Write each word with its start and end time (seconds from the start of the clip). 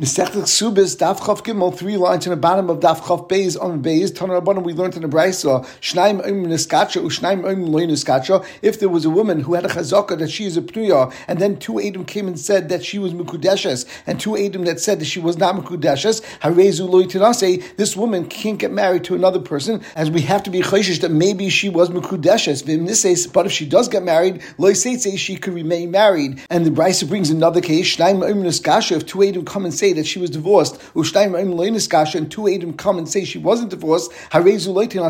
Mesechtet 0.00 0.48
Subis 0.48 0.96
Daf 0.96 1.20
Chav 1.20 1.44
Gimel, 1.44 1.72
three 1.72 1.96
lines 1.96 2.26
in 2.26 2.30
the 2.30 2.36
bottom 2.36 2.68
of 2.68 2.80
Daf 2.80 2.98
Chav 3.02 3.28
Beis 3.28 3.56
on 3.56 3.80
Beis. 3.80 4.10
Tanar 4.10 4.42
Rabbanim, 4.42 4.64
we 4.64 4.72
learned 4.72 4.96
in 4.96 5.02
the 5.02 5.08
Brayso, 5.08 5.64
Shnaim 5.80 6.20
Oim 6.26 6.48
Niskacha, 6.48 7.00
Ushnaim 7.00 7.44
Oim 7.44 7.68
Loy 7.68 7.86
Niskacha. 7.86 8.44
If 8.60 8.80
there 8.80 8.88
was 8.88 9.04
a 9.04 9.10
woman 9.10 9.38
who 9.38 9.54
had 9.54 9.64
a 9.64 9.68
chazaka 9.68 10.18
that 10.18 10.32
she 10.32 10.46
is 10.46 10.56
a 10.56 10.62
pnuya, 10.62 11.14
and 11.28 11.38
then 11.38 11.58
two 11.58 11.80
Adam 11.80 12.04
came 12.04 12.26
and 12.26 12.36
said 12.36 12.70
that 12.70 12.84
she 12.84 12.98
was 12.98 13.12
Mukudeshes, 13.14 13.86
and 14.04 14.18
two 14.18 14.36
Adam 14.36 14.64
that 14.64 14.80
said 14.80 14.98
that 14.98 15.04
she 15.04 15.20
was 15.20 15.38
not 15.38 15.54
Mukudeshes, 15.54 16.24
Harezu 16.40 16.88
Loy 16.88 17.04
Tinase, 17.04 17.76
this 17.76 17.96
woman 17.96 18.26
can't 18.26 18.58
get 18.58 18.72
married 18.72 19.04
to 19.04 19.14
another 19.14 19.38
person, 19.38 19.80
as 19.94 20.10
we 20.10 20.22
have 20.22 20.42
to 20.42 20.50
be 20.50 20.60
chayshish 20.60 21.02
that 21.02 21.12
maybe 21.12 21.48
she 21.50 21.68
was 21.68 21.90
Mukudeshes. 21.90 23.32
But 23.32 23.46
if 23.46 23.52
she 23.52 23.64
does 23.64 23.86
get 23.86 24.02
married, 24.02 24.42
Loy 24.58 24.72
Seitze, 24.72 25.16
she 25.16 25.36
could 25.36 25.54
remain 25.54 25.92
married. 25.92 26.40
And 26.50 26.66
the 26.66 26.70
Brayso 26.70 27.08
brings 27.08 27.30
another 27.30 27.60
case, 27.60 27.96
Shnaim 27.96 28.28
Oim 28.28 28.42
Niskacha, 28.42 28.96
if 28.96 29.06
two 29.06 29.22
Adam 29.22 29.44
come 29.44 29.64
and 29.64 29.72
say 29.72 29.83
say 29.84 29.92
that 29.92 30.06
she 30.06 30.18
was 30.18 30.30
divorced, 30.30 30.80
and 30.94 32.30
two 32.30 32.48
Adam 32.48 32.72
come 32.72 32.96
and 32.98 33.08
say 33.08 33.24
she 33.24 33.38
wasn't 33.38 33.70
divorced, 33.70 34.10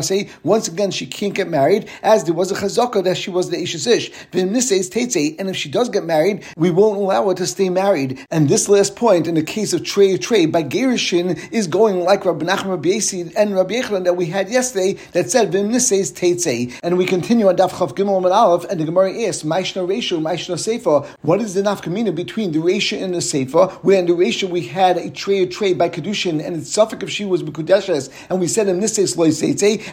say 0.01 0.29
once 0.43 0.67
again 0.67 0.91
she 0.91 1.05
can't 1.05 1.33
get 1.33 1.47
married, 1.47 1.89
as 2.03 2.25
there 2.25 2.33
was 2.33 2.51
a 2.51 2.55
chazaka 2.55 3.03
that 3.03 3.15
she 3.15 3.29
was 3.29 3.49
the 3.49 3.57
Ishish 3.57 3.87
Ish. 3.87 4.05
And 5.39 5.49
if 5.49 5.55
she 5.55 5.69
does 5.69 5.89
get 5.89 6.03
married, 6.03 6.43
we 6.57 6.71
won't 6.71 6.97
allow 6.97 7.27
her 7.29 7.35
to 7.35 7.47
stay 7.47 7.69
married. 7.69 8.25
And 8.31 8.49
this 8.49 8.67
last 8.67 8.95
point, 8.95 9.27
in 9.27 9.35
the 9.35 9.43
case 9.43 9.71
of 9.73 9.83
Trey 9.83 10.17
Trey 10.17 10.45
by 10.45 10.63
Gerishin, 10.63 11.27
is 11.51 11.67
going 11.67 12.01
like 12.01 12.25
Rabbi 12.25 12.45
Nachman 12.45 12.71
Rabbi 12.71 12.89
Yesi 12.89 13.33
and 13.35 13.55
Rabbi 13.55 13.75
Yechlan 13.75 14.03
that 14.03 14.15
we 14.15 14.25
had 14.25 14.49
yesterday 14.49 14.93
that 15.13 15.29
said 15.29 15.51
Vimnises 15.51 16.11
Teitze. 16.11 16.77
And 16.83 16.97
we 16.97 17.05
continue 17.05 17.47
on 17.47 17.55
Daf 17.55 17.71
Chav 17.71 17.95
Gimel 17.95 18.17
and 18.17 18.25
Aleph, 18.27 18.65
and 18.69 18.79
the 18.79 18.85
Gemara 18.85 19.11
asks, 19.23 19.43
Maishna 19.43 19.87
Reshu, 19.87 20.19
Maishna 20.21 20.57
Sefer. 20.59 20.99
What 21.21 21.39
is 21.41 21.53
the 21.53 21.61
nafkamina 21.61 22.13
between 22.13 22.51
the 22.51 22.59
Resha 22.59 23.01
and 23.01 23.13
the 23.13 23.21
Sefer? 23.21 23.67
Where 23.85 23.99
in 23.99 24.05
the 24.05 24.13
Resha 24.13 24.49
we 24.49 24.61
had 24.65 24.97
a 24.97 25.09
tray 25.09 25.45
trade 25.45 25.51
trade 25.51 25.77
by 25.77 25.89
kedushin, 25.89 26.43
and 26.45 26.57
it's 26.57 26.71
suffix 26.71 27.03
if 27.03 27.09
she 27.09 27.25
was 27.25 27.43
mekudeshes, 27.43 28.09
and 28.29 28.39
we 28.39 28.47
said 28.47 28.67
in 28.67 28.79
loy 28.79 29.31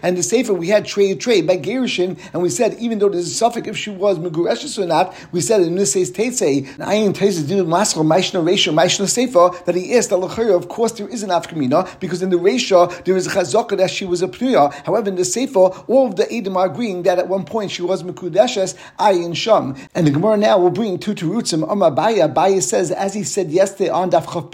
and 0.03 0.17
the 0.17 0.23
sefer 0.23 0.55
we 0.55 0.69
had 0.69 0.84
tray 0.84 1.14
trade 1.14 1.33
trade 1.33 1.47
by 1.47 1.56
gerushin, 1.56 2.19
and 2.33 2.42
we 2.42 2.48
said 2.48 2.75
even 2.79 2.98
though 2.98 3.09
there's 3.09 3.27
a 3.27 3.34
suffix 3.34 3.69
if 3.69 3.77
she 3.77 3.91
was 3.91 4.19
megureshes 4.19 4.79
or 4.79 4.87
not, 4.87 5.14
we 5.33 5.41
said 5.41 5.61
in 5.62 5.75
this 5.75 5.95
case 5.95 6.11
teitze. 6.11 6.69
And 6.79 6.79
ayin 6.79 7.12
teitze 7.14 7.47
did 7.47 7.64
maskal 7.67 8.05
maishna 8.05 8.45
ratio 8.45 8.73
maishna 8.73 9.09
sefer 9.09 9.51
that 9.64 9.75
he 9.75 9.97
asked 9.97 10.11
the 10.11 10.19
Of 10.55 10.69
course, 10.69 10.92
there 10.92 11.09
is 11.09 11.23
an 11.23 11.31
afkamina 11.31 11.98
because 12.01 12.23
in 12.23 12.31
the 12.31 12.39
ratio 12.39 12.86
there 13.05 13.17
is 13.17 13.27
a 13.27 13.31
chazaka 13.31 13.77
that 13.79 13.91
she 13.91 14.05
was 14.05 14.23
a 14.23 14.29
pnuya. 14.29 14.73
However, 14.84 15.09
in 15.09 15.17
the 15.17 15.25
sefer, 15.25 15.59
all 15.59 16.09
of 16.09 16.17
the 16.17 16.31
edom 16.33 16.57
are 16.57 16.67
agreeing 16.67 17.03
that 17.05 17.19
at 17.19 17.29
one 17.29 17.45
point 17.45 17.70
she 17.70 17.83
was 17.83 18.03
mekudeshes 18.03 18.77
ayin 18.98 19.34
sham. 19.34 19.77
And 19.95 20.07
the 20.07 20.11
Gemara 20.11 20.36
now 20.36 20.59
will 20.59 20.70
bring 20.70 20.98
two 20.98 21.14
terutzim. 21.14 21.70
Amar 21.70 21.91
Abaye. 21.91 22.33
Abaye 22.33 22.62
says 22.62 22.91
as 22.91 23.14
he 23.14 23.25
said 23.25 23.51
yesterday 23.51 23.91
on 23.91 24.11
Daf 24.11 24.25
Chav 24.27 24.51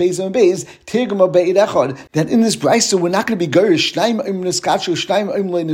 Echad, 1.59 1.99
that 2.13 2.29
in 2.29 2.41
this 2.41 2.57
brisa 2.57 3.01
we're 3.01 3.09
not 3.09 3.27
going 3.27 3.39
to 3.39 3.47
be 3.47 3.51
gurish, 3.51 3.93
Shnaim 3.93 4.27
Im 4.27 4.43
Shnaim 4.43 5.35
Im 5.37 5.51
Le 5.51 5.65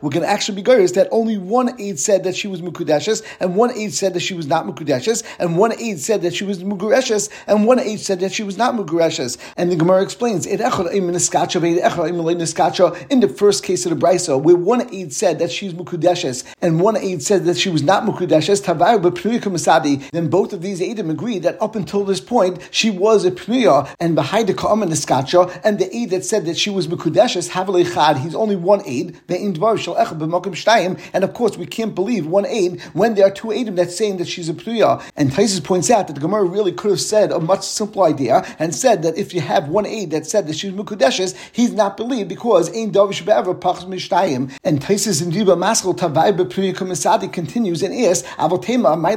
we're 0.00 0.10
going 0.10 0.22
to 0.22 0.28
actually 0.28 0.56
be 0.56 0.62
gurish 0.62 0.94
that 0.94 1.08
only 1.10 1.38
one 1.38 1.80
aid 1.80 1.98
said 1.98 2.24
that 2.24 2.36
she 2.36 2.48
was 2.48 2.60
Mukudeshes, 2.60 3.22
and 3.40 3.56
one 3.56 3.70
aid 3.72 3.92
said 3.94 4.14
that 4.14 4.20
she 4.20 4.34
was 4.34 4.46
not 4.46 4.66
Mukudeshes, 4.66 5.22
and 5.38 5.56
one 5.56 5.72
aid 5.78 6.00
said 6.00 6.22
that 6.22 6.34
she 6.34 6.44
was 6.44 6.62
Mugureshes, 6.62 7.30
and 7.46 7.66
one 7.66 7.80
aid 7.80 8.00
said 8.00 8.20
that 8.20 8.32
she 8.32 8.42
was 8.42 8.56
not 8.56 8.74
Mugureshes. 8.74 9.38
And 9.56 9.70
the 9.70 9.76
Gemara 9.76 10.02
explains, 10.02 10.46
Ed 10.46 10.60
Im 10.60 10.70
Im 10.70 12.18
Le 12.18 12.32
in 12.34 13.20
the 13.20 13.34
first 13.36 13.64
case 13.64 13.86
of 13.86 13.98
the 13.98 14.06
brisa, 14.06 14.40
where 14.40 14.56
one 14.56 14.92
aid 14.94 15.12
said 15.12 15.38
that 15.38 15.50
she's 15.50 15.74
Mukudeshes, 15.74 16.44
and 16.60 16.80
one 16.80 16.96
aid 16.96 17.22
said 17.22 17.44
that 17.44 17.56
she 17.56 17.70
was 17.70 17.82
not 17.82 18.04
Mukudeshes, 18.04 18.62
Tavayu 18.62 19.00
B'Pnuyika 19.00 19.50
Masadi, 19.52 20.08
then 20.10 20.28
both 20.28 20.52
of 20.52 20.62
these 20.62 20.80
aidim 20.80 21.10
agree 21.10 21.38
that 21.38 21.60
up 21.60 21.76
until 21.76 22.04
this 22.04 22.20
point, 22.20 22.58
she 22.70 22.90
was 22.90 23.24
a 23.24 23.30
Pnuya, 23.30 23.63
and 24.00 24.14
behind 24.14 24.48
the 24.48 24.54
Ka'am 24.54 24.82
and 24.82 24.90
the 24.90 24.96
Skacha, 24.96 25.60
and 25.64 25.78
the 25.78 25.94
aid 25.94 26.10
that 26.10 26.24
said 26.24 26.44
that 26.46 26.56
she 26.56 26.70
was 26.70 26.86
Mekudeshes, 26.86 27.50
Havale 27.50 27.84
Chad, 27.92 28.18
he's 28.18 28.34
only 28.34 28.56
one 28.56 28.82
aid, 28.86 29.18
and 29.28 31.24
of 31.24 31.34
course 31.34 31.56
we 31.56 31.66
can't 31.66 31.94
believe 31.94 32.26
one 32.26 32.46
aid 32.46 32.80
when 32.92 33.14
there 33.14 33.26
are 33.26 33.30
two 33.30 33.48
aidim 33.48 33.76
that's 33.76 33.96
saying 33.96 34.18
that 34.18 34.28
she's 34.28 34.48
a 34.48 34.54
Pnuya. 34.54 35.02
And 35.16 35.30
Taisus 35.30 35.62
points 35.62 35.90
out 35.90 36.06
that 36.06 36.14
the 36.14 36.20
Gemara 36.20 36.44
really 36.44 36.72
could 36.72 36.90
have 36.90 37.00
said 37.00 37.32
a 37.32 37.40
much 37.40 37.62
simpler 37.62 38.06
idea 38.06 38.44
and 38.58 38.74
said 38.74 39.02
that 39.02 39.16
if 39.16 39.34
you 39.34 39.40
have 39.40 39.68
one 39.68 39.86
aid 39.86 40.10
that 40.10 40.26
said 40.26 40.46
that 40.46 40.56
she's 40.56 40.72
Mekudeshes, 40.72 41.34
he's 41.52 41.72
not 41.72 41.96
believed 41.96 42.28
because 42.28 42.68
Ein 42.70 42.92
Davish 42.92 43.24
Be'ever 43.24 43.54
Pachs 43.54 43.84
Mishtayim. 43.84 44.52
And 44.64 44.80
Taisus 44.80 45.22
in 45.22 45.30
Diba 45.30 45.56
Maskal 45.56 45.96
Tavai 45.96 46.36
Bepnuya 46.36 46.74
Kumisadi 46.74 47.32
continues 47.32 47.82
and 47.82 47.94
asks, 47.94 48.28
Avotema, 48.36 49.00
my 49.00 49.14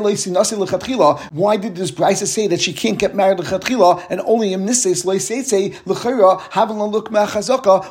why 1.31 1.57
did 1.57 1.75
this 1.75 1.91
Brisa 1.91 2.28
say 2.28 2.47
that 2.47 2.62
she 2.62 2.72
can't 2.72 3.00
get 3.00 3.16
married 3.16 3.40
lechatchila 3.40 4.06
and 4.09 4.22
only 4.22 4.37
a 6.80 6.86
look 6.86 7.08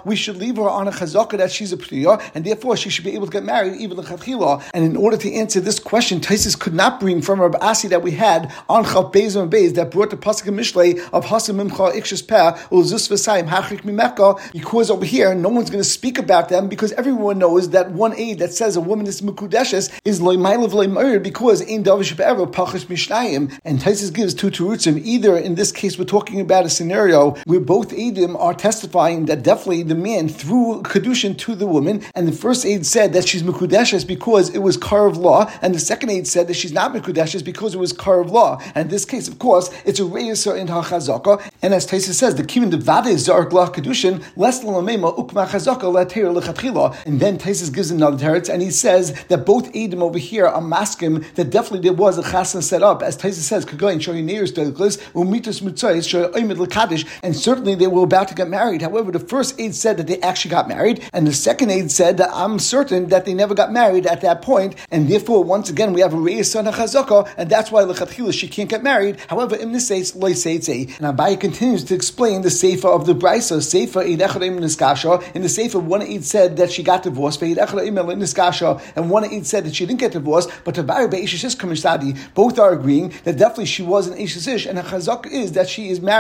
we 0.05 0.17
should 0.17 0.37
leave 0.37 0.57
her 0.57 0.69
on 0.69 0.89
a 0.89 0.91
chazaka 0.91 1.39
that 1.39 1.51
she's 1.51 1.73
a 1.73 1.77
priya 1.77 2.19
and 2.34 2.45
therefore 2.45 2.77
she 2.77 2.91
should 2.91 3.05
be 3.05 3.15
able 3.15 3.27
to 3.27 3.33
get 3.33 3.45
married 3.45 3.81
even 3.81 3.97
lechatchila. 3.97 4.62
And 4.75 4.84
in 4.84 4.97
order 4.97 5.17
to 5.17 5.33
answer 5.33 5.61
this 5.61 5.79
question, 5.79 6.21
Taisus 6.21 6.59
could 6.59 6.75
not 6.75 7.01
bring 7.01 7.23
from 7.23 7.41
Rabbi 7.41 7.59
Asi 7.59 7.89
that 7.89 8.03
we 8.03 8.12
had 8.12 8.53
on 8.69 8.84
Chav 8.84 9.12
Beis 9.12 9.41
and 9.41 9.51
that 9.77 9.91
brought 9.91 10.11
the 10.11 10.17
pasuk 10.17 10.47
Mishlei 10.55 10.99
of 11.12 11.25
Hasim 11.27 11.57
Mimcha 11.57 11.93
Ikshas 11.93 12.27
Peh 12.27 12.53
Ulzus 12.71 13.09
V'Sayim 13.09 13.49
Hachrik 13.49 13.83
Mimeka 13.83 14.53
because 14.53 14.91
over 14.91 15.05
here 15.05 15.34
no 15.34 15.49
one's 15.49 15.71
going 15.71 15.83
to 15.83 15.89
speak 15.89 16.19
about 16.19 16.49
them 16.49 16.69
because 16.69 16.93
everyone 16.93 17.39
knows 17.39 17.71
that 17.71 17.91
one 17.93 18.15
aid 18.17 18.39
that 18.39 18.53
says 18.53 18.77
a 18.77 18.81
woman 18.81 19.07
is 19.07 19.21
mukudeshes 19.21 19.93
is 20.05 20.21
loymailiv 20.21 20.71
loymair 20.71 21.23
because 21.23 21.61
in 21.61 21.83
davish 21.84 22.17
be'ever 22.17 22.47
pachish 22.47 22.87
mishnayim. 22.87 23.59
And 23.65 23.78
Taisus 23.78 24.13
gives 24.13 24.34
two 24.34 24.51
terutzim. 24.51 25.01
Either 25.05 25.37
in 25.37 25.55
this 25.55 25.73
case 25.73 25.99
we're 25.99 26.05
talking 26.05 26.36
about 26.41 26.65
a 26.65 26.71
scenario 26.71 27.33
where 27.45 27.61
both 27.61 27.91
Adim 27.91 28.39
are 28.39 28.55
testifying 28.55 29.27
that 29.27 29.43
definitely 29.43 29.83
the 29.83 29.95
man 29.95 30.29
threw 30.29 30.83
Kedushin 30.83 31.37
to 31.39 31.55
the 31.55 31.67
woman, 31.67 32.03
and 32.15 32.27
the 32.29 32.33
first 32.33 32.65
aid 32.65 32.87
said 32.87 33.13
that 33.13 33.29
she's 33.29 33.43
Mekudeshes 33.43 34.07
because 34.07 34.55
it 34.55 34.59
was 34.59 34.77
car 34.77 35.07
of 35.07 35.17
law, 35.17 35.51
and 35.63 35.75
the 35.75 35.79
second 35.79 36.11
aid 36.11 36.27
said 36.27 36.49
that 36.49 36.55
she's 36.55 36.73
not 36.73 36.93
Mekudeshes 36.93 37.45
because 37.45 37.75
it 37.75 37.79
was 37.79 37.93
car 37.93 38.21
of 38.21 38.31
law. 38.31 38.61
And 38.75 38.87
in 38.87 38.89
this 38.89 39.05
case, 39.05 39.29
of 39.29 39.39
course, 39.39 39.71
it's 39.85 40.01
a 40.01 40.03
Reyesa 40.03 40.59
in 40.59 40.69
HaChazaka, 40.69 41.49
and 41.63 41.75
as 41.75 41.87
Taisa 41.87 42.13
says, 42.13 42.35
the 42.35 42.45
Kimin 42.45 42.71
de 42.71 42.77
Vade 42.77 43.19
Zark 43.19 43.53
La 43.53 43.69
Kedushin, 43.69 44.23
less 44.37 44.63
Lamema 44.65 45.17
Ukma 45.17 45.47
Chazaka 45.47 45.93
Later 45.93 46.27
Lechatchila. 46.27 46.97
And 47.07 47.21
then 47.21 47.39
Taisa 47.39 47.73
gives 47.75 47.91
another 47.91 48.17
teretz, 48.17 48.49
and 48.49 48.63
he 48.63 48.71
says 48.71 49.25
that 49.25 49.47
both 49.47 49.73
Adim 49.73 50.01
over 50.01 50.19
here 50.19 50.47
are 50.47 50.63
maskim 50.63 51.25
that 51.35 51.51
definitely 51.51 51.81
there 51.81 51.93
was 51.93 52.19
a 52.19 52.23
chasna 52.23 52.63
set 52.63 52.83
up, 52.83 53.03
as 53.03 53.17
Taisa 53.17 53.35
says, 53.35 53.65
Kagain 53.65 53.99
Shoy 53.99 54.23
Neirs 54.25 54.53
Delklis, 54.53 54.99
Umitus 55.13 55.63
Mitzayis, 55.63 56.26
Shoy 56.27 56.41
Oimid 56.41 56.57
Lakadish, 56.65 57.07
and 57.23 57.37
certainly 57.37 57.75
they 57.75 57.87
were 57.87 58.05
about 58.05 58.29
to 58.29 58.35
get 58.35 58.49
married. 58.49 58.83
However, 58.83 59.11
the 59.11 59.19
first 59.19 59.61
aid 59.61 59.75
said 59.75 59.97
that 59.97 60.07
they 60.07 60.21
actually 60.21 60.51
got 60.51 60.69
married, 60.69 61.03
and 61.13 61.27
the 61.27 61.33
second 61.33 61.71
aid 61.71 61.91
said 61.91 62.17
that 62.19 62.31
I'm 62.33 62.59
certain 62.59 63.09
that 63.09 63.25
they 63.25 63.35
never 63.35 63.55
got 63.55 63.73
married 63.73 64.07
at 64.07 64.21
that 64.21 64.43
point, 64.43 64.75
and 64.91 65.09
therefore, 65.09 65.45
once 65.45 65.69
again, 65.71 65.93
we 65.93 66.01
have 66.01 66.15
a 66.15 66.19
Reis 66.19 66.53
son 66.53 66.67
Chazaka, 66.67 67.29
and 67.37 67.51
that's 67.51 67.71
why 67.71 67.83
Lechatchila 67.83 68.33
she 68.33 68.49
can't 68.49 68.69
get 68.69 68.83
married. 68.83 69.19
However, 69.29 69.57
this 69.73 69.89
case, 69.89 70.15
Loy 70.17 70.33
Seitze. 70.33 70.69
Eh? 70.69 70.95
And 70.99 71.17
Abaye 71.17 71.39
continues 71.39 71.85
to 71.85 71.95
explain 71.95 72.43
the 72.43 72.51
Sefer 72.51 72.89
of 72.89 73.07
the 73.07 73.15
Brisa, 73.15 73.63
Sefer 73.63 74.03
Eidecharim 74.05 74.59
Niskasha. 74.59 75.23
In 75.35 75.43
the 75.43 75.49
Sefer, 75.49 75.79
one 75.79 76.03
aid 76.03 76.25
said 76.25 76.57
that 76.57 76.73
she 76.73 76.83
got 76.83 77.03
divorced, 77.03 77.43
and 77.43 79.11
one 79.11 79.25
aid 79.25 79.47
said 79.47 79.65
that 79.65 79.75
she 79.75 79.87
didn't 79.87 80.01
get 80.01 80.13
divorced, 80.13 80.51
but 80.65 80.75
Tabar 80.75 81.09
Be'ishish 81.09 81.57
Kamishadi, 81.57 82.17
both 82.35 82.59
are 82.59 82.73
agreeing 82.73 83.13
that 83.25 83.39
definitely 83.39 83.67
she 83.67 83.83
was 83.83 84.07
an 84.09 84.19
Ishish, 84.19 84.69
and 84.69 84.79
a 84.79 84.83
Chazak 84.83 85.27
is 85.27 85.53
that 85.53 85.69
she 85.69 85.91
is 85.91 86.01
married. 86.01 86.16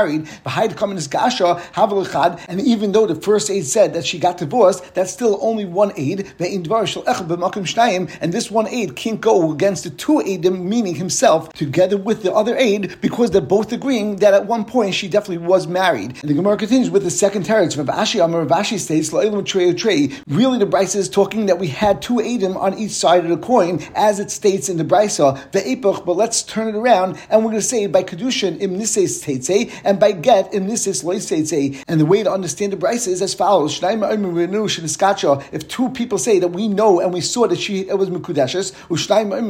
Havelachad, 1.74 2.44
and 2.48 2.60
even 2.60 2.92
though 2.92 3.06
the 3.06 3.14
first 3.14 3.50
aid 3.50 3.66
said 3.66 3.94
that 3.94 4.04
she 4.06 4.18
got 4.18 4.38
divorced, 4.38 4.94
that's 4.94 5.12
still 5.12 5.38
only 5.40 5.64
one 5.64 5.92
aid, 5.96 6.32
and 6.38 8.32
this 8.32 8.50
one 8.50 8.68
aid 8.68 8.96
can't 8.96 9.20
go 9.20 9.52
against 9.52 9.84
the 9.84 9.90
two 9.90 10.18
aidim, 10.18 10.62
meaning 10.62 10.94
himself, 10.94 11.52
together 11.52 11.96
with 11.96 12.22
the 12.22 12.32
other 12.32 12.56
aid, 12.56 13.00
because 13.00 13.30
they're 13.30 13.40
both 13.40 13.72
agreeing 13.72 14.16
that 14.16 14.34
at 14.34 14.46
one 14.46 14.64
point 14.64 14.94
she 14.94 15.08
definitely 15.08 15.46
was 15.46 15.66
married. 15.66 16.16
And 16.20 16.30
the 16.30 16.34
Gemara 16.34 16.56
continues 16.56 16.90
with 16.90 17.02
the 17.04 17.10
second 17.10 17.44
teretz. 17.44 17.76
Rav 17.76 17.86
Ashi 17.86 18.24
Amar 18.24 18.44
Rav 18.44 18.64
Ashi 18.64 18.78
states, 18.78 19.12
Really, 19.12 20.58
the 20.58 20.66
Brisa 20.66 20.96
is 20.96 21.08
talking 21.08 21.46
that 21.46 21.58
we 21.58 21.68
had 21.68 22.02
two 22.02 22.14
aidim 22.14 22.56
on 22.56 22.78
each 22.78 22.92
side 22.92 23.24
of 23.24 23.30
the 23.30 23.36
coin, 23.36 23.82
as 23.94 24.20
it 24.20 24.30
states 24.30 24.68
in 24.68 24.76
the 24.76 24.84
Brisa, 24.84 25.50
the 25.52 25.66
Epoch, 25.68 26.04
but 26.04 26.16
let's 26.16 26.42
turn 26.42 26.68
it 26.68 26.74
around, 26.74 27.18
and 27.30 27.44
we're 27.44 27.50
going 27.50 27.60
to 27.60 27.66
say 27.66 27.86
by 27.86 28.02
Kedushin 28.02 28.60
im 28.60 28.78
Nises 28.78 29.22
Teitze, 29.24 29.68
eh, 29.68 29.75
and 29.84 29.98
by 30.00 30.12
Get 30.12 30.54
im 30.54 30.66
Nises 30.66 31.04
Loiseitze. 31.04 31.82
And 31.88 32.00
the 32.00 32.06
way 32.06 32.22
to 32.22 32.30
understand 32.30 32.72
the 32.72 32.76
Brisa 32.76 33.08
is 33.08 33.22
as 33.22 33.34
follows: 33.34 33.80
If 33.82 35.68
two 35.68 35.88
people 35.90 36.18
say 36.18 36.38
that 36.38 36.48
we 36.48 36.68
know 36.68 37.00
and 37.00 37.12
we 37.12 37.20
saw 37.20 37.46
that 37.46 37.58
she 37.58 37.84
was 37.84 38.10
Mekudeshes, 38.10 38.72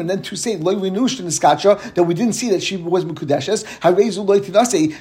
and 0.00 0.10
then 0.10 0.22
to 0.22 0.36
say 0.36 0.56
that 0.56 2.04
we 2.06 2.14
didn't 2.14 2.34
see 2.34 2.50
that 2.50 2.62
she 2.62 2.76
was 2.76 3.04
Mekudeshes, 3.04 3.64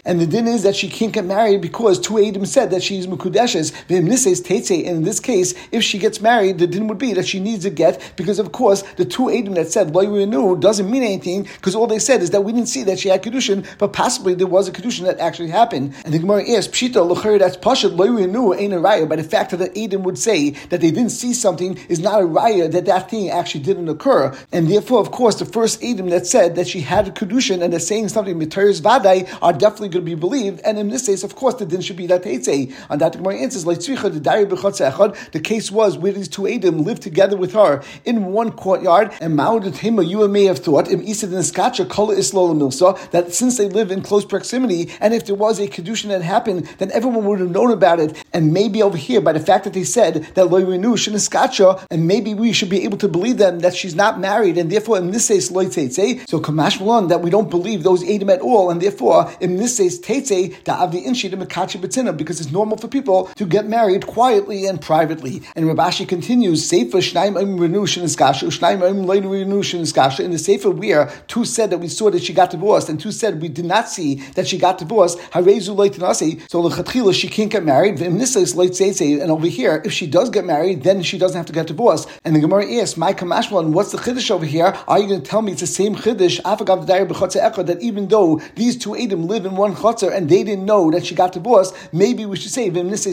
and 0.06 0.22
the 0.22 0.28
din 0.28 0.48
is 0.48 0.64
that 0.64 0.76
she 0.76 0.90
can't 0.90 1.14
get 1.14 1.26
married 1.26 1.62
because 1.62 2.00
two 2.00 2.24
Adam 2.24 2.46
said 2.46 2.72
that 2.72 2.84
she's 2.84 3.08
Mukudeshes, 3.08 3.72
Vimnises 3.88 4.42
Teitze, 4.42 4.88
and 4.88 4.98
in 4.98 5.04
this 5.04 5.20
case, 5.20 5.54
if 5.72 5.84
she 5.84 5.98
gets 5.98 6.22
married, 6.22 6.58
the 6.58 6.68
din 6.68 6.88
would 6.88 6.98
be 6.98 7.14
that 7.14 7.28
she 7.28 7.40
needs 7.40 7.66
a 7.66 7.70
get, 7.70 8.14
because 8.16 8.40
of 8.40 8.52
course, 8.52 8.84
the 8.98 9.06
two 9.06 9.30
Adam 9.30 9.54
that 9.54 9.72
said 9.72 9.94
Lo 9.96 10.04
knew 10.26 10.58
doesn't 10.58 10.90
mean 10.90 11.04
anything, 11.04 11.44
because 11.44 11.76
all 11.76 11.88
they 11.88 12.00
said 12.00 12.22
is 12.22 12.32
that 12.32 12.42
we 12.42 12.52
didn't 12.52 12.70
see 12.70 12.84
that 12.84 13.00
she 13.00 13.10
had 13.10 13.24
Kedushin, 13.24 13.66
but 13.78 13.94
possibly 13.94 14.34
there 14.34 14.48
was 14.48 14.68
a 14.68 14.72
Kedushin 14.72 15.06
that 15.06 15.15
actually 15.20 15.50
happened. 15.50 15.94
And 16.04 16.14
the 16.14 16.20
Gemara 16.20 16.50
asks, 16.52 16.68
Pshita, 16.76 16.96
Luchari, 16.96 17.40
that's 17.40 17.58
Pashat, 17.58 17.96
Lo 17.98 18.06
knew 18.06 18.54
ain't 18.54 18.74
a 18.74 18.78
raya, 18.78 19.08
but 19.08 19.18
the 19.18 19.24
fact 19.24 19.52
that 19.52 19.58
the 19.58 19.84
Adam 19.84 20.04
would 20.04 20.18
say 20.18 20.52
that 20.70 20.82
they 20.82 20.92
didn't 20.92 21.10
see 21.12 21.34
something 21.34 21.78
is 21.90 22.00
not 22.00 22.22
a 22.22 22.26
raya 22.26 22.72
that 22.72 22.86
that 22.86 23.10
thing 23.10 23.30
actually 23.30 23.64
didn't 23.64 23.90
occur. 23.90 24.36
And 24.52 24.70
therefore, 24.70 25.00
of 25.00 25.12
course, 25.12 25.36
the 25.36 25.46
first 25.46 25.84
Adam 25.84 26.10
that 26.10 26.28
said 26.28 26.56
that 26.56 26.68
she 26.68 26.82
had 26.82 27.08
a 27.08 27.12
Kedushin 27.12 27.62
and 27.62 27.72
they're 27.74 27.80
saying 27.80 28.10
something, 28.10 28.40
Mitaris 28.40 28.82
Vadai, 28.82 29.28
are 29.42 29.54
definitely 29.54 29.90
going 29.90 30.06
to 30.06 30.12
be 30.12 30.16
believed. 30.16 30.62
And 30.64 30.78
in 30.78 30.90
this 30.90 31.06
case, 31.06 31.24
of 31.24 31.36
course, 31.36 31.56
the 31.56 31.66
din 31.66 31.82
should 31.82 31.98
be 31.98 32.08
that 32.08 32.24
Teitze. 32.24 32.74
And 32.90 33.02
that 33.02 33.14
the 33.14 33.18
Gemara 33.20 33.38
answers, 33.38 33.66
like 33.66 33.80
the 33.80 35.42
case 35.44 35.72
was 35.72 35.98
where 35.98 36.12
these 36.12 36.28
two 36.28 36.48
Adam 36.48 36.84
lived 36.84 37.02
together 37.02 37.38
with 37.38 37.54
her 37.54 37.84
in 38.04 38.26
one 38.28 38.52
courtyard, 38.52 39.12
and 39.22 39.38
Ma'udat 39.38 39.78
him, 39.78 40.02
you 40.02 40.28
may 40.28 40.46
have 40.46 40.60
thought, 40.60 40.90
im 40.90 41.02
Isa 41.02 41.28
Niskacha, 41.28 41.90
Kala 41.90 42.16
Isla 42.16 42.54
Milsa, 42.54 43.12
that 43.12 43.34
since 43.34 43.58
they 43.58 43.68
live 43.68 43.92
in 43.92 44.02
close 44.02 44.26
proximity, 44.26 44.92
and 45.06 45.14
if 45.14 45.28
there 45.28 45.36
was 45.36 45.60
a 45.60 45.68
Kedushin 45.68 46.08
that 46.08 46.24
happened, 46.24 46.66
then 46.80 46.90
everyone 46.92 47.26
would 47.26 47.40
have 47.40 47.52
known 47.52 47.72
about 47.72 48.00
it. 48.00 48.18
And 48.34 48.52
maybe 48.52 48.82
over 48.82 48.98
here, 48.98 49.22
by 49.22 49.34
the 49.34 49.40
fact 49.40 49.64
that 49.66 49.74
they 49.74 49.84
said 49.84 50.28
that 50.34 50.46
Lo 50.50 50.60
Renu 50.60 50.96
Shiniskacha, 50.96 51.86
and 51.92 52.08
maybe 52.08 52.34
we 52.34 52.52
should 52.52 52.72
be 52.72 52.84
able 52.86 52.98
to 52.98 53.08
believe 53.08 53.38
them 53.38 53.60
that 53.60 53.76
she's 53.76 53.94
not 53.94 54.20
married, 54.20 54.58
and 54.58 54.72
therefore 54.72 54.98
in 54.98 55.12
this 55.12 55.28
case, 55.28 55.52
Lo 55.52 55.62
So 55.70 56.40
Kamash 56.40 56.80
Malon, 56.80 57.10
that 57.10 57.22
we 57.22 57.30
don't 57.30 57.52
believe 57.52 57.84
those 57.84 58.04
Adam 58.10 58.32
at 58.32 58.42
all, 58.42 58.72
and 58.72 58.82
therefore 58.82 59.32
in 59.40 59.58
this 59.58 59.78
case, 59.78 60.00
Teitze, 60.00 60.64
the 60.64 60.72
Avdi 60.72 61.06
Inshid 61.06 61.34
Mekachi 61.34 61.80
Betina, 61.80 62.18
because 62.18 62.42
it's 62.42 62.52
normal 62.52 62.76
for 62.76 62.88
people 62.88 63.28
to 63.36 63.46
get 63.46 63.68
married 63.68 64.08
quietly 64.08 64.66
and 64.66 64.82
privately. 64.82 65.44
And 65.56 65.68
Rav 65.68 65.78
Ashi 65.78 66.10
continues, 66.10 66.68
Sefer 66.68 66.98
Shnaim 66.98 67.40
Im 67.40 67.60
Renu 67.60 67.86
Shiniskasha, 67.86 68.48
Shnaim 68.50 68.82
Im 68.90 69.04
Lo 69.04 69.22
Renu 69.22 69.60
Shiniskasha, 69.62 70.22
in 70.22 70.32
the 70.32 70.40
Sefer 70.40 70.72
where 70.72 71.12
two 71.28 71.46
said 71.46 71.70
that 71.70 71.78
we 71.78 71.90
saw 71.90 72.10
that 72.10 72.24
she 72.24 72.34
got 72.34 72.50
divorced, 72.50 72.90
and 72.90 73.00
two 73.00 73.12
said 73.12 73.40
we 73.40 73.50
did 73.50 73.66
not 73.66 73.88
see 73.88 74.16
that 74.34 74.48
she 74.48 74.58
got 74.58 74.80
divorced, 74.80 74.95
Leitanasi, 74.96 76.50
so 76.50 77.12
she 77.12 77.28
can't 77.28 77.52
get 77.52 77.64
married, 77.64 78.02
and 78.02 79.32
over 79.32 79.48
here, 79.48 79.82
if 79.86 79.92
she 79.92 80.08
does 80.08 80.30
get 80.30 80.46
married, 80.46 80.84
then 80.84 81.04
she 81.04 81.18
doesn't 81.18 81.38
have 81.38 81.46
to 81.46 81.54
get 81.54 81.68
divorced. 81.68 82.10
And 82.24 82.36
the 82.36 82.40
Gemara 82.40 82.66
asks, 82.76 82.98
My 82.98 83.14
Kamashmalan, 83.14 83.72
what's 83.72 83.92
the 83.92 83.98
Chiddush 83.98 84.32
over 84.32 84.46
here? 84.46 84.76
Are 84.88 85.00
you 85.00 85.08
going 85.08 85.22
to 85.22 85.28
tell 85.28 85.42
me 85.42 85.52
it's 85.52 85.62
the 85.62 85.68
same 85.68 85.96
Chiddush, 85.96 86.42
that 86.46 87.78
even 87.82 88.08
though 88.08 88.42
these 88.56 88.78
two 88.78 88.96
Adam 88.96 89.28
live 89.28 89.46
in 89.46 89.56
one 89.56 89.76
Chotzer 89.76 90.16
and 90.16 90.30
they 90.30 90.44
didn't 90.44 90.66
know 90.66 90.92
that 90.92 91.06
she 91.06 91.16
got 91.16 91.34
divorced, 91.34 91.76
maybe 91.92 92.26
we 92.26 92.38
should 92.38 92.52
say, 92.52 92.70
that's 92.70 93.06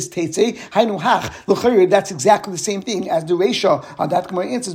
exactly 2.10 2.52
the 2.52 2.58
same 2.58 2.82
thing 2.82 3.10
as 3.10 3.24
the 3.24 3.34
Resha. 3.34 3.84
On 3.98 3.98
uh, 3.98 4.06
that 4.06 4.28
Gemara 4.28 4.46
answers, 4.48 4.74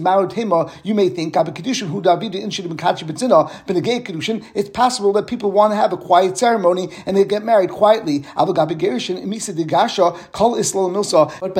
you 0.83 0.95
may 0.95 1.09
think, 1.09 1.33
Kedushin, 1.33 2.01
David 2.01 2.35
in 2.35 2.49
Kedushin, 2.49 4.43
it's 4.55 4.69
possible 4.69 5.13
that 5.13 5.27
people 5.27 5.51
want 5.51 5.71
to 5.71 5.75
have 5.75 5.93
a 5.93 5.97
quiet 5.97 6.37
ceremony 6.37 6.89
and 7.05 7.15
they 7.15 7.23
get 7.25 7.43
married 7.43 7.69
quietly. 7.69 8.25
But 8.35 8.53
by 8.55 8.65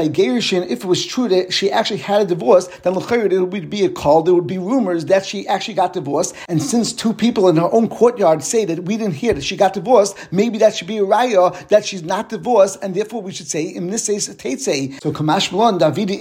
Gerishin, 0.07 0.67
if 0.69 0.83
it 0.83 0.85
was 0.85 1.05
true 1.05 1.27
that 1.29 1.53
she 1.53 1.71
actually 1.71 1.97
had 1.97 2.21
a 2.21 2.25
divorce, 2.25 2.67
then 2.83 2.93
there 2.93 3.45
would 3.45 3.69
be 3.69 3.85
a 3.85 3.89
call, 3.89 4.23
there 4.23 4.33
would 4.33 4.47
be 4.47 4.57
rumors 4.57 5.05
that 5.05 5.25
she 5.25 5.47
actually 5.47 5.73
got 5.75 5.93
divorced. 5.93 6.35
And 6.47 6.61
since 6.61 6.93
two 6.93 7.13
people 7.13 7.47
in 7.49 7.57
her 7.57 7.69
own 7.71 7.87
courtyard 7.89 8.43
say 8.43 8.65
that 8.65 8.83
we 8.85 8.97
didn't 8.97 9.15
hear 9.15 9.33
that 9.33 9.43
she 9.43 9.55
got 9.55 9.73
divorced, 9.73 10.15
maybe 10.31 10.57
that 10.59 10.75
should 10.75 10.87
be 10.87 10.97
a 10.97 11.03
raya 11.03 11.67
that 11.69 11.85
she's 11.85 12.03
not 12.03 12.29
divorced, 12.29 12.79
and 12.81 12.95
therefore 12.95 13.21
we 13.21 13.31
should 13.31 13.47
say, 13.47 13.63
in 13.63 13.89
this 13.89 14.07
case. 14.07 14.27
So 14.27 15.11
Kamash 15.11 15.51
Malon, 15.51 15.79
Davidi 15.79 16.17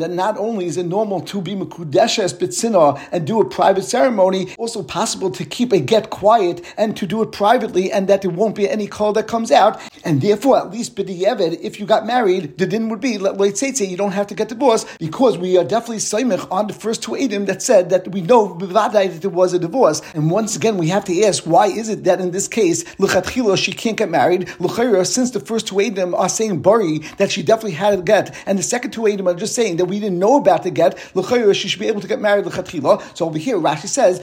that 0.00 0.10
not 0.10 0.38
only 0.38 0.66
is 0.66 0.76
it 0.76 0.86
normal 0.86 1.20
to 1.20 1.40
be 1.40 1.54
Mekudeshes 1.54 2.34
Bitzina 2.34 3.00
and 3.12 3.26
do 3.26 3.40
a 3.40 3.44
private 3.48 3.84
ceremony, 3.84 4.54
also 4.58 4.82
possible 4.82 5.30
to 5.30 5.44
keep 5.44 5.72
a 5.72 5.80
get 5.80 6.10
quiet 6.10 6.64
and 6.76 6.96
to 6.96 7.06
do 7.06 7.22
it 7.22 7.32
privately, 7.32 7.90
and 7.92 8.08
that 8.08 8.22
there 8.22 8.30
won't 8.30 8.54
be 8.54 8.68
any 8.68 8.86
call 8.86 9.12
that 9.14 9.26
comes 9.26 9.50
out, 9.50 9.80
and 10.04 10.20
therefore, 10.20 10.58
at 10.58 10.70
least 10.70 10.96
B'di'evid, 10.96 11.60
if 11.60 11.80
you 11.80 11.86
got 11.86 12.06
married, 12.06 12.58
the 12.58 12.66
din 12.66 12.88
would 12.88 13.00
be, 13.00 13.18
let's 13.18 13.60
say, 13.60 13.84
you 13.84 13.96
don't 13.96 14.12
have 14.12 14.26
to 14.28 14.34
get 14.34 14.48
divorced, 14.48 14.86
because 14.98 15.38
we 15.38 15.56
are 15.56 15.64
definitely 15.64 15.98
Saimich 15.98 16.46
on 16.50 16.66
the 16.66 16.72
first 16.74 17.02
two 17.02 17.12
Edim 17.12 17.46
that 17.46 17.62
said 17.62 17.90
that 17.90 18.08
we 18.08 18.20
know 18.20 18.56
that 18.58 19.20
there 19.20 19.30
was 19.30 19.52
a 19.52 19.58
divorce. 19.58 20.02
And 20.14 20.30
once 20.30 20.56
again, 20.56 20.76
we 20.76 20.88
have 20.88 21.04
to 21.06 21.22
ask, 21.24 21.44
why 21.44 21.66
is 21.66 21.88
it 21.88 22.04
that 22.04 22.20
in 22.20 22.30
this 22.30 22.48
case, 22.48 22.84
L'chatchila, 22.98 23.56
she 23.56 23.72
can't 23.72 23.96
get 23.96 24.10
married? 24.10 24.48
L'chayra, 24.60 25.06
since 25.06 25.30
the 25.30 25.40
first 25.40 25.66
two 25.68 25.76
Edim 25.76 26.16
are 26.18 26.28
saying 26.28 26.60
Bari, 26.60 26.98
that 27.18 27.30
she 27.30 27.42
definitely 27.42 27.72
had 27.72 27.98
a 27.98 28.02
get, 28.02 28.34
and 28.46 28.58
the 28.58 28.62
second 28.62 28.90
two 28.90 29.02
Edim 29.02 29.26
are 29.26 29.34
just 29.34 29.54
saying 29.54 29.76
that 29.76 29.86
we 29.86 29.98
didn't 30.00 30.18
know 30.18 30.36
about 30.36 30.62
the 30.62 30.70
get, 30.70 30.98
L'chayra, 31.14 31.54
she 31.54 31.68
should 31.68 31.80
be 31.80 31.88
able 31.88 32.00
to 32.00 32.08
get 32.08 32.20
married 32.20 32.46
L'chatchila. 32.46 33.02
So 33.16 33.26
over 33.26 33.38
here, 33.38 33.58
Rashi 33.58 33.88
says, 33.88 34.20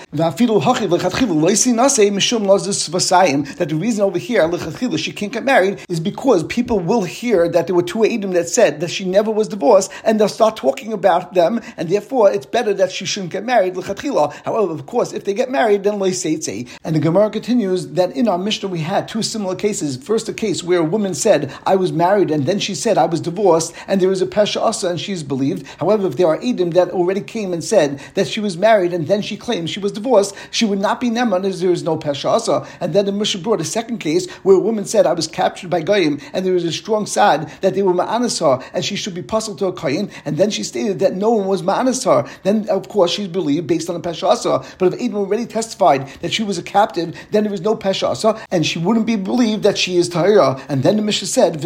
that 2.42 3.70
the 3.70 3.76
reason 3.76 4.04
over 4.04 4.18
here, 4.18 4.50
she 4.98 5.12
can't 5.12 5.34
get 5.34 5.44
married, 5.44 5.80
is 5.90 6.00
because 6.00 6.44
people 6.46 6.80
will 6.80 7.04
hear 7.04 7.48
that 7.50 7.68
there 7.68 7.76
were 7.76 7.84
two 7.84 8.00
Edim 8.00 8.34
that 8.34 8.50
said 8.50 8.80
that 8.80 8.90
she 8.90 9.06
never 9.06 9.32
was 9.32 9.48
divorced, 9.48 9.92
and 10.04 10.20
they'll 10.20 10.30
start 10.30 10.58
talking 10.58 10.94
about 10.94 11.34
them, 11.34 11.62
and 11.78 11.90
therefore 11.90 12.32
it's 12.32 12.46
better 12.46 12.74
that 12.74 12.92
she 12.92 13.06
shouldn't 13.06 13.32
get 13.32 13.44
married. 13.44 13.76
However, 13.76 14.72
of 14.72 14.86
course, 14.86 15.14
if 15.14 15.26
they 15.26 15.34
get 15.34 15.50
married, 15.50 15.84
then 15.84 16.00
say. 16.14 16.66
And 16.84 16.96
the 16.96 17.00
Gemara 17.00 17.30
continues 17.30 17.88
that 17.90 18.16
in 18.16 18.28
our 18.28 18.38
Mishnah 18.38 18.70
we 18.70 18.80
had 18.80 19.08
two 19.08 19.22
similar 19.22 19.56
cases. 19.56 19.98
First, 19.98 20.30
a 20.30 20.34
case 20.34 20.64
where 20.64 20.80
a 20.80 20.84
woman 20.84 21.14
said, 21.14 21.54
I 21.66 21.76
was 21.76 21.92
married, 21.92 22.32
and 22.32 22.46
then 22.46 22.60
she 22.60 22.76
said, 22.76 22.98
I 22.98 23.06
was 23.06 23.22
divorced, 23.22 23.74
and 23.88 24.02
there 24.02 24.10
was 24.10 24.22
a 24.22 24.28
Pesha 24.28 24.62
Asa, 24.62 24.90
and 24.90 25.00
she's 25.00 25.24
believed. 25.24 25.66
However, 25.78 26.08
if 26.08 26.18
there 26.18 26.28
are 26.28 26.40
Edim 26.40 26.74
that 26.74 26.90
already 26.90 27.22
came 27.22 27.54
and 27.54 27.64
said 27.64 28.00
that 28.16 28.28
she 28.28 28.40
was 28.40 28.58
married, 28.58 28.94
and 28.94 29.08
then 29.08 29.22
she 29.22 29.38
claimed 29.38 29.70
she 29.70 29.80
was 29.80 29.92
divorced, 29.92 30.36
she 30.52 30.66
would 30.66 30.80
not 30.80 31.00
be 31.00 31.10
Neman 31.10 31.46
as 31.46 31.62
there 31.62 31.72
is 31.72 31.84
no 31.84 31.98
Pesha 31.98 32.31
And 32.80 32.94
then 32.94 33.06
the 33.06 33.12
Mishnah 33.12 33.42
brought 33.42 33.62
a 33.62 33.66
second 33.66 34.00
case 34.00 34.30
where 34.44 34.56
a 34.56 34.60
woman 34.60 34.86
said, 34.86 35.06
I 35.06 35.14
was 35.14 35.28
captured 35.28 35.70
by 35.70 35.82
Goyim, 35.82 36.20
and 36.34 36.46
there 36.46 36.54
was 36.54 36.64
a 36.64 36.72
strong 36.72 37.06
sad 37.06 37.52
that 37.62 37.74
they 37.74 37.82
were 37.82 37.94
Ma'anasar, 37.94 38.64
and 38.74 38.84
she 38.86 38.96
should 38.96 39.14
be 39.14 39.22
puzzled 39.22 39.60
to 39.60 39.66
a 39.68 39.74
Kayin, 39.74 40.12
and 40.26 40.38
then 40.38 40.50
she 40.50 40.64
stated 40.64 41.00
that 41.00 41.16
no 41.16 41.32
one 41.32 41.48
was 41.48 41.62
Ma'anasar. 41.62 42.30
Then, 42.44 42.68
of 42.70 42.88
course, 42.88 43.12
she's 43.12 43.28
believed 43.28 43.68
based 43.68 43.90
on 43.90 44.00
the 44.00 44.08
Pesha 44.08 44.30
Asa. 44.30 44.64
But 44.78 44.94
if 44.94 45.02
Edom 45.02 45.18
already 45.18 45.46
testified 45.46 46.08
that 46.22 46.34
she 46.34 46.44
was 46.44 46.58
a 46.58 46.64
captive, 46.64 47.16
then 47.32 47.44
there 47.44 47.54
is 47.54 47.62
no 47.62 47.76
Pesha 47.76 48.10
Asa, 48.10 48.40
and 48.52 48.66
she 48.66 48.80
wouldn't 48.80 49.06
be 49.06 49.16
believed 49.16 49.64
that 49.64 49.78
she 49.78 49.98
is 49.98 50.10
Tahira. 50.10 50.62
And 50.70 50.84
then 50.84 50.98
the 50.98 51.02
Mishnah 51.02 51.28
said, 51.28 51.62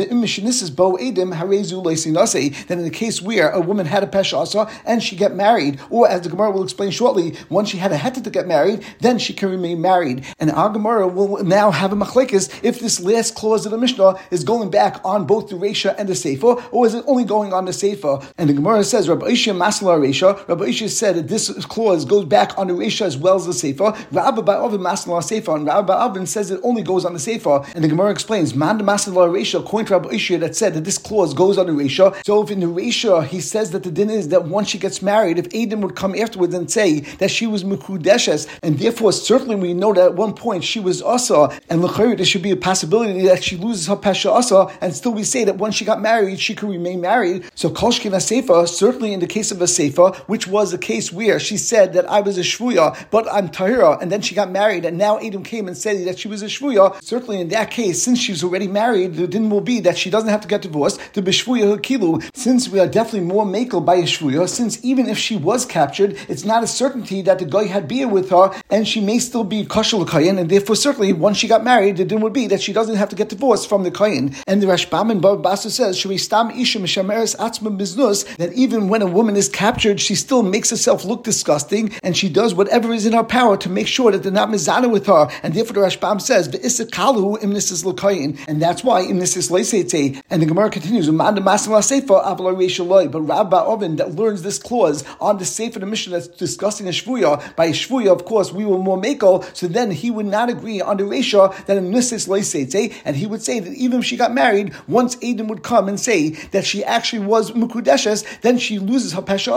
bo 0.76 0.96
Edom 0.96 1.32
harezu 1.34 2.66
Then 2.68 2.80
in 2.80 2.84
the 2.84 2.90
case 2.90 3.22
where 3.22 3.50
a 3.50 3.60
woman 3.60 3.86
had 3.86 4.04
a 4.04 4.08
Pesha 4.08 4.38
Asa 4.38 4.70
and 4.86 5.02
she 5.04 5.16
get 5.16 5.36
married, 5.36 5.80
or 5.90 6.08
as 6.08 6.22
the 6.22 6.30
Gemara 6.30 6.52
will 6.52 6.64
explain 6.64 6.92
shortly, 6.92 7.36
once 7.50 7.70
she 7.70 7.78
had 7.78 7.92
a 7.92 7.98
heta 7.98 8.24
to 8.24 8.30
get 8.30 8.48
married, 8.48 8.84
then 9.00 9.18
she 9.18 9.34
can 9.34 9.50
remain 9.50 9.82
married. 9.82 10.26
And 10.40 10.45
our 10.52 10.70
Gemara 10.70 11.08
will 11.08 11.44
now 11.44 11.72
have 11.72 11.94
a 11.94 11.96
machlekes 11.96 12.50
if 12.64 12.80
this 12.80 13.00
last 13.00 13.36
clause 13.36 13.66
of 13.66 13.72
the 13.72 13.78
Mishnah 13.78 14.16
is 14.32 14.44
going 14.44 14.70
back 14.70 15.00
on 15.04 15.26
both 15.26 15.50
the 15.50 15.56
Resha 15.56 15.96
and 15.98 16.10
the 16.10 16.16
Sefer, 16.16 16.56
or 16.72 16.86
is 16.86 16.94
it 16.94 17.04
only 17.08 17.24
going 17.24 17.54
on 17.54 17.66
the 17.66 17.74
Sefer? 17.74 18.20
And 18.38 18.50
the 18.50 18.54
Gemara 18.54 18.84
says, 18.84 19.08
Rabbi 19.10 19.28
Isha 19.28 19.52
Masla 19.52 19.98
Resha, 20.00 20.48
Rabbi 20.48 20.66
Isha 20.66 20.90
said 20.90 21.16
that 21.16 21.28
this 21.28 21.50
clause 21.66 22.06
goes 22.06 22.26
back 22.26 22.58
on 22.58 22.68
the 22.68 22.74
Resha 22.74 23.06
as 23.06 23.18
well 23.18 23.36
as 23.36 23.46
the 23.46 23.54
Sefer. 23.54 23.94
Rabbi 24.12 24.42
Ba'avin 24.42 24.80
Masla 24.80 25.24
Sefer, 25.24 25.56
and 25.56 25.66
Rabbi 25.66 25.94
Ba'avin 25.94 26.28
says 26.28 26.52
it 26.52 26.60
only 26.64 26.84
goes 26.84 27.06
on 27.06 27.14
the 27.14 27.20
Sefer. 27.20 27.64
And 27.74 27.84
the 27.84 27.88
Gemara 27.88 28.12
explains, 28.12 28.56
Man 28.56 28.80
Masla 28.80 29.30
Resha, 29.30 29.60
according 29.60 29.88
to 29.88 29.94
Rabbi 29.94 30.16
Isha, 30.16 30.38
that 30.40 30.56
said 30.56 30.74
that 30.74 30.84
this 30.84 30.98
clause 30.98 31.34
goes 31.34 31.58
on 31.58 31.68
the 31.68 31.74
Resha. 31.74 32.16
So 32.26 32.44
if 32.44 32.52
in 32.52 32.60
the 32.60 32.68
Resha 32.68 33.26
he 33.26 33.40
says 33.42 33.72
that 33.72 33.84
the 33.84 33.92
din 33.92 34.10
is 34.10 34.30
that 34.30 34.46
once 34.46 34.70
she 34.70 34.78
gets 34.78 35.02
married, 35.02 35.40
if 35.40 35.54
Adam 35.56 35.82
would 35.82 35.96
come 35.96 36.16
afterwards 36.16 36.54
and 36.54 36.70
say 36.70 37.00
that 37.20 37.32
she 37.32 37.48
was 37.48 37.64
Mukudeshes, 37.64 38.48
and 38.62 38.78
therefore 38.78 39.12
certainly 39.12 39.56
we 39.56 39.74
know 39.74 39.94
that 39.94 40.06
at 40.06 40.16
one 40.16 40.34
point 40.36 40.64
she 40.64 40.80
was 40.80 41.02
Asa, 41.02 41.60
and 41.70 41.84
L'chayr, 41.84 42.16
there 42.16 42.26
should 42.26 42.42
be 42.42 42.52
a 42.52 42.56
possibility 42.56 43.24
that 43.24 43.44
she 43.44 43.58
loses 43.58 43.88
her 43.88 43.96
Pesha 43.96 44.32
Asa, 44.32 44.68
and 44.82 44.94
still 44.94 45.14
we 45.14 45.24
say 45.24 45.44
that 45.44 45.58
once 45.58 45.76
she 45.76 45.86
got 45.86 46.02
married, 46.02 46.40
she 46.40 46.56
could 46.56 46.70
remain 46.70 47.02
married. 47.02 47.46
So 47.56 47.70
Kolshkin 47.70 48.20
Sefer, 48.22 48.68
certainly 48.68 49.14
in 49.14 49.20
the 49.20 49.28
case 49.28 49.52
of 49.52 49.62
a 49.62 49.68
Sefer, 49.68 50.12
which 50.28 50.48
was 50.48 50.74
a 50.74 50.78
case 50.78 51.12
where 51.12 51.40
she 51.40 51.58
said 51.58 51.94
that 51.94 52.10
I 52.10 52.22
was 52.22 52.38
a 52.38 52.42
Shvuya, 52.42 53.10
but 53.12 53.32
I'm 53.32 53.50
Tahira, 53.50 54.02
and 54.02 54.12
then 54.12 54.22
she 54.22 54.36
got 54.36 54.52
married, 54.52 54.86
and 54.86 54.98
now 54.98 55.20
Adam 55.20 55.44
came 55.44 55.68
and 55.68 55.78
said 55.78 56.06
that 56.08 56.20
she 56.20 56.28
was 56.28 56.42
a 56.42 56.48
Shvuya, 56.48 57.02
certainly 57.04 57.40
in 57.42 57.50
that 57.50 57.72
case, 57.72 58.02
since 58.02 58.20
she's 58.20 58.44
already 58.44 58.68
married, 58.68 59.16
the 59.16 59.28
din 59.28 59.50
will 59.50 59.62
be 59.62 59.80
that 59.82 59.98
she 59.98 60.10
doesn't 60.10 60.30
have 60.30 60.42
to 60.42 60.48
get 60.48 60.62
divorced, 60.62 61.00
to 61.14 61.22
Bishvuya 61.22 61.78
Hakilu, 61.78 62.24
since 62.36 62.70
we 62.70 62.80
are 62.80 62.88
definitely 62.88 63.28
more 63.28 63.46
makel 63.46 63.84
by 63.84 63.96
a 63.96 64.04
Shvuya, 64.04 64.48
since 64.48 64.84
even 64.84 65.08
if 65.08 65.18
she 65.18 65.36
was 65.36 65.66
captured, 65.66 66.18
it's 66.28 66.46
not 66.46 66.64
a 66.64 66.68
certainty 66.68 67.22
that 67.22 67.40
the 67.40 67.46
guy 67.46 67.66
had 67.66 67.88
beer 67.88 68.08
with 68.08 68.30
her, 68.30 68.52
and 68.70 68.88
she 68.88 69.02
may 69.02 69.20
still 69.20 69.44
be 69.44 69.66
Kashal 69.66 70.06
And 70.28 70.50
therefore 70.50 70.76
certainly 70.76 71.14
once 71.14 71.38
she 71.38 71.48
got 71.48 71.64
married, 71.64 71.98
the 71.98 72.06
din 72.06 72.22
would 72.22 72.34
be 72.34 72.48
that 72.48 72.62
she 72.62 72.74
doesn't 72.74 72.96
have 72.96 73.10
to 73.10 73.16
get 73.16 73.30
divorced 73.30 73.70
from 73.70 73.84
the 73.84 73.92
Kohen. 73.92 74.36
And 74.48 74.62
the 74.62 74.68
Rashbam 74.68 75.12
and 75.12 75.22
Baba 75.22 75.42
Basa 75.42 75.70
says, 75.70 76.00
Stam 76.22 76.52
Isha 76.52 76.80
Mishameres 76.80 77.36
Atzma 77.38 77.78
Biznus, 77.78 78.26
that 78.38 78.54
even 78.54 78.90
when 78.90 79.02
a 79.02 79.08
woman 79.08 79.36
is 79.36 79.48
captured, 79.48 80.00
she 80.02 80.16
still 80.16 80.44
makes 80.44 80.70
herself 80.70 81.06
look 81.06 81.24
disgusting 81.24 81.92
and 82.04 82.18
she 82.18 82.30
does 82.30 82.54
whatever 82.54 82.92
is 82.92 83.06
in 83.06 83.14
her 83.14 83.24
power 83.24 83.58
to 83.58 83.70
make 83.70 83.88
sure 83.88 84.12
that 84.12 84.24
they're 84.24 84.32
not 84.32 84.50
mizana 84.50 84.92
with 84.92 85.06
her. 85.08 85.30
And 85.44 85.54
therefore 85.54 85.74
the 85.74 85.82
Rashbam 85.82 86.22
says, 86.22 86.50
Kalu 86.50 87.42
imnisis 87.42 87.86
l'koyin. 87.86 88.38
And 88.48 88.62
that's 88.62 88.84
why 88.84 89.04
imnisis 89.04 89.50
leisete. 89.50 90.22
And 90.30 90.42
the 90.42 90.46
Gemara 90.46 90.70
continues, 90.70 91.08
Umanda 91.08 91.40
Masim 91.40 91.82
Sefer 91.84 93.10
But 93.10 93.22
Rabba 93.22 93.58
Ovin 93.58 93.98
that 93.98 94.16
learns 94.16 94.42
this 94.42 94.60
clause 94.60 95.04
on 95.20 95.38
the 95.38 95.46
Sefer 95.46 95.80
the 95.80 95.86
mission 95.86 96.12
that's 96.12 96.28
discussing 96.28 96.88
a 96.88 96.92
Shvuya, 96.92 97.56
by 97.56 97.66
a 97.66 97.72
Shvuya, 97.72 98.12
of 98.12 98.26
course, 98.26 98.52
we 98.52 98.66
will 98.66 98.82
more 98.82 98.98
mako, 98.98 99.42
so 99.54 99.68
then 99.68 99.92
he 99.92 100.12
would 100.16 100.26
not 100.26 100.50
agree 100.50 100.82
on 100.82 100.98
the 100.98 101.04
Resha 101.04 101.54
that 101.66 101.78
imnisis 101.78 102.28
leisete, 102.28 102.94
and 103.06 103.16
he 103.16 103.26
would 103.26 103.42
say 103.42 103.60
that 103.60 103.74
even 103.74 104.00
if 104.00 104.06
she 104.06 104.18
got 104.18 104.34
married, 104.34 104.74
once 104.88 105.18
Adam 105.24 105.48
would 105.48 105.64
come 105.64 105.88
and 105.88 106.00
say 106.00 106.30
that 106.52 106.66
she 106.66 106.84
actually 106.84 107.26
was 107.26 107.52
Mukudeshes, 107.52 108.26
then 108.42 108.58
she 108.58 108.80
loses 108.80 109.14
her 109.14 109.22
Pesha 109.22 109.56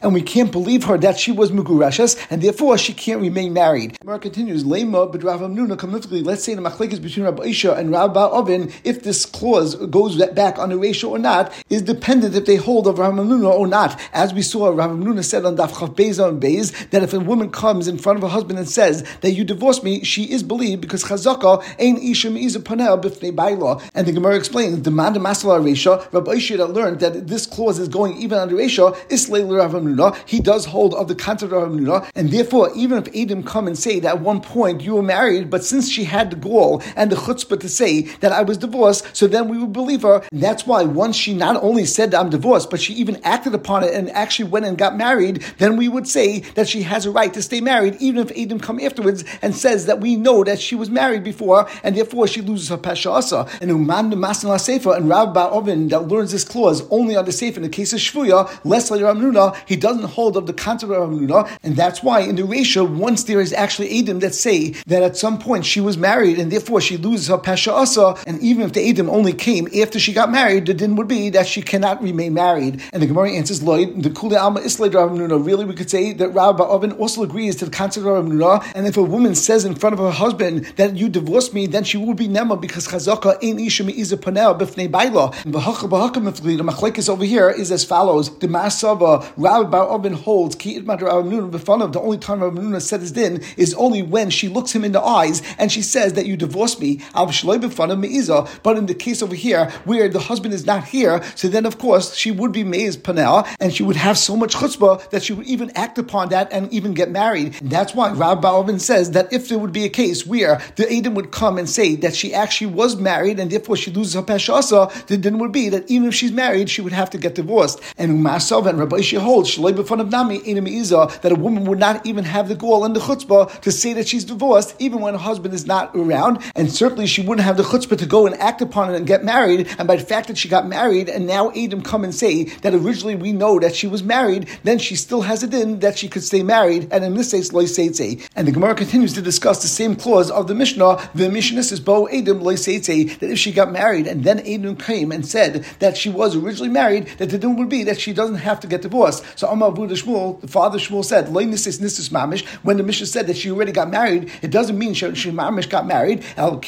and 0.00 0.14
we 0.14 0.22
can't 0.22 0.52
believe 0.52 0.84
her 0.84 0.96
that 0.98 1.18
she 1.18 1.32
was 1.32 1.50
Mugureshes, 1.50 2.26
and 2.30 2.42
therefore 2.42 2.78
she 2.78 2.92
can't 2.92 3.20
remain 3.20 3.52
married. 3.52 3.98
Gemara 4.00 4.18
continues, 4.18 4.64
Lema 4.64 5.12
b'Rav 5.12 5.40
Amnuna 5.40 5.76
kamifli. 5.76 6.24
Let's 6.24 6.44
say 6.44 6.54
the 6.54 6.62
machlekes 6.62 7.00
between 7.00 7.24
Rabbi 7.24 7.44
Isha 7.44 7.74
and 7.74 7.90
Rabbi 7.90 8.20
Ovin, 8.20 8.72
if 8.84 9.02
this 9.02 9.26
clause 9.26 9.74
goes 9.74 10.16
back 10.32 10.58
on 10.58 10.70
the 10.70 10.78
ratio 10.78 11.10
or 11.10 11.18
not, 11.18 11.52
is 11.68 11.82
dependent 11.82 12.34
if 12.34 12.44
they 12.46 12.56
hold 12.56 12.86
of 12.86 12.96
Amnuna 12.96 13.50
or 13.50 13.66
not. 13.66 14.00
As 14.12 14.32
we 14.32 14.42
saw, 14.42 14.68
Rav 14.68 14.90
Amnuna 14.90 15.24
said 15.24 15.44
on 15.44 15.56
Daf 15.56 15.70
Chav 15.70 15.94
Beis 15.94 16.24
on 16.24 16.40
Beis 16.40 16.90
that 16.90 17.02
if 17.02 17.12
a 17.12 17.20
woman 17.20 17.50
comes 17.50 17.88
in 17.88 17.98
front 17.98 18.16
of 18.16 18.22
her 18.22 18.28
husband 18.28 18.58
and 18.58 18.68
says 18.68 19.04
that 19.20 19.32
you 19.32 19.44
divorced 19.44 19.84
me, 19.84 19.99
she 20.04 20.24
is 20.24 20.42
believed 20.42 20.80
because 20.80 21.04
Chazaka 21.04 21.62
ain't 21.78 22.02
Isha 22.02 22.30
Me'iza 22.30 22.64
Panel 22.64 22.98
b'fnei 22.98 23.34
Baila. 23.34 23.80
And 23.94 24.06
the 24.06 24.12
Gemara 24.12 24.36
explains, 24.36 24.78
demand 24.78 25.16
the 25.16 25.20
Masala 25.20 25.60
Resha, 25.62 26.12
Rabbi 26.12 26.32
Isha 26.32 26.64
learned 26.64 27.00
that 27.00 27.26
this 27.26 27.46
clause 27.46 27.78
is 27.78 27.88
going 27.88 28.16
even 28.18 28.38
under 28.38 28.56
Resha, 28.56 28.96
is 29.10 29.28
Rav 29.28 29.72
Amnuna. 29.72 30.16
He 30.26 30.40
does 30.40 30.66
hold 30.66 30.94
of 30.94 31.08
the 31.08 31.14
concept 31.14 31.52
of 31.52 31.62
Rav 31.62 31.70
and 32.14 32.30
therefore, 32.30 32.70
even 32.74 32.98
if 32.98 33.14
Adam 33.14 33.42
come 33.42 33.66
and 33.66 33.78
say 33.78 34.00
that 34.00 34.16
at 34.16 34.20
one 34.20 34.40
point 34.40 34.82
you 34.82 34.94
were 34.94 35.02
married, 35.02 35.50
but 35.50 35.64
since 35.64 35.88
she 35.88 36.04
had 36.04 36.30
the 36.30 36.36
gall 36.36 36.82
and 36.96 37.10
the 37.10 37.16
chutzpah 37.16 37.60
to 37.60 37.68
say 37.68 38.02
that 38.20 38.32
I 38.32 38.42
was 38.42 38.58
divorced, 38.58 39.16
so 39.16 39.26
then 39.26 39.48
we 39.48 39.58
would 39.58 39.72
believe 39.72 40.02
her. 40.02 40.22
And 40.32 40.42
that's 40.42 40.66
why 40.66 40.82
once 40.82 41.16
she 41.16 41.32
not 41.32 41.62
only 41.62 41.84
said 41.84 42.10
that 42.10 42.20
I'm 42.20 42.30
divorced, 42.30 42.70
but 42.70 42.80
she 42.80 42.94
even 42.94 43.20
acted 43.24 43.54
upon 43.54 43.84
it 43.84 43.94
and 43.94 44.10
actually 44.10 44.50
went 44.50 44.66
and 44.66 44.76
got 44.76 44.96
married, 44.96 45.42
then 45.58 45.76
we 45.76 45.88
would 45.88 46.08
say 46.08 46.40
that 46.54 46.68
she 46.68 46.82
has 46.82 47.06
a 47.06 47.10
right 47.10 47.32
to 47.34 47.42
stay 47.42 47.60
married, 47.60 47.96
even 48.00 48.26
if 48.26 48.36
Adam 48.36 48.58
come 48.58 48.80
afterwards 48.80 49.24
and 49.42 49.54
says 49.54 49.86
that 49.90 50.00
we 50.00 50.14
know 50.14 50.44
that 50.44 50.60
she 50.60 50.76
was 50.76 50.88
married 50.88 51.24
before, 51.24 51.68
and 51.82 51.96
therefore 51.96 52.28
she 52.28 52.40
loses 52.40 52.68
her 52.68 52.78
pesha 52.78 53.10
asa. 53.10 53.48
And 53.60 53.70
Uman 53.70 54.12
Masan 54.12 54.44
La 54.44 54.56
Sefer 54.56 54.94
and 54.94 55.08
Rabbi 55.08 55.50
Ovin 55.50 55.90
that 55.90 56.06
learns 56.06 56.30
this 56.30 56.44
clause 56.44 56.86
only 56.90 57.16
on 57.16 57.24
the 57.24 57.32
Sefer 57.32 57.56
in 57.56 57.64
the 57.64 57.68
case 57.68 57.92
of 57.92 57.98
Shvuya, 57.98 58.48
less 58.64 58.88
like 58.88 59.00
Ramnuna, 59.00 59.56
he 59.66 59.74
doesn't 59.74 60.04
hold 60.04 60.36
of 60.36 60.46
the 60.46 60.52
concept 60.52 60.92
of 60.92 60.98
Ramnuna, 60.98 61.50
and 61.64 61.74
that's 61.74 62.04
why 62.04 62.20
in 62.20 62.36
the 62.36 62.44
ratio, 62.44 62.84
once 62.84 63.24
there 63.24 63.40
is 63.40 63.52
actually 63.52 63.98
Adam 63.98 64.20
that 64.20 64.32
say 64.32 64.70
that 64.86 65.02
at 65.02 65.16
some 65.16 65.40
point 65.40 65.66
she 65.66 65.80
was 65.80 65.98
married 65.98 66.38
and 66.38 66.52
therefore 66.52 66.80
she 66.80 66.96
loses 66.96 67.26
her 67.26 67.38
Pesha 67.38 67.72
Asa, 67.72 68.14
and 68.28 68.40
even 68.40 68.64
if 68.64 68.72
the 68.72 68.88
Adam 68.88 69.10
only 69.10 69.32
came 69.32 69.66
after 69.82 69.98
she 69.98 70.12
got 70.12 70.30
married, 70.30 70.66
the 70.66 70.74
din 70.74 70.94
would 70.94 71.08
be 71.08 71.30
that 71.30 71.48
she 71.48 71.62
cannot 71.62 72.00
remain 72.00 72.32
married. 72.34 72.80
And 72.92 73.02
the 73.02 73.06
Gemara 73.06 73.32
answers, 73.32 73.60
Lloyd, 73.60 74.04
the 74.04 74.10
Kuli 74.10 74.36
Alma 74.36 74.60
Islay 74.60 74.88
Ramnuna, 74.88 75.44
really 75.44 75.64
we 75.64 75.74
could 75.74 75.90
say 75.90 76.12
that 76.12 76.28
Rabbi 76.28 76.62
Ovin 76.62 76.96
also 77.00 77.24
agrees 77.24 77.56
to 77.56 77.64
the 77.64 77.70
concept 77.72 78.06
of 78.06 78.12
Ramnuna, 78.12 78.70
and 78.74 78.86
if 78.86 78.96
a 78.96 79.02
woman 79.02 79.34
says 79.34 79.64
in 79.64 79.74
front 79.80 79.94
of 79.94 79.98
her 79.98 80.10
husband 80.10 80.66
that 80.76 80.96
you 80.96 81.08
divorced 81.08 81.52
me, 81.54 81.66
then 81.66 81.82
she 81.82 81.96
would 81.96 82.16
be 82.16 82.28
Nema 82.28 82.60
because 82.60 82.86
Chazaka 82.86 83.38
ain't 83.42 83.60
Isha 83.60 83.84
Me'iza 83.84 84.20
Panel 84.20 84.54
Bifnei 84.54 84.90
Baila. 84.90 85.32
And 85.44 85.54
the 85.54 85.58
Machlekes 85.58 87.08
over 87.08 87.24
here 87.24 87.50
is 87.50 87.72
as 87.72 87.84
follows. 87.84 88.38
The 88.38 88.46
Masava, 88.46 89.24
Rabbi 89.36 89.78
Ovin 89.78 90.14
holds, 90.14 90.54
Ki 90.54 90.78
Itmat 90.80 91.00
Ramnuna 91.00 91.50
Bifanav, 91.50 91.92
the 91.92 92.00
only 92.00 92.18
time 92.18 92.40
Ramnuna 92.40 92.80
said 92.80 93.00
his 93.00 93.12
din 93.12 93.42
is 93.56 93.74
only 93.74 94.02
when 94.02 94.30
she 94.30 94.48
looks 94.48 94.72
him 94.72 94.84
in 94.84 94.92
the 94.92 95.00
eyes 95.00 95.42
and 95.58 95.72
she 95.72 95.82
says 95.82 96.12
that 96.12 96.26
you 96.26 96.36
divorced 96.36 96.80
me. 96.80 97.00
But 97.14 98.76
in 98.76 98.86
the 98.86 98.94
case 98.98 99.22
over 99.22 99.34
here, 99.34 99.70
where 99.84 100.08
the 100.08 100.20
husband 100.20 100.52
is 100.54 100.66
not 100.66 100.84
here, 100.84 101.22
so 101.34 101.48
then 101.48 101.64
of 101.66 101.78
course 101.78 102.14
she 102.14 102.30
would 102.30 102.52
be 102.52 102.62
Meiz 102.64 103.02
Panel 103.02 103.46
and 103.58 103.72
she 103.72 103.82
would 103.82 103.96
have 103.96 104.18
so 104.18 104.36
much 104.36 104.54
chutzpah 104.56 105.08
that 105.10 105.22
she 105.22 105.32
would 105.32 105.46
even 105.46 105.70
act 105.74 105.98
upon 105.98 106.28
that 106.28 106.52
and 106.52 106.70
even 106.72 106.92
get 106.92 107.10
married. 107.10 107.60
And 107.60 107.70
that's 107.70 107.94
why 107.94 108.10
Rabbi 108.12 108.40
Balvin 108.42 108.80
says 108.80 109.12
that 109.12 109.32
if 109.32 109.48
there 109.48 109.58
would 109.58 109.69
be 109.72 109.84
a 109.84 109.88
case 109.88 110.26
where 110.26 110.60
the 110.76 110.92
Adam 110.92 111.14
would 111.14 111.30
come 111.30 111.58
and 111.58 111.68
say 111.68 111.96
that 111.96 112.14
she 112.14 112.34
actually 112.34 112.68
was 112.68 112.96
married 112.96 113.38
and 113.38 113.50
therefore 113.50 113.76
she 113.76 113.90
loses 113.90 114.14
her 114.14 114.22
Peshasa, 114.22 115.06
the 115.06 115.16
din 115.16 115.38
would 115.38 115.52
be 115.52 115.68
that 115.68 115.90
even 115.90 116.08
if 116.08 116.14
she's 116.14 116.32
married, 116.32 116.70
she 116.70 116.82
would 116.82 116.92
have 116.92 117.10
to 117.10 117.18
get 117.18 117.34
divorced. 117.34 117.80
And 117.98 118.20
Umasav 118.20 118.66
and 118.66 118.78
Rabbi 118.78 118.98
Ishi 118.98 119.16
holds, 119.16 119.56
that 119.56 121.32
a 121.32 121.34
woman 121.34 121.64
would 121.64 121.78
not 121.78 122.06
even 122.06 122.24
have 122.24 122.48
the 122.48 122.54
goal 122.54 122.84
and 122.84 122.94
the 122.94 123.00
chutzpah 123.00 123.60
to 123.60 123.72
say 123.72 123.92
that 123.94 124.08
she's 124.08 124.24
divorced, 124.24 124.74
even 124.78 125.00
when 125.00 125.14
her 125.14 125.20
husband 125.20 125.54
is 125.54 125.66
not 125.66 125.90
around. 125.94 126.38
And 126.54 126.70
certainly 126.72 127.06
she 127.06 127.22
wouldn't 127.22 127.44
have 127.44 127.56
the 127.56 127.62
chutzpah 127.62 127.98
to 127.98 128.06
go 128.06 128.26
and 128.26 128.36
act 128.36 128.60
upon 128.62 128.92
it 128.92 128.96
and 128.96 129.06
get 129.06 129.24
married. 129.24 129.68
And 129.78 129.86
by 129.86 129.96
the 129.96 130.04
fact 130.04 130.28
that 130.28 130.38
she 130.38 130.48
got 130.48 130.66
married 130.66 131.08
and 131.08 131.26
now 131.26 131.50
Adam 131.50 131.82
come 131.82 132.04
and 132.04 132.14
say 132.14 132.44
that 132.62 132.74
originally 132.74 133.16
we 133.16 133.32
know 133.32 133.58
that 133.58 133.74
she 133.74 133.86
was 133.86 134.02
married, 134.02 134.48
then 134.64 134.78
she 134.78 134.96
still 134.96 135.22
has 135.22 135.42
it 135.42 135.52
in 135.52 135.80
that 135.80 135.98
she 135.98 136.08
could 136.08 136.22
stay 136.22 136.42
married. 136.42 136.88
And 136.92 137.04
in 137.04 137.14
this 137.14 137.32
case, 137.32 137.50
loiseitze. 137.50 138.28
And 138.36 138.46
the 138.46 138.52
Gemara 138.52 138.74
continues 138.74 139.12
to 139.14 139.22
discuss 139.22 139.49
the 139.58 139.68
same 139.68 139.96
clause 139.96 140.30
of 140.30 140.46
the 140.46 140.54
Mishnah. 140.54 141.10
The 141.14 141.28
Mishnah 141.28 141.64
says, 141.64 141.80
bo 141.80 142.06
loiseitze, 142.06 143.18
that 143.18 143.30
if 143.30 143.38
she 143.38 143.52
got 143.52 143.72
married 143.72 144.06
and 144.06 144.24
then 144.24 144.40
Adam 144.40 144.76
came 144.76 145.12
and 145.12 145.26
said 145.26 145.64
that 145.80 145.96
she 145.96 146.08
was 146.08 146.36
originally 146.36 146.68
married, 146.68 147.06
that 147.18 147.30
the 147.30 147.38
din 147.38 147.56
would 147.56 147.68
be 147.68 147.84
that 147.84 148.00
she 148.00 148.12
doesn't 148.12 148.36
have 148.36 148.60
to 148.60 148.66
get 148.66 148.82
divorced. 148.82 149.24
So 149.36 149.48
Amar 149.48 149.72
Buddha 149.72 149.94
Shmuel, 149.94 150.40
the 150.40 150.48
father 150.48 150.78
Shmuel 150.78 151.04
said, 151.04 151.26
loinisis 151.26 151.80
nisis 151.80 152.10
mamish, 152.10 152.46
when 152.62 152.76
the 152.76 152.82
Mishnah 152.82 153.06
said 153.06 153.26
that 153.26 153.36
she 153.36 153.50
already 153.50 153.72
got 153.72 153.90
married, 153.90 154.30
it 154.42 154.50
doesn't 154.50 154.78
mean 154.78 154.94
she, 154.94 155.14
she 155.14 155.30
mamish 155.30 155.68
got 155.68 155.86
married. 155.86 156.24
Al 156.36 156.60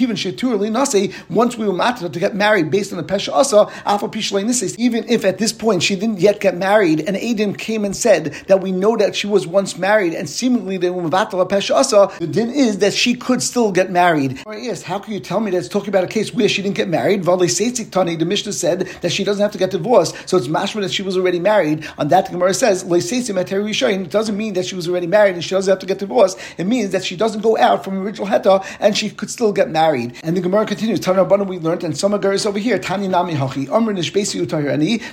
Once 1.31 1.57
we 1.57 1.67
were 1.67 1.73
matter 1.73 2.09
to 2.09 2.21
get 2.21 2.35
married 2.35 2.71
based 2.71 2.93
on 2.93 2.99
the 2.99 3.05
pesha 3.05 3.33
asa, 3.33 3.69
even 4.79 5.05
if 5.09 5.25
at 5.25 5.39
this 5.39 5.53
point 5.53 5.83
she 5.83 5.97
didn't 5.97 6.21
yet 6.21 6.41
get 6.41 6.57
married, 6.57 7.01
and 7.01 7.17
Adam 7.17 7.55
came 7.55 7.85
and 7.85 7.97
said 7.97 8.33
that 8.47 8.61
we 8.61 8.73
know 8.73 8.97
that 8.97 9.15
she 9.15 9.27
was 9.27 9.47
once 9.47 9.79
married, 9.79 10.15
and 10.15 10.29
seemingly 10.29 10.77
they 10.77 10.91
were 10.91 11.03
mavatala 11.03 11.49
pesha 11.49 11.75
asa, 11.75 12.11
the 12.19 12.27
din 12.27 12.51
is 12.51 12.72
that 12.79 12.95
she 12.95 13.15
could 13.15 13.43
still 13.43 13.73
get 13.73 13.91
married. 13.91 14.43
Yes, 14.47 14.83
how 14.83 14.99
can 14.99 15.13
you 15.13 15.21
tell 15.21 15.41
me 15.41 15.51
that 15.51 15.59
it's 15.59 15.69
talking 15.69 15.89
about 15.89 16.05
a 16.05 16.09
case 16.09 16.33
where 16.35 16.49
she 16.49 16.63
didn't 16.63 16.77
get 16.77 16.89
married? 16.89 17.25
Tani, 17.25 18.17
the 18.17 18.25
Mishnah 18.25 18.53
said 18.53 18.81
that 19.03 19.13
she 19.13 19.25
doesn't 19.25 19.43
have 19.43 19.53
to 19.53 19.59
get 19.59 19.71
divorced, 19.71 20.17
so 20.29 20.37
it's 20.37 20.49
mashma 20.49 20.81
that 20.83 20.93
she 20.93 21.03
was 21.03 21.17
already 21.17 21.39
married. 21.39 21.87
On 21.99 22.09
that, 22.09 22.27
the 22.27 22.33
Gemara 22.33 22.55
says, 22.55 22.83
it 22.83 24.11
doesn't 24.11 24.37
mean 24.37 24.55
that 24.55 24.67
she 24.67 24.75
was 24.75 24.89
already 24.89 25.07
married 25.07 25.35
and 25.35 25.45
she 25.45 25.51
doesn't 25.51 25.71
have 25.71 25.79
to 25.79 25.87
get 25.87 25.99
divorced. 25.99 26.39
It 26.59 26.67
means 26.67 26.91
that 26.91 27.05
she 27.05 27.17
doesn't 27.17 27.43
go 27.43 27.57
out 27.59 27.85
from 27.85 28.03
original 28.03 28.27
heta 28.27 28.65
and 28.81 28.97
she 28.97 29.11
could 29.11 29.31
still 29.31 29.53
get 29.53 29.71
married. 29.71 30.19
And 30.23 30.37
the 30.37 30.41
Gemara 30.41 30.67
continues, 30.67 31.01
Tana 31.01 31.25
Rabbanan 31.25 31.47
we 31.47 31.59
learned, 31.59 31.85
and 31.85 31.97
some 31.97 32.13
is 32.15 32.47
over 32.47 32.59
here, 32.59 32.79
Tani 32.79 33.09
Nami 33.09 33.35
Hachi, 33.35 33.71
Amr 33.71 33.93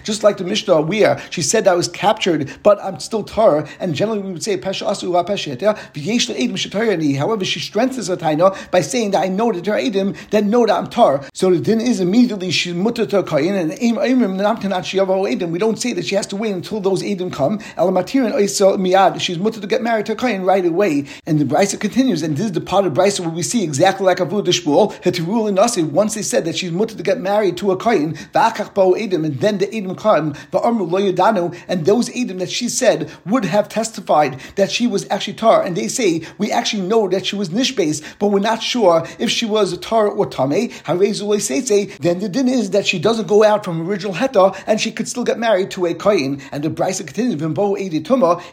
just 0.03 0.23
like 0.23 0.37
the 0.37 0.43
Mishnah 0.43 0.81
where 0.81 1.21
she 1.29 1.41
said 1.41 1.67
I 1.67 1.73
was 1.73 1.87
captured, 1.87 2.51
but 2.63 2.79
I'm 2.83 2.99
still 2.99 3.23
tar, 3.23 3.67
and 3.79 3.93
generally 3.95 4.19
we 4.19 4.31
would 4.31 4.43
say 4.43 4.57
Pesha 4.57 4.87
Asu 4.87 5.09
La 5.09 5.23
Shetayani. 5.23 7.17
However, 7.17 7.45
she 7.49 7.59
strengthens 7.59 8.07
her 8.07 8.17
taina 8.17 8.55
by 8.71 8.81
saying 8.81 9.11
that 9.11 9.23
I 9.23 9.27
know 9.27 9.51
that 9.51 9.65
her 9.65 9.73
Edim, 9.73 10.15
then 10.29 10.49
know 10.49 10.65
that 10.65 10.77
I'm 10.77 10.87
tar. 10.87 11.23
So 11.33 11.49
the 11.49 11.59
din 11.59 11.81
is 11.81 11.99
immediately 11.99 12.51
she's 12.51 12.73
mutter 12.73 13.05
to 13.05 13.19
a 13.19 13.23
kain, 13.23 13.55
and 13.55 13.71
Edim, 13.71 15.51
we 15.51 15.59
don't 15.59 15.79
say 15.79 15.93
that 15.93 16.05
she 16.05 16.15
has 16.15 16.27
to 16.27 16.35
wait 16.35 16.53
until 16.53 16.79
those 16.79 17.01
Edim 17.01 17.31
come. 17.33 17.59
Elamatirin 17.77 18.33
Oisa 18.33 18.77
Miad, 18.77 19.19
she's 19.19 19.37
mutter 19.37 19.59
to 19.59 19.67
get 19.67 19.81
married 19.81 20.05
to 20.05 20.13
a 20.13 20.15
kain 20.15 20.43
right 20.43 20.65
away. 20.65 21.05
And 21.25 21.39
the 21.39 21.45
Brisa 21.45 21.79
continues, 21.79 22.21
and 22.21 22.37
this 22.37 22.45
is 22.47 22.51
the 22.51 22.61
part 22.61 22.85
of 22.85 22.93
Brisa 22.93 23.21
where 23.21 23.29
we 23.29 23.43
see 23.43 23.63
exactly 23.63 24.05
like 24.05 24.17
Avu 24.17 24.43
Dishmuel, 24.43 24.93
Hetirul 25.01 25.47
and 25.47 25.55
Nasi, 25.55 25.83
once 25.83 26.15
they 26.15 26.21
said 26.21 26.45
that 26.45 26.57
she's 26.57 26.71
mutter 26.71 26.95
to 26.95 27.03
get 27.03 27.19
married 27.19 27.57
to 27.57 27.71
a 27.71 27.77
kain, 27.77 28.13
Va'akach 28.33 28.73
Bo 28.73 28.93
Edim, 28.93 29.25
and 29.25 29.39
then 29.39 29.57
the 29.57 29.67
Edim 29.67 29.97
come, 29.97 30.33
Va'amru 30.51 30.89
Lo 30.89 30.99
Yadanu, 30.99 31.57
and 31.67 31.85
those 31.85 32.09
Edim 32.09 32.39
that 32.39 32.49
she 32.49 32.69
said 32.69 33.11
would 33.25 33.45
have 33.45 33.69
testified 33.69 34.39
that 34.55 34.71
she 34.71 34.87
was 34.87 35.07
actually 35.09 35.33
tar, 35.33 35.63
and 35.63 35.75
they 35.75 35.87
say 35.87 36.21
we 36.37 36.51
actually 36.51 36.81
know 36.81 37.07
that 37.07 37.25
she 37.25 37.35
was 37.39 37.49
nishbase, 37.49 38.03
but 38.19 38.27
we're 38.27 38.39
not 38.39 38.61
sure 38.61 39.07
if 39.17 39.31
she 39.31 39.47
was 39.47 39.73
a 39.73 39.77
tar 39.77 40.07
or 40.07 40.27
tame. 40.27 40.69
Then 40.85 42.19
the 42.19 42.29
din 42.31 42.47
is 42.47 42.69
that 42.71 42.85
she 42.85 42.99
doesn't 42.99 43.27
go 43.27 43.43
out 43.43 43.65
from 43.65 43.89
original 43.89 44.13
heta, 44.13 44.55
and 44.67 44.79
she 44.79 44.91
could 44.91 45.07
still 45.07 45.23
get 45.23 45.39
married 45.39 45.71
to 45.71 45.87
a 45.87 45.93
kain. 45.95 46.41
And 46.51 46.63
the 46.63 46.69
brisa 46.69 47.07
continues. 47.07 47.41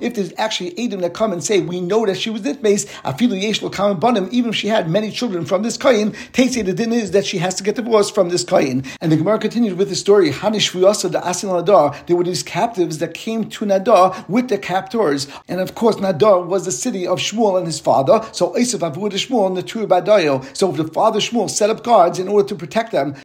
If 0.00 0.14
there's 0.14 0.33
actually 0.38 0.71
edim 0.73 1.00
that 1.00 1.12
come 1.12 1.33
and 1.33 1.45
say 1.45 1.61
we 1.61 1.81
know 1.81 2.07
that 2.07 2.16
she 2.16 2.31
was 2.31 2.43
nishbase, 2.43 2.87
afilu 3.02 3.40
yesh 3.40 3.61
lo 3.61 3.71
banim, 3.95 4.28
even 4.33 4.50
if 4.50 4.57
she 4.57 4.69
had 4.69 4.88
many 4.88 5.11
children 5.11 5.45
from 5.45 5.62
this 5.62 5.76
kain, 5.76 6.14
say 6.33 6.62
the 6.62 6.73
din 6.73 6.93
is 6.93 7.11
that 7.11 7.26
she 7.26 7.38
has 7.38 7.55
to 7.57 7.64
get 7.64 7.75
divorced 7.75 8.14
from 8.14 8.28
this 8.28 8.45
kain. 8.45 8.85
And 9.00 9.11
the 9.11 9.16
Gemara 9.16 9.38
continues 9.38 9.75
with 9.75 9.88
the 9.88 9.97
story, 9.97 10.31
Hanish 10.31 10.73
the 10.73 11.21
Asin 11.21 11.50
Nadar. 11.50 12.07
There 12.07 12.16
were 12.16 12.25
these 12.25 12.43
captives 12.43 12.99
that 12.99 13.14
came 13.14 13.49
to 13.50 13.64
Nadar 13.64 14.28
with 14.28 14.49
the 14.49 14.59
captors, 14.59 15.26
and 15.49 15.61
of 15.61 15.75
course 15.75 15.97
Nadar 15.97 16.47
was 16.47 16.64
the 16.64 16.73
city 16.73 17.07
of 17.07 17.19
Shmuel 17.19 17.57
and 17.59 17.66
his 17.66 17.81
father. 17.81 18.25
So 18.33 18.55
Esav 18.76 18.92
Avud 18.92 19.12
Shmuel 19.12 19.47
and 19.47 19.56
the 19.56 19.62
two 19.62 19.87
Badayo. 19.87 20.45
So 20.56 20.71
if 20.71 20.76
the 20.76 20.85
father 20.88 21.21
Shmuel 21.21 21.49
set 21.49 21.71
up 21.71 21.83
guards 21.85 22.18
in 22.18 22.28
order 22.28 22.49
to 22.49 22.54
protect 22.54 22.92
them. 22.92 23.14
So 23.16 23.23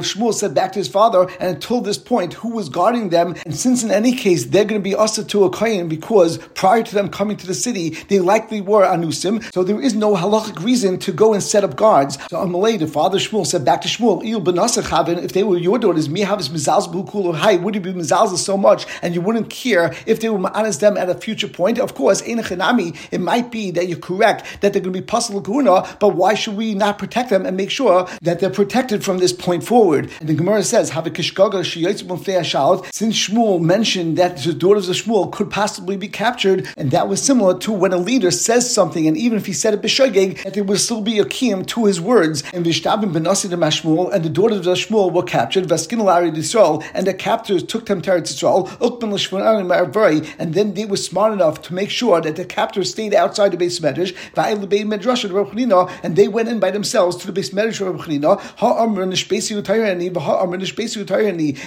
Shmuel 0.00 0.34
said 0.34 0.54
back 0.54 0.72
to 0.72 0.78
his 0.78 0.88
father, 0.88 1.28
and 1.40 1.54
until 1.56 1.80
this 1.80 1.98
point, 1.98 2.34
who 2.34 2.50
was 2.50 2.68
guarding 2.68 3.08
them? 3.10 3.34
And 3.44 3.56
since 3.56 3.82
in 3.82 3.90
any 3.90 4.14
case 4.14 4.44
they're 4.46 4.64
going 4.64 4.80
to 4.80 4.84
be 4.84 4.94
usher 4.94 5.24
to 5.24 5.44
a 5.44 5.50
kohen 5.50 5.88
because 5.88 6.38
prior 6.54 6.82
to 6.82 6.94
them 6.94 7.08
coming 7.08 7.36
to 7.38 7.46
the 7.46 7.54
city, 7.54 7.90
they 8.08 8.20
likely 8.20 8.60
were 8.60 8.84
anusim, 8.84 9.42
so 9.52 9.64
there 9.64 9.80
is 9.80 9.94
no 9.94 10.14
halachic 10.16 10.62
reason 10.62 10.98
to 11.00 11.12
go 11.12 11.32
and 11.32 11.42
set 11.42 11.64
up 11.64 11.76
guards. 11.76 12.18
So 12.28 12.36
Amalei, 12.38 12.78
the 12.78 12.86
father 12.86 13.18
Shmuel 13.18 13.46
said 13.46 13.64
back 13.64 13.80
to 13.82 13.88
Shmuel, 13.88 14.22
if 15.24 15.32
they 15.32 15.42
were 15.42 15.58
your 15.58 15.78
daughters, 15.78 16.08
would 16.08 16.18
you 16.18 17.80
be 17.80 17.92
mizalz 17.92 18.36
so 18.38 18.56
much, 18.56 18.86
and 19.02 19.14
you 19.14 19.20
wouldn't 19.20 19.50
care 19.50 19.94
if 20.06 20.20
they 20.20 20.28
were 20.28 20.38
ma'anas 20.38 20.80
them 20.80 20.96
at 20.96 21.08
a 21.08 21.14
future 21.14 21.48
point? 21.48 21.78
Of 21.78 21.94
course, 21.94 22.22
it 23.10 23.20
might 23.20 23.50
be 23.50 23.70
that 23.72 23.88
you're 23.88 23.98
correct 23.98 24.44
that 24.60 24.72
they're 24.72 24.82
going 24.82 24.92
to 24.94 25.00
be 25.00 25.04
possible 25.04 25.40
kuna, 25.40 25.86
but 26.00 26.10
why 26.10 26.34
should 26.34 26.56
we 26.56 26.74
not 26.74 26.98
protect 26.98 27.30
them 27.30 27.46
and 27.46 27.56
make 27.56 27.70
sure 27.70 28.08
that 28.22 28.40
they're 28.40 28.50
protected 28.50 29.04
from 29.04 29.18
this 29.18 29.32
point 29.32 29.64
forward? 29.64 30.10
And 30.20 30.28
the 30.28 30.34
Gemara 30.34 30.62
says, 30.62 30.90
since 30.90 31.04
Shmuel 33.16 33.60
mentioned 33.60 34.18
that 34.18 34.36
the 34.38 34.52
daughters 34.52 34.88
of 34.88 34.96
Shmuel 34.96 35.32
could 35.32 35.50
possibly 35.50 35.96
be 35.96 36.08
captured, 36.08 36.68
and 36.76 36.90
that 36.90 37.08
was 37.08 37.22
similar 37.22 37.58
to 37.60 37.72
when 37.72 37.92
a 37.92 37.96
leader 37.96 38.30
says 38.30 38.72
something, 38.72 39.06
and 39.06 39.16
even 39.16 39.38
if 39.38 39.46
he 39.46 39.52
said 39.52 39.74
it 39.74 39.82
b'shogeg, 39.82 40.42
that 40.44 40.54
there 40.54 40.64
will 40.64 40.76
still 40.76 41.02
be 41.02 41.18
a 41.18 41.24
kiyum 41.24 41.66
to 41.68 41.86
his 41.86 42.00
words. 42.00 42.42
And 42.52 42.64
Vishtabim 42.64 43.12
benasi 43.12 43.48
de 43.50 43.56
Mashmuel, 43.56 44.12
and 44.12 44.24
the 44.24 44.30
daughters 44.30 44.66
of 44.66 44.76
Shmuel 44.76 45.12
were 45.12 45.22
captured, 45.22 45.64
Vaskinalari 45.64 46.34
Yisrael, 46.34 46.84
and 46.94 47.06
the 47.06 47.14
captors 47.14 47.62
took 47.62 47.86
them 47.86 48.02
to 48.02 48.16
Israel, 48.16 48.68
Ukban 48.80 49.12
l'shvonarim 49.12 49.72
and 50.38 50.54
then 50.54 50.74
they 50.74 50.84
were 50.84 50.96
smart 50.96 51.32
enough 51.32 51.62
to 51.62 51.74
make 51.74 51.90
sure 51.90 52.20
that 52.20 52.36
the 52.36 52.44
captors 52.44 52.81
stayed 52.84 53.14
outside 53.14 53.50
the 53.50 53.56
base 53.56 53.80
medrash, 53.80 54.14
and 56.02 56.16
they 56.16 56.28
went 56.28 56.48
in 56.48 56.60
by 56.60 56.70
themselves 56.70 57.16
to 57.16 57.26
the 57.26 57.32
base 57.32 57.50
medrash 57.50 57.80
of 57.80 57.92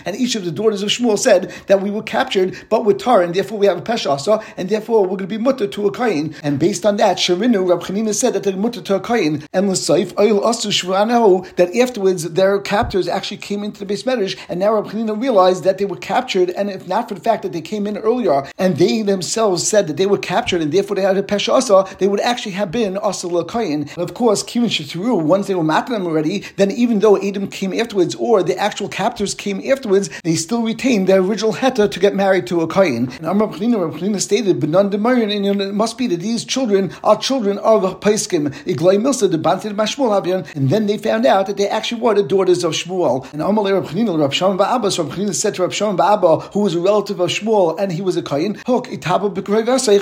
and 0.05 0.15
each 0.15 0.35
of 0.35 0.45
the 0.45 0.51
daughters 0.51 0.83
of 0.83 0.89
Shmuel 0.89 1.17
said 1.17 1.53
that 1.67 1.81
we 1.81 1.89
were 1.89 2.03
captured, 2.03 2.55
but 2.69 2.85
with 2.85 2.99
tar, 2.99 3.21
and 3.21 3.33
therefore 3.33 3.57
we 3.57 3.65
have 3.65 3.77
a 3.77 3.81
pesha 3.81 4.11
asa, 4.11 4.41
and 4.57 4.69
therefore 4.69 5.01
we're 5.01 5.17
going 5.17 5.19
to 5.19 5.27
be 5.27 5.37
mutter 5.37 5.67
to 5.67 5.87
a 5.87 5.91
kain. 5.91 6.35
And 6.43 6.59
based 6.59 6.85
on 6.85 6.97
that, 6.97 7.17
Sharinu, 7.17 7.69
Rab 7.69 7.81
Chanina 7.81 8.13
said 8.13 8.33
that 8.33 8.43
they're 8.43 8.55
mutter 8.55 8.81
to 8.81 8.95
a 8.95 8.99
kain, 8.99 9.43
and 9.53 9.69
l'saif 9.69 10.17
oil 10.19 10.41
asu 10.41 10.71
shvanahu, 10.71 11.55
that 11.55 11.75
afterwards 11.75 12.23
their 12.31 12.59
captors 12.59 13.07
actually 13.07 13.37
came 13.37 13.63
into 13.63 13.79
the 13.79 13.85
base 13.85 14.03
medrash, 14.03 14.37
and 14.49 14.59
now 14.59 14.73
Rab 14.73 14.85
Chanina 14.85 15.19
realized 15.19 15.63
that 15.63 15.77
they 15.77 15.85
were 15.85 15.97
captured, 15.97 16.49
and 16.51 16.69
if 16.69 16.87
not 16.87 17.07
for 17.09 17.15
the 17.15 17.21
fact 17.21 17.43
that 17.43 17.53
they 17.53 17.61
came 17.61 17.87
in 17.87 17.97
earlier, 17.97 18.47
and 18.57 18.77
they 18.77 19.01
themselves 19.01 19.67
said 19.67 19.87
that 19.87 19.97
they 19.97 20.05
were 20.05 20.17
captured, 20.17 20.61
and 20.61 20.71
therefore 20.71 20.95
they 20.95 21.04
had 21.07 21.17
a 21.17 21.23
pesha 21.23 21.53
asa, 21.53 21.85
they 21.99 22.07
would 22.07 22.19
actually 22.21 22.53
have 22.53 22.71
been 22.71 22.97
asa 22.97 23.27
l'kain. 23.27 23.89
And 23.95 23.97
of 23.97 24.13
course, 24.13 24.43
Kivin 24.43 24.65
Shatru, 24.65 25.21
once 25.21 25.47
they 25.47 25.55
were 25.55 25.63
mapping 25.63 25.93
them 25.93 26.05
already, 26.05 26.43
then 26.57 26.71
even 26.71 26.99
though 26.99 27.17
Adam 27.21 27.47
came 27.47 27.73
afterwards, 27.73 28.15
or 28.15 28.43
the 28.43 28.57
actual 28.57 28.87
captors 28.87 29.33
came 29.33 29.61
afterwards, 29.69 30.09
they 30.23 30.35
still 30.35 30.63
retained 30.63 31.07
their 31.07 31.19
original 31.19 31.53
heta 31.53 31.89
to 31.89 31.99
get 31.99 32.15
married 32.15 32.47
to 32.47 32.61
a 32.61 32.67
kain. 32.67 33.09
And 33.17 33.25
Amr 33.25 33.47
Pchlina 33.47 34.19
stated, 34.19 34.59
"Benon 34.59 34.91
demarin," 34.91 35.31
and 35.33 35.61
it 35.61 35.73
must 35.73 35.97
be 35.97 36.07
that 36.07 36.19
these 36.19 36.43
children 36.43 36.91
are 37.03 37.17
children 37.17 37.57
of 37.59 37.99
Paiskim. 37.99 38.53
Iglay 38.65 38.97
Milsa 38.97 39.29
the 39.29 39.37
Bantit 39.37 39.75
Mashmuel 39.75 40.09
Habion, 40.09 40.45
and 40.55 40.69
then 40.69 40.85
they 40.87 40.97
found 40.97 41.25
out 41.25 41.47
that 41.47 41.57
they 41.57 41.67
actually 41.67 42.01
were 42.01 42.13
the 42.13 42.23
daughters 42.23 42.63
of 42.63 42.73
Shmuel. 42.73 43.25
And 43.33 43.41
Amalei 43.41 43.73
Rab 43.73 43.85
Pchlina, 43.85 44.17
Rab 44.19 44.33
Shimon 44.33 44.57
Ba'aba, 44.57 44.91
so 44.91 45.03
Rab 45.03 45.13
Pchlina 45.13 45.33
said 45.33 45.55
to 45.55 45.63
Rab 45.63 45.73
Shimon 45.73 45.97
Ba'aba, 45.97 46.53
who 46.53 46.61
was 46.61 46.75
a 46.75 46.79
relative 46.79 47.19
of 47.19 47.29
Shmuel 47.29 47.75
and 47.79 47.91
he 47.91 48.01
was 48.01 48.17
a 48.17 48.21
kain, 48.21 48.57
"Hook 48.65 48.87
itaba 48.87 49.33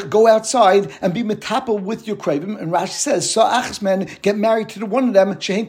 go 0.10 0.28
outside 0.28 0.90
and 1.02 1.14
be 1.14 1.24
metapel 1.24 1.82
with 1.82 2.08
your 2.08 2.16
kravim." 2.16 2.60
And 2.60 2.72
Rashi 2.72 2.90
says, 2.90 3.30
"So 3.30 3.44
men 3.82 4.08
get 4.22 4.38
married 4.38 4.70
to 4.70 4.80
the 4.80 4.86
one 4.86 5.08
of 5.10 5.14
them 5.14 5.40
shehem 5.40 5.68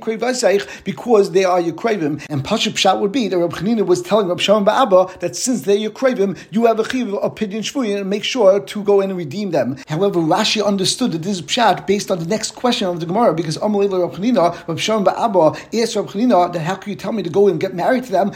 because 0.85 1.31
they 1.33 1.45
are 1.45 1.61
your 1.61 1.75
kravim." 1.75 2.25
And 2.29 2.45
Pashup 2.45 2.73
Pshat 2.73 3.01
would 3.01 3.13
be 3.13 3.29
that 3.29 3.39
Rab 3.39 3.53
Chanina 3.53 3.87
was 3.87 4.03
telling 4.03 4.29
Rab 4.29 4.41
Shimon 4.41 4.65
Ba'aba 4.65 5.19
that 5.21 5.37
since 5.37 5.63
they're 5.63 5.77
your 5.77 5.91
kravim, 5.91 6.37
you 6.51 6.67
have 6.67 6.81
a 6.81 6.89
chiv 6.89 7.15
of 7.15 7.35
pidyon 7.35 7.63
shvuyin 7.63 8.01
and 8.01 8.11
make 8.11 8.25
sure 8.25 8.61
to 8.61 8.83
go 8.83 9.01
in 9.01 9.11
and 9.11 9.19
redeem 9.19 9.51
them. 9.51 9.77
However, 9.87 10.21
Rashi 10.21 10.65
understood 10.65 11.13
that 11.13 11.23
this 11.23 11.37
is 11.39 11.43
Pshat 11.43 11.87
based 11.87 12.11
on 12.11 12.19
the 12.19 12.27
next 12.27 12.53
question 12.53 12.89
of 12.89 13.01
the 13.01 13.07
Gemara 13.07 13.35
because 13.35 13.59
Amalei 13.59 13.91
Rab 13.91 14.13
Chanina, 14.13 14.69
Rab 14.69 14.79
Shimon 14.79 15.05
Ba'aba 15.05 15.57
asked 15.81 15.97
Rab 15.97 16.07
Chanina 16.09 16.53
that 16.53 16.61
how 16.61 16.75
can 16.75 16.91
you 16.91 16.97
tell 16.97 17.13
me 17.13 17.23
to 17.23 17.31
go 17.31 17.49
and 17.49 17.61
get 17.61 17.75
married 17.75 18.05
to 18.05 18.13
them? 18.13 18.33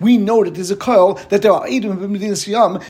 We 0.00 0.18
know 0.18 0.44
that 0.44 0.54
there's 0.54 0.70
a 0.70 0.76
coil 0.76 1.18
that 1.30 1.42
there 1.42 1.52
are 1.52 1.66
Edom 1.66 1.98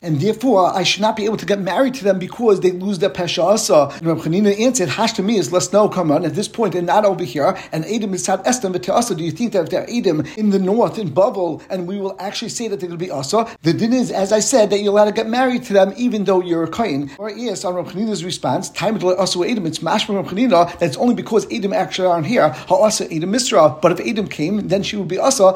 and 0.03 0.21
therefore 0.21 0.75
I 0.75 0.83
should 0.83 1.01
not 1.01 1.15
be 1.15 1.25
able 1.25 1.37
to 1.37 1.45
get 1.45 1.59
married 1.59 1.93
to 1.95 2.03
them 2.03 2.18
because 2.19 2.59
they 2.61 2.71
lose 2.71 2.99
their 2.99 3.09
Pesha 3.09 3.43
Asa. 3.43 3.89
And 3.97 4.07
Rab 4.07 4.17
Chanina 4.19 4.59
answered, 4.59 4.89
Hash 4.89 5.13
to 5.13 5.23
me 5.23 5.37
is 5.37 5.51
let's 5.51 5.71
know, 5.73 5.89
come 5.89 6.11
on, 6.11 6.25
at 6.25 6.35
this 6.35 6.47
point 6.47 6.73
they're 6.73 6.81
not 6.81 7.05
over 7.05 7.23
here, 7.23 7.57
and 7.71 7.85
Edom 7.85 8.13
is 8.13 8.23
Sad 8.23 8.43
Estem, 8.45 8.71
but 8.73 8.83
to 8.83 9.15
do 9.15 9.23
you 9.23 9.31
think 9.31 9.53
that 9.53 9.63
if 9.63 9.69
they're 9.69 9.85
Edom 9.89 10.25
in 10.37 10.49
the 10.49 10.59
north, 10.59 10.97
in 10.99 11.09
Bavel, 11.09 11.61
and 11.69 11.87
we 11.87 11.97
will 11.97 12.15
actually 12.19 12.49
say 12.49 12.67
that 12.67 12.79
they're 12.79 12.89
going 12.89 12.99
to 12.99 13.05
be 13.05 13.11
Asa, 13.11 13.47
the 13.61 13.73
din 13.73 13.93
is, 13.93 14.11
as 14.11 14.31
I 14.31 14.39
said, 14.39 14.69
that 14.69 14.79
you're 14.79 14.91
allowed 14.91 15.05
to 15.05 15.11
get 15.11 15.27
married 15.27 15.63
to 15.63 15.73
them 15.73 15.93
even 15.97 16.25
though 16.25 16.41
you're 16.41 16.63
a 16.63 16.71
Kain. 16.71 17.11
Or 17.17 17.29
yes, 17.29 17.63
on 17.63 17.75
Rab 17.75 17.87
Chanina's 17.87 18.23
response, 18.23 18.69
time 18.69 18.99
to 18.99 19.17
Asa 19.17 19.39
Edom, 19.39 19.65
it's 19.65 19.79
mashma 19.79 20.15
Rab 20.15 20.27
Chanina, 20.27 20.77
that's 20.79 20.97
only 20.97 21.15
because 21.15 21.47
Edom 21.51 21.73
actually 21.73 22.07
aren't 22.07 22.27
here, 22.27 22.49
Ha'asa 22.49 23.11
Edom 23.11 23.31
Misra, 23.31 23.81
but 23.81 23.93
if 23.93 23.99
Edom 24.05 24.27
came, 24.27 24.67
then 24.67 24.83
she 24.83 24.97
would 24.97 25.07
be 25.07 25.17
Asa, 25.17 25.55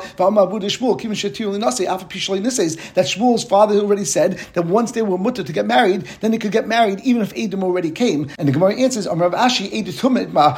that 2.96 3.06
Shmuel's 3.06 3.44
father 3.44 3.76
already 3.76 4.06
said 4.06 4.40
that 4.54 4.66
once 4.66 4.92
they 4.92 5.02
were 5.02 5.18
mutter 5.18 5.44
to 5.44 5.54
get 5.54 5.66
married, 5.66 6.04
then 6.22 6.32
they 6.32 6.38
could 6.38 6.52
get 6.54 6.68
married 6.68 7.02
even 7.02 7.22
if 7.22 7.34
Edom 7.36 7.64
already 7.64 7.92
came. 7.92 8.30
And 8.40 8.48
the 8.48 8.54
Gemara 8.54 8.76
answers, 8.76 9.08
on 9.08 9.20
Rav 9.20 9.34
Ashi 9.34 9.74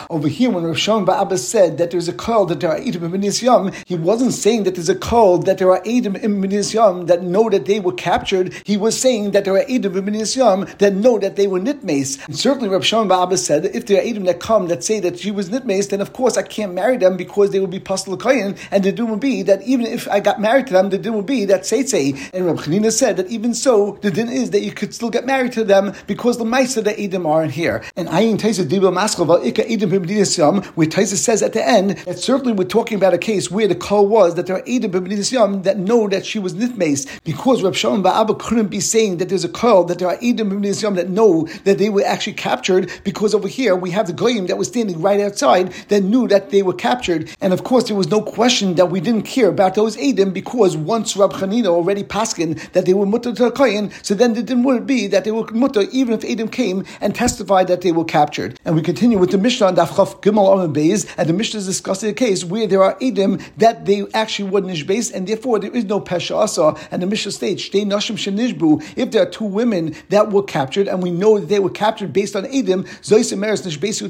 over 0.10 0.27
here 0.27 0.49
when 0.51 0.63
Rav 0.63 0.77
Shon 0.77 1.05
Ba'abba 1.05 1.38
said 1.38 1.77
that 1.77 1.91
there's 1.91 2.08
a 2.08 2.13
call 2.13 2.45
that 2.47 2.60
there 2.60 2.69
are 2.69 2.77
Edom 2.77 3.13
in 3.15 3.23
Yam, 3.23 3.71
he 3.86 3.95
wasn't 3.95 4.34
saying 4.34 4.63
that 4.63 4.75
there's 4.75 4.89
a 4.89 4.95
call 4.95 5.39
that 5.39 5.58
there 5.58 5.71
are 5.71 5.81
Edom 5.86 6.15
in 6.15 6.51
Yam 6.51 7.05
that 7.08 7.23
know 7.23 7.49
that 7.49 7.65
they 7.65 7.79
were 7.79 7.93
captured. 7.93 8.53
He 8.65 8.77
was 8.77 8.99
saying 8.99 9.31
that 9.31 9.45
there 9.45 9.55
are 9.55 9.65
Edom 9.67 10.08
in 10.08 10.13
Yam 10.13 10.67
that 10.79 10.93
know 10.93 11.17
that 11.19 11.36
they 11.36 11.47
were 11.47 11.60
nitmates. 11.60 12.23
And 12.27 12.38
certainly 12.38 12.69
Rav 12.69 12.86
Shon 12.86 13.08
Ba'abba 13.08 13.38
said 13.38 13.63
that 13.63 13.75
if 13.75 13.86
there 13.86 13.97
are 13.99 14.05
Edom 14.05 14.25
that 14.25 14.39
come 14.39 14.67
that 14.67 14.84
say 14.84 14.99
that 14.99 15.19
she 15.19 15.31
was 15.31 15.49
nitmates, 15.49 15.89
then 15.89 16.01
of 16.01 16.13
course 16.13 16.38
I 16.38 16.43
can't 16.43 16.73
marry 16.73 16.97
them 16.97 17.17
because 17.17 17.51
they 17.51 17.60
will 17.60 17.67
be 17.67 17.79
Pasal 17.79 18.19
Kayan, 18.19 18.55
and 18.71 18.84
the 18.84 18.91
doom 18.91 19.12
would 19.12 19.19
be 19.19 19.41
that 19.43 19.62
even 19.63 19.86
if 19.86 20.08
I 20.10 20.19
got 20.19 20.41
married 20.41 20.67
to 20.67 20.73
them, 20.73 20.89
the 20.89 20.97
din 20.97 21.13
would 21.15 21.25
be 21.25 21.45
that 21.45 21.62
Seitze. 21.62 22.29
And 22.34 22.45
Rav 22.45 22.58
Chanina 22.58 22.91
said 22.91 23.17
that 23.17 23.27
even 23.27 23.53
so, 23.53 23.97
the 24.01 24.12
din 24.12 24.29
is 24.29 24.51
that 24.51 24.62
you 24.62 24.71
could 24.71 24.93
still 24.93 25.10
get 25.10 25.25
married 25.25 25.53
to 25.53 25.63
them 25.63 25.85
because 26.08 26.38
the 26.38 26.45
Maisa 26.45 26.84
that 26.84 27.00
Edom 27.00 27.26
aren't 27.26 27.52
here. 27.52 27.84
And 27.95 28.08
Ayin 28.08 28.38
Taisa 28.38 28.65
Dibel 28.65 28.93
Maskova 28.93 29.45
Ika 29.45 29.69
Edom 29.69 29.91
B'Medinasiyam, 29.91 30.63
where 30.78 30.88
Taisa 30.88 31.15
says 31.15 31.43
at 31.43 31.54
the 31.54 31.67
end 31.67 31.98
that 32.06 32.19
certainly 32.19 32.54
we're 32.54 32.63
talking 32.63 32.95
about 32.95 33.13
a 33.13 33.17
case 33.17 33.52
where 33.52 33.67
the 33.67 33.76
call 33.76 34.08
was 34.08 34.36
that 34.36 34.48
there 34.48 34.56
are 34.56 34.63
Edom 34.67 34.91
B'Medinasiyam 34.91 35.63
that 35.63 35.78
know 35.78 36.08
that 36.08 36.26
she 36.26 36.39
was 36.39 36.54
nitmace 36.54 37.24
because 37.24 37.62
Rav 37.62 37.76
Shalom 37.76 38.04
Ba'abba 38.04 38.39
couldn't 38.39 38.67
be 38.67 38.80
saying 38.80 39.17
that 39.17 39.30
there's 39.30 39.43
a 39.43 39.50
call 39.50 39.84
that 39.86 40.00
there 40.00 40.08
are 40.08 40.17
Edom 40.21 40.52
B'Medinasiyam 40.52 40.95
that 40.95 41.10
know 41.10 41.48
that 41.65 41.78
they 41.78 41.89
were 41.89 42.06
actually 42.06 42.34
captured 42.34 42.91
because 43.04 43.34
over 43.34 43.48
here 43.48 43.76
we 43.76 43.91
have 43.91 44.08
the 44.08 44.13
Goyim 44.13 44.48
that 44.48 44.58
was 44.58 44.67
standing 44.67 45.02
right 45.02 45.19
outside 45.19 45.74
that 45.89 46.02
knew 46.02 46.28
that 46.28 46.52
they 46.52 46.62
were 46.62 46.74
captured. 46.74 47.30
And 47.41 47.54
of 47.54 47.63
course 47.63 47.88
there 47.88 47.98
was 47.98 48.10
no 48.10 48.21
question 48.21 48.76
that 48.76 48.88
we 48.88 49.00
didn't 49.02 49.24
care 49.24 49.50
about 49.50 49.76
those 49.76 49.98
Edom 49.98 50.32
because 50.32 50.78
once 50.78 51.17
Rab 51.17 51.34
Chanina 51.34 51.67
already 51.67 52.04
paskin 52.04 52.60
that 52.71 52.86
they 52.86 52.93
were 52.93 53.06
mutter 53.06 53.34
to 53.34 53.45
a 53.48 53.56
so 54.04 54.13
then 54.13 54.34
the 54.34 54.43
din 54.43 54.63
would 54.63 54.86
be 54.86 55.08
that 55.08 55.24
they 55.24 55.32
were 55.32 55.45
mutter 55.52 55.75
even 55.82 56.14
if 56.14 56.24
Edom 56.24 56.48
came 56.48 56.86
and 57.02 57.14
testified 57.16 57.68
that 57.68 57.82
they 57.82 57.92
were 57.92 58.06
captured. 58.06 58.60
And 58.66 58.76
we 58.76 58.82
continue 58.82 59.18
with 59.18 59.32
the 59.32 59.38
Mishnah 59.38 59.68
on 59.68 59.76
Dafchaf 59.76 60.22
Gimel 60.22 60.48
Omen 60.48 60.74
Beis, 60.74 61.08
and 61.18 61.30
the 61.30 61.34
Mishnah 61.34 61.60
is 61.60 61.66
discussing 61.66 62.10
a 62.10 62.14
case 62.14 62.44
where 62.44 62.68
there 62.68 62.84
are 62.84 62.98
Edom 63.02 63.40
that 63.58 63.86
they 63.86 64.06
actually 64.14 64.50
were 64.50 64.62
nishbeis, 64.62 65.14
and 65.14 65.28
therefore 65.28 65.60
there 65.60 65.76
is 65.76 65.86
no 65.86 66.00
pesha 66.00 66.36
asa. 66.36 66.76
And 66.92 67.02
the 67.02 67.08
Mishnah 67.08 67.32
states, 67.32 67.70
Shtei 67.70 67.86
nashim 67.86 68.16
shenishbu, 68.16 68.84
if 68.96 69.12
there 69.12 69.24
are 69.24 69.30
two 69.30 69.46
women 69.46 69.96
that 70.10 70.32
were 70.32 70.44
captured, 70.44 70.88
and 70.88 71.02
we 71.04 71.12
know 71.12 71.40
that 71.40 71.48
they 71.48 71.60
were 71.60 71.70
captured 71.70 72.14
based 72.14 72.36
on 72.36 72.44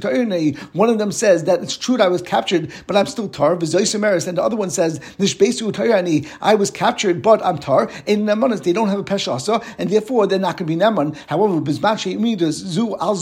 ta'irnei. 0.06 0.58
One 0.74 0.90
of 0.90 0.98
them 0.98 1.12
says 1.12 1.44
that 1.46 1.62
it's 1.62 1.78
true 1.78 1.98
that 1.98 2.06
I 2.06 2.10
was 2.10 2.22
captured, 2.22 2.72
but 2.88 2.96
I'm 2.96 3.06
still 3.06 3.30
tar, 3.30 3.54
and 3.54 3.62
the 3.62 4.42
other 4.42 4.56
one 4.56 4.70
says 4.70 5.00
nishbeisu 5.20 5.74
ta'irnei. 5.74 6.28
I 6.42 6.56
was 6.56 6.72
captured, 6.72 7.22
but 7.22 7.44
I'm 7.46 7.58
tar. 7.58 7.90
In 8.06 8.26
Nemanas, 8.26 8.64
they 8.64 8.74
don't 8.74 8.90
have 8.90 9.00
a 9.00 9.04
peshasa, 9.04 9.64
and 9.78 9.90
therefore 9.90 10.28
they're 10.28 10.40
not 10.40 10.58
going 10.58 10.68
to 10.68 10.76
be 10.76 10.80
Neman. 10.80 11.16
However, 11.28 11.55
Zu 11.64 12.98
Al 13.00 13.16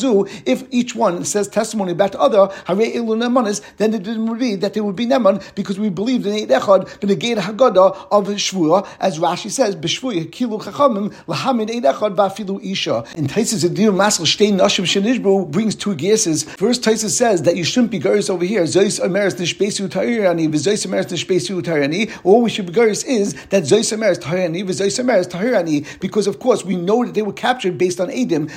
if 0.46 0.64
each 0.72 0.96
one 0.96 1.24
says 1.26 1.48
testimony 1.48 1.92
about 1.92 2.14
the 2.14 2.20
other, 2.20 2.54
Hare 2.66 2.78
Ilu 2.78 3.16
Nemanas, 3.16 3.62
then 3.78 3.94
it 3.94 4.06
would 4.06 4.40
be 4.40 4.56
that 4.56 4.74
they 4.74 4.82
would 4.82 4.96
be 4.96 5.06
Neman 5.06 5.44
because 5.56 5.80
we 5.80 5.90
believed 5.90 6.26
in 6.26 6.34
Eid 6.34 6.50
Echad, 6.50 6.88
Beneged 7.00 7.38
Haggadah 7.38 8.08
of 8.12 8.28
Shvua, 8.28 8.88
as 9.00 9.20
Rashi 9.20 9.52
says, 9.52 9.76
Beshvuya 9.76 10.30
Kilu 10.30 10.62
Chachamim, 10.62 11.14
Lahamin 11.26 11.70
Eid 11.70 11.84
Echad 11.84 12.16
Vafilu 12.16 12.64
Isha. 12.64 13.04
And 13.16 13.30
Taisis 13.30 13.68
Adir 13.68 13.94
Masel 13.94 14.26
Shtein 14.26 14.58
Nashim 14.58 14.86
Shenishbu 14.86 15.52
brings 15.52 15.76
two 15.76 15.96
guesses. 15.96 16.44
First, 16.44 16.84
Taisis 16.84 17.12
says 17.12 17.44
that 17.44 17.56
you 17.56 17.64
shouldn't 17.64 17.92
be 17.92 18.00
Garis 18.00 18.30
over 18.30 18.46
here. 18.46 18.64
Zois 18.64 19.00
Ameris 19.00 19.36
Nishbesu 19.36 19.88
Tayrani, 19.90 20.52
Vizois 20.52 20.86
Ameris 20.86 21.08
Nishbesu 21.08 21.62
Tayrani. 21.62 22.12
All 22.24 22.42
we 22.42 22.50
should 22.50 22.66
be 22.66 22.74
Garis 22.74 23.06
is 23.06 23.34
that 23.50 23.64
Zois 23.64 23.96
Ameris 23.96 24.20
Tayrani, 24.20 24.64
Vizois 24.64 25.00
Ameris 25.04 25.28
Tayrani, 25.28 25.86
because 26.00 26.28
of 26.28 26.40
course 26.40 26.64
we 26.66 26.76
know 26.76 27.06
that 27.06 27.14
they 27.14 27.22
were 27.22 27.34
captured 27.34 27.78
based 27.78 28.00
on 28.00 28.10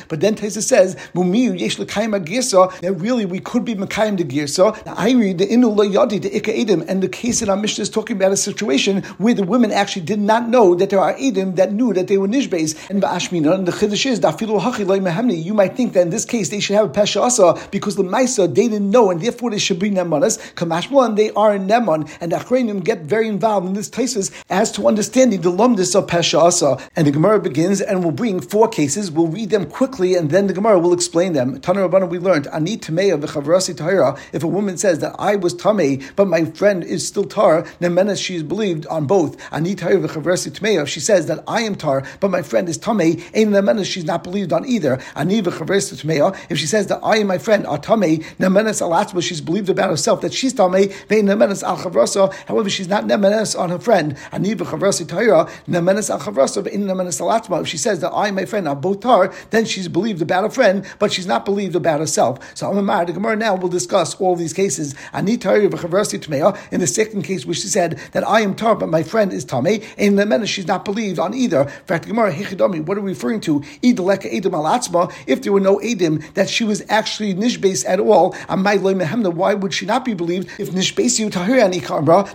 But 0.09 0.21
then 0.21 0.35
Taisa 0.35 0.63
says, 0.63 0.97
Mumiyu 1.15 1.59
Yesh 1.59 1.77
Agisa, 1.77 2.81
that 2.81 2.93
really 2.95 3.25
we 3.25 3.41
could 3.41 3.65
be 3.65 3.75
Mekayim 3.75 4.17
the 4.17 4.25
Girsa. 4.25 4.81
I 4.87 5.13
read 5.13 5.39
the 5.39 5.47
Inu 5.47 5.75
Yadi, 5.77 6.23
the 6.23 6.37
Ika 6.37 6.53
Edim, 6.53 6.87
and 6.89 7.03
the 7.03 7.09
case 7.09 7.43
in 7.43 7.49
our 7.49 7.57
Mishnah 7.57 7.83
is 7.83 7.91
talking 7.91 8.17
about 8.17 8.33
a 8.33 8.37
situation 8.37 9.03
where 9.19 9.35
the 9.35 9.43
women 9.43 9.73
actually 9.73 10.05
did 10.05 10.21
not 10.21 10.49
know 10.49 10.75
that 10.75 10.91
there 10.91 11.01
are 11.01 11.15
Edim 11.15 11.57
that 11.57 11.73
knew 11.73 11.93
that 11.93 12.09
they 12.09 12.19
were 12.19 12.29
Nishbes. 12.29 12.91
And 12.91 13.03
Ba'ashmina, 13.03 13.55
and 13.55 13.67
the 13.67 13.73
Chiddush 13.73 14.07
is, 14.07 14.21
Dafilu 14.21 14.61
Hachi 14.61 14.85
Mehemni. 14.85 15.43
You 15.43 15.55
might 15.55 15.77
think 15.77 15.93
that 15.95 16.03
in 16.03 16.11
this 16.11 16.25
case 16.25 16.49
they 16.49 16.61
should 16.61 16.77
have 16.77 16.87
a 16.87 16.93
Pesha 16.93 17.23
Asa 17.23 17.69
because 17.71 17.97
the 17.97 18.03
Maisa, 18.03 18.47
they 18.47 18.69
didn't 18.69 18.91
know, 18.91 19.11
and 19.11 19.21
therefore 19.21 19.51
they 19.51 19.59
should 19.59 19.79
be 19.79 19.91
Nemanas. 19.91 20.39
Kamashmala, 20.55 21.07
and 21.07 21.17
they 21.19 21.31
are 21.33 21.55
in 21.55 21.67
Neman, 21.67 22.11
and 22.21 22.33
the 22.33 22.37
Achrenim 22.37 22.85
get 22.85 23.03
very 23.03 23.29
involved 23.29 23.67
in 23.67 23.75
this 23.75 23.89
places 23.89 24.31
as 24.51 24.73
to 24.73 24.87
understanding 24.87 25.41
the 25.41 25.51
Lumdis 25.51 25.95
of 25.95 26.07
Pesha 26.07 26.39
Asa. 26.39 26.79
And 26.97 27.07
the 27.07 27.11
Gemara 27.11 27.41
begins 27.41 27.81
and 27.81 28.05
will 28.05 28.13
bring 28.13 28.41
four 28.41 28.69
cases. 28.69 29.11
We'll 29.11 29.27
read 29.27 29.51
them 29.57 29.69
quickly, 29.71 30.15
and 30.15 30.31
then 30.31 30.47
the 30.47 30.53
Gemara 30.53 30.79
will 30.79 30.93
explain 30.93 31.33
them. 31.33 31.61
Tana 31.61 31.89
Rabbana, 31.89 32.09
we 32.09 32.19
learned, 32.19 32.47
Ani 32.49 32.77
Tameya 32.77 33.21
v'chavrasi 33.21 33.75
Tahira. 33.75 34.19
If 34.33 34.43
a 34.45 34.47
woman 34.47 34.77
says 34.77 34.99
that 34.99 35.17
I 35.19 35.37
was 35.37 35.55
Tamei, 35.55 36.05
but 36.15 36.29
my 36.29 36.45
friend 36.45 36.85
is 36.85 37.07
still 37.07 37.25
Tar, 37.25 37.63
Nemenes, 37.81 38.23
she 38.23 38.37
is 38.37 38.43
believed 38.43 38.87
on 38.87 39.07
both. 39.07 39.37
Ani 39.53 39.75
Tahira 39.75 40.07
v'chavrasi 40.07 40.51
Tameya. 40.51 40.83
If 40.83 40.89
she 40.91 41.01
says 41.01 41.27
that 41.27 41.43
I 41.49 41.63
am 41.63 41.75
Tar, 41.75 42.05
but 42.21 42.31
my 42.31 42.43
friend 42.43 42.69
is 42.69 42.79
Tamei, 42.79 43.23
Ein 43.35 43.51
Nemenes, 43.51 43.87
she's 43.87 44.05
not 44.05 44.23
believed 44.23 44.53
on 44.53 44.67
either. 44.67 45.01
Ani 45.15 45.41
v'chavrasi 45.41 46.05
Tameya. 46.05 46.37
If 46.51 46.59
she 46.59 46.67
says 46.67 46.89
that 46.89 47.01
I 47.03 47.17
and 47.17 47.29
my 47.29 47.39
friend 47.39 47.67
are 47.67 47.79
Tamei, 47.79 48.25
Nemenes 48.37 48.83
alatzma, 48.83 49.23
she's 49.23 49.41
believed 49.41 49.71
about 49.71 49.91
herself 49.91 50.21
that 50.21 50.35
she's 50.35 50.53
Tamei, 50.53 50.93
Vein 51.09 51.27
Nemenes 51.27 51.63
al 51.63 51.79
chavrasa. 51.79 52.33
However, 52.47 52.69
she's 52.69 52.89
not 52.89 53.05
Nemenes 53.05 53.59
on 53.59 53.71
her 53.71 53.79
friend. 53.79 54.17
Ani 54.33 54.55
v'chavrasi 54.55 55.07
Tahira, 55.07 55.49
Nemenes 55.67 56.11
al 56.11 56.21
chavrasa, 56.21 56.63
Vein 56.63 56.83
Nemenes 56.83 57.21
alatzma. 57.21 57.63
If 57.63 57.69
she 57.69 57.79
says 57.79 58.01
that 58.01 58.11
I 58.11 58.27
and 58.27 58.37
my 58.37 58.45
friend 58.45 58.69
are 58.69 58.77
both 58.77 59.01
Tar, 59.01 59.33
then 59.51 59.65
she's 59.65 59.89
believed 59.89 60.23
about 60.23 60.45
her 60.45 60.51
friend, 60.51 60.85
but 60.99 61.13
she's 61.13 61.27
not 61.27 61.45
believed 61.45 61.77
about 61.77 62.01
herself. 62.01 62.39
So 62.57 62.71
Amar, 62.71 63.05
the 63.05 63.13
Gemara 63.13 63.37
now 63.37 63.55
will 63.55 63.69
discuss 63.69 64.15
all 64.17 64.37
these 64.37 64.53
cases. 64.53 64.95
Ani. 65.13 65.35
In 65.35 66.81
the 66.81 66.87
second 66.87 67.23
case, 67.23 67.47
which 67.47 67.59
she 67.59 67.69
said 67.69 67.99
that 68.13 68.27
I 68.27 68.41
am 68.41 68.55
Tar, 68.55 68.75
but 68.75 68.89
my 68.89 69.03
friend 69.03 69.33
is 69.33 69.45
Tame. 69.45 69.83
In 69.97 70.17
the 70.17 70.47
she's 70.47 70.67
not 70.67 70.85
believed 70.85 71.19
on 71.19 71.35
either. 71.35 71.63
In 71.63 71.87
fact, 71.87 72.07
Gemara 72.07 72.33
Hechidami, 72.33 72.85
what 72.85 72.99
are 72.99 73.01
we 73.01 73.11
referring 73.11 73.41
to? 73.43 73.61
Idaleka 73.83 74.33
Edim 74.33 74.53
Alatzma. 74.53 75.13
If 75.27 75.43
there 75.43 75.53
were 75.53 75.61
no 75.61 75.79
Edim 75.79 76.35
that 76.35 76.49
she 76.49 76.65
was 76.65 76.83
actually 76.89 77.35
Nishbase 77.35 77.85
at 77.89 78.01
all, 78.01 78.35
why 79.31 79.55
would 79.55 79.75
she 79.75 79.87
not 79.87 80.05
be 80.05 80.15
believed 80.15 80.49
if 80.59 80.71
Nishbase 80.71 81.19
you 81.19 81.31
Tahir 81.31 81.61
Ani 81.61 81.81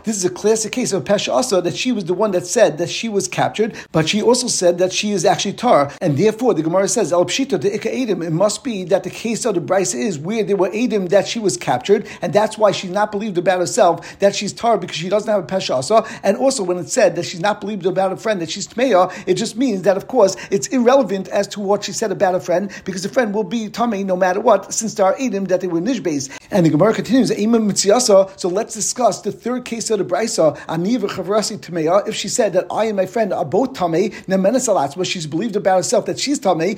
This 0.03 0.17
is 0.17 0.25
a 0.25 0.29
classic 0.29 0.71
case 0.71 0.93
of 0.93 1.03
Pesha 1.03 1.33
Asa 1.33 1.61
that 1.61 1.75
she 1.75 1.91
was 1.91 2.05
the 2.05 2.13
one 2.13 2.31
that 2.31 2.45
said 2.45 2.77
that 2.77 2.89
she 2.89 3.09
was 3.09 3.27
captured, 3.27 3.75
but 3.91 4.07
she 4.07 4.21
also 4.21 4.47
said 4.47 4.77
that 4.77 4.93
she 4.93 5.11
is 5.11 5.25
actually 5.25 5.53
Tar, 5.53 5.91
and 6.01 6.17
therefore 6.17 6.53
the 6.53 6.63
Gemara 6.63 6.87
says 6.91 7.11
El 7.13 7.25
Pshita 7.25 7.59
de 7.59 7.75
Ika 7.75 7.89
Edim. 7.89 8.23
It 8.25 8.31
must 8.31 8.63
be 8.63 8.83
that 8.85 9.03
the 9.03 9.09
case 9.09 9.45
of 9.45 9.55
the 9.55 9.61
Brisa 9.61 9.95
is 9.95 10.19
where 10.19 10.43
there 10.43 10.55
were 10.55 10.69
Edim 10.69 11.09
that 11.09 11.27
she 11.27 11.39
was 11.39 11.57
captured, 11.57 12.07
and 12.21 12.33
that's 12.33 12.57
why 12.57 12.71
she's 12.71 12.91
not 12.91 13.11
believed 13.11 13.37
about 13.37 13.59
herself 13.59 14.19
that 14.19 14.35
she's 14.35 14.53
tar 14.53 14.77
because 14.77 14.97
she 14.97 15.09
doesn't 15.09 15.29
have 15.29 15.43
a 15.43 15.47
peshasa. 15.47 16.07
And 16.23 16.37
also, 16.37 16.63
when 16.63 16.77
it 16.77 16.89
said 16.89 17.15
that 17.15 17.25
she's 17.25 17.39
not 17.39 17.61
believed 17.61 17.85
about 17.85 18.11
a 18.11 18.17
friend 18.17 18.41
that 18.41 18.49
she's 18.49 18.67
tmeya, 18.67 19.11
it 19.27 19.35
just 19.35 19.55
means 19.57 19.83
that 19.83 19.97
of 19.97 20.07
course 20.07 20.35
it's 20.49 20.67
irrelevant 20.67 21.27
as 21.29 21.47
to 21.49 21.59
what 21.59 21.83
she 21.83 21.91
said 21.91 22.11
about 22.11 22.35
a 22.35 22.39
friend 22.39 22.71
because 22.85 23.03
the 23.03 23.09
friend 23.09 23.33
will 23.33 23.43
be 23.43 23.69
tummy 23.69 24.03
no 24.03 24.15
matter 24.15 24.39
what, 24.39 24.73
since 24.73 24.95
there 24.95 25.05
are 25.05 25.15
Edim 25.15 25.47
that 25.47 25.61
they 25.61 25.67
were 25.67 25.81
nishbes. 25.81 26.29
And 26.51 26.65
the 26.65 26.69
Gemara 26.69 26.93
continues, 26.93 27.29
So 27.29 28.49
let's 28.49 28.73
discuss 28.73 29.21
the 29.21 29.31
third 29.31 29.65
case 29.65 29.89
of 29.89 29.99
the 29.99 30.05
Brisa, 30.05 30.57
Aniva 30.67 31.07
Chavrasi 31.09 31.57
Tmeya. 31.57 32.07
If 32.07 32.15
she 32.15 32.27
said 32.27 32.53
that 32.53 32.67
I 32.71 32.85
and 32.85 32.97
my 32.97 33.05
friend 33.05 33.33
are 33.33 33.45
both 33.45 33.73
Tame, 33.73 34.11
Nemenesalatz, 34.27 34.97
but 34.97 35.07
she's 35.07 35.27
believed 35.27 35.55
about 35.55 35.77
herself 35.77 36.05
that 36.05 36.19
she's 36.19 36.39
Tame, 36.39 36.77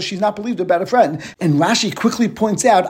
she's 0.00 0.20
not 0.20 0.36
believed 0.36 0.60
about 0.60 0.82
a 0.82 0.86
friend. 0.86 1.22
And 1.40 1.54
Rashi 1.54 1.94
quickly 1.94 2.28
points 2.28 2.64
out, 2.64 2.86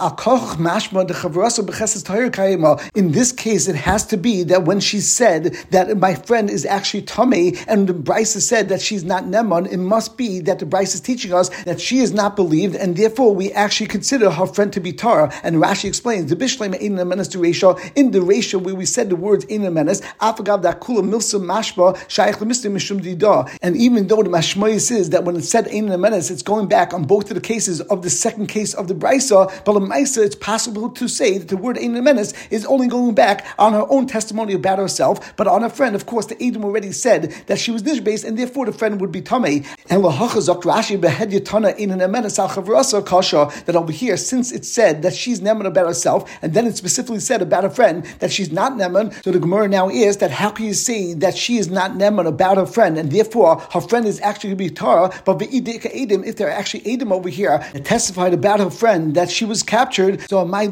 in 2.95 3.13
this 3.13 3.33
case, 3.33 3.69
it 3.69 3.77
has 3.77 4.07
to 4.07 4.17
be 4.17 4.43
that 4.45 4.65
when 4.65 4.81
she 4.81 5.01
said 5.01 5.57
that 5.71 5.97
my 5.99 6.15
friend 6.15 6.51
is 6.51 6.65
actually 6.65 7.03
Tame, 7.03 7.57
and 7.69 7.89
the 7.89 7.95
Brisa 7.95 8.41
said 8.41 8.69
that 8.71 8.81
she's 8.81 9.05
not 9.05 9.25
Neman, 9.25 9.71
it 9.71 9.79
must 9.79 10.17
be 10.17 10.41
that 10.41 10.59
the 10.59 10.67
Brisa 10.67 10.95
is 10.95 11.01
teaching 11.01 11.33
us 11.33 11.51
that 11.65 11.81
she 11.81 11.99
is 11.99 12.13
not 12.13 12.37
believed, 12.37 12.75
and 12.75 12.97
therefore 12.97 13.35
we 13.35 13.53
actually 13.53 13.89
consider 13.89 14.31
her 14.31 14.47
friend 14.47 14.73
to 14.73 14.81
be 14.81 14.93
Tara. 14.93 15.33
And 15.43 15.57
Rashi 15.57 15.85
explains 15.85 16.31
the 16.31 16.37
Bishlema 16.37 16.79
in 16.79 16.97
the 16.97 17.05
menace 17.05 17.29
to 17.29 17.43
in 17.97 18.11
the 18.13 18.23
ratio 18.23 18.59
where 18.61 18.75
we 18.75 18.87
said 18.87 19.11
the 19.11 19.17
words 19.17 19.45
in 19.47 19.63
the 19.63 19.71
menace, 19.71 20.01
that 20.01 20.81
kula 20.81 21.03
milsa 21.03 21.41
mashba 21.41 21.97
shaykh 22.09 22.37
mishum 22.37 23.01
dida. 23.01 23.49
And 23.61 23.77
even 23.77 24.07
though 24.07 24.23
the 24.23 24.31
mashmoyis 24.31 24.91
is 24.91 25.11
that 25.11 25.25
when 25.25 25.37
it 25.37 25.43
said 25.43 25.67
in 25.67 25.82
the 25.87 25.99
menace, 25.99 26.31
it's 26.31 26.43
going 26.43 26.69
back 26.69 26.93
on 26.93 27.05
both 27.05 27.31
of 27.31 27.35
the 27.35 27.41
cases 27.41 27.81
of 27.81 28.03
the 28.03 28.11
second 28.11 28.47
case 28.47 28.75
of 28.75 28.89
the 28.89 28.95
Brisa, 28.95 29.51
but 29.65 29.75
Maisa, 29.83 30.25
it's 30.25 30.37
possible 30.37 30.89
to 30.91 31.09
say 31.09 31.39
that 31.39 31.49
the 31.49 31.57
word 31.57 31.79
Ein 31.79 32.03
Menace 32.03 32.33
is 32.51 32.65
only 32.67 32.89
going 32.89 33.15
back 33.15 33.47
on 33.59 33.73
her 33.73 33.87
own 33.89 34.07
testimony 34.07 34.55
about 34.55 34.79
herself, 34.79 35.37
but 35.37 35.47
on 35.47 35.63
a 35.65 35.71
friend, 35.71 35.95
of 35.95 36.07
course, 36.07 36.27
the 36.27 36.43
Edom 36.43 36.65
already 36.65 36.93
said 36.93 37.33
that 37.47 37.59
she 37.59 37.71
was 37.71 37.83
Nishbase, 37.83 38.25
and 38.25 38.39
therefore 38.39 38.67
the 38.67 38.73
friend 38.73 39.01
would 39.01 39.13
be 39.13 39.23
Tamei. 39.23 39.67
And 39.91 40.03
Lahachazak 40.03 40.63
Rashi 40.63 41.01
Behed 41.01 41.33
Yatana 41.33 41.77
in 41.77 41.91
an 41.91 42.01
Emenes 42.01 42.39
Al 42.39 43.03
Kasha, 43.03 43.51
that 43.67 43.77
over 43.77 43.93
here, 43.93 44.17
since 44.17 44.53
it 44.53 44.65
said 44.65 45.03
that 45.03 45.15
she's 45.15 45.41
Neman 45.41 45.67
about 45.67 45.87
herself, 45.87 46.31
and 46.43 46.55
then 46.55 46.67
it 46.67 46.77
specifically 46.77 47.21
said 47.21 47.43
about 47.43 47.65
a 47.65 47.71
friend 47.71 48.05
that 48.21 48.33
she's 48.33 48.53
not 48.53 48.73
Neman, 48.73 49.13
so 49.23 49.33
the 49.33 49.39
Gemara 49.39 49.69
now 49.69 49.89
is 49.89 50.19
that 50.19 50.31
how 50.31 50.51
can 50.51 50.67
you 50.67 50.75
say 50.75 51.15
that 51.15 51.37
she 51.37 51.59
is 51.59 51.69
not 51.69 51.93
Neman 51.93 52.27
about 52.27 52.57
her 52.57 52.67
friend, 52.67 52.99
and 52.99 53.11
therefore 53.11 53.61
her 53.73 53.81
friend 53.81 54.07
is 54.07 54.21
actually 54.21 54.51
going 54.51 54.59
to 54.59 54.65
be 54.65 54.75
Tara, 54.75 55.13
but 55.25 55.43
Edom, 55.43 55.72
if 55.83 56.37
there 56.37 56.49
are 56.49 56.51
actually 56.51 56.83
Edom 56.87 57.13
over 57.13 57.29
here 57.29 57.59
that 57.73 57.85
testified 57.85 58.35
about 58.35 58.61
her 58.61 58.71
friend 58.71 59.15
that 59.15 59.31
she 59.31 59.45
was 59.45 59.63
captured, 59.63 60.29
so 60.29 60.45
my 60.45 60.67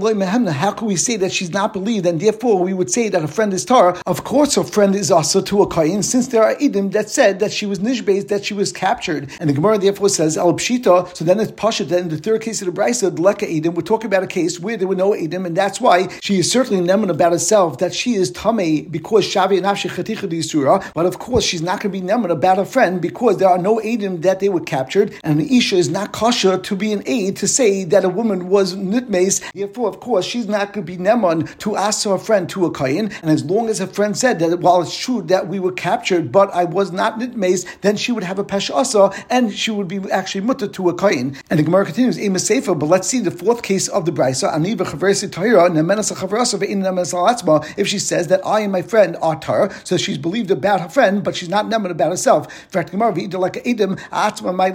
how 0.51 0.73
can 0.73 0.87
we 0.87 0.97
say 0.97 1.17
that 1.17 1.33
she's 1.33 1.51
not 1.51 1.73
believed, 1.73 2.07
and 2.07 2.21
therefore 2.21 2.63
we 2.63 2.73
would 2.73 2.91
say 2.91 3.09
that 3.09 3.21
her 3.21 3.29
friend 3.29 3.53
is 3.53 3.65
Tara? 3.65 4.01
Of 4.07 4.25
course, 4.25 4.55
her 4.55 4.65
friend 4.65 4.95
is 4.95 5.11
also 5.11 5.41
to 5.43 5.63
a 5.63 5.67
Kayin, 5.67 6.05
since 6.05 6.29
there 6.29 6.43
are 6.43 6.55
Idim 6.57 6.93
that 6.93 7.11
said 7.11 7.41
that 7.41 7.53
she 7.53 7.67
was 7.67 7.79
Nishbez, 7.79 8.29
that 8.29 8.45
she 8.45 8.55
was 8.55 8.73
captured. 8.73 9.31
And 9.41 9.49
the 9.49 9.55
Gemara 9.55 9.79
therefore 9.79 10.09
says, 10.09 10.37
Al 10.37 10.55
Pshita, 10.55 11.17
so 11.17 11.25
then 11.25 11.41
it's 11.41 11.53
Pasha, 11.53 11.85
then 11.85 12.05
in 12.05 12.09
the 12.09 12.19
third 12.19 12.43
case 12.43 12.63
of 12.63 12.67
the 12.67 12.81
Brisa, 12.81 13.15
the 13.15 13.23
Leka 13.23 13.47
Idim, 13.47 13.75
we're 13.75 13.83
talking 13.83 14.07
about 14.07 14.23
a 14.23 14.27
case 14.27 14.59
where 14.61 14.77
there 14.77 14.89
were 14.89 14.95
no 14.95 15.11
Idim, 15.11 15.47
and 15.47 15.57
that's 15.57 15.81
why 15.81 16.09
she 16.21 16.39
is 16.39 16.51
certainly 16.51 16.87
Neman 16.87 17.11
about 17.11 17.33
herself, 17.33 17.79
that 17.79 17.95
she 17.95 18.15
is 18.15 18.31
Tame 18.31 18.89
because 18.89 19.25
Shavi 19.27 19.57
and 19.57 19.67
Afshi 19.67 19.91
Chaticha 19.91 20.31
but 20.95 21.07
of 21.07 21.19
course 21.19 21.45
she's 21.45 21.63
not 21.63 21.81
going 21.81 21.93
to 21.93 22.01
be 22.01 22.07
Neman 22.07 22.31
about 22.31 22.59
her 22.59 22.65
friend 22.65 23.01
because 23.01 23.39
there 23.39 23.49
are 23.49 23.59
no 23.59 23.79
Idim 23.79 24.23
that 24.23 24.41
they 24.41 24.49
were 24.49 24.61
captured, 24.61 24.90
and 25.23 25.41
the 25.41 25.57
Isha 25.57 25.77
is 25.77 25.89
not 25.89 26.13
Kasha 26.13 26.59
to 26.59 26.77
be 26.77 26.93
an 26.93 27.03
aid 27.07 27.37
to 27.37 27.49
say 27.49 27.85
that 27.85 28.05
a 28.05 28.09
woman 28.09 28.49
was 28.49 28.75
Nitmes, 28.75 29.53
therefore, 29.53 29.89
of 29.89 30.01
course, 30.01 30.25
she's 30.25 30.49
not 30.49 30.73
going 30.73 30.87
to 30.87 30.93
be 30.93 30.99
Neman 30.99 31.57
to 31.59 31.77
ask 31.77 32.05
her 32.05 32.19
friend 32.19 32.49
to 32.51 32.67
a 32.67 32.71
Kayin, 32.71 33.13
and 33.23 33.31
as 33.31 33.45
long 33.45 33.69
as 33.69 33.79
her 33.79 33.87
friend 33.87 34.17
said 34.17 34.39
that 34.41 34.61
while 34.61 34.83
it's 34.83 34.97
true 34.97 35.23
that 35.23 35.49
we 35.49 35.59
were 35.59 35.73
captured, 35.73 36.33
but 36.33 36.51
I 36.53 36.65
was 36.65 36.93
not 36.93 37.19
Nitmes, 37.19 37.67
then 37.81 37.97
she 37.97 38.13
would 38.13 38.25
have 38.25 38.39
a 38.39 38.45
Peshasa, 38.45 39.15
and 39.31 39.53
she 39.53 39.71
would 39.71 39.89
be 39.89 40.01
actually 40.11 40.43
Mutta 40.43 40.69
to 40.69 40.89
a 40.89 40.95
Kayin. 40.95 41.41
And 41.51 41.59
the 41.59 41.65
Gemara 41.65 41.85
continues, 41.85 42.19
Ema 42.19 42.39
Sefer, 42.39 42.75
but 42.75 42.87
let's 42.87 43.09
see 43.09 43.21
the 43.21 43.31
fourth 43.31 43.63
case 43.63 43.89
of 43.89 44.05
the 44.05 44.13
Brisa, 44.13 44.51
if 47.77 47.89
she 47.89 47.99
says 47.99 48.27
that 48.29 48.47
I 48.47 48.61
and 48.61 48.73
my 48.73 48.83
friend 48.83 49.17
are 49.23 49.39
Tar, 49.39 49.71
so 49.85 49.97
she's 49.97 50.19
believed 50.19 50.51
about 50.51 50.81
her 50.81 50.89
friend, 50.89 51.23
but 51.23 51.37
she's 51.37 51.49
not 51.49 51.67
Neman 51.67 51.91
about 51.91 52.11
herself. 52.11 52.47
In 52.47 52.71
fact, 52.71 52.91
Gemara, 52.91 53.13
like 53.13 53.67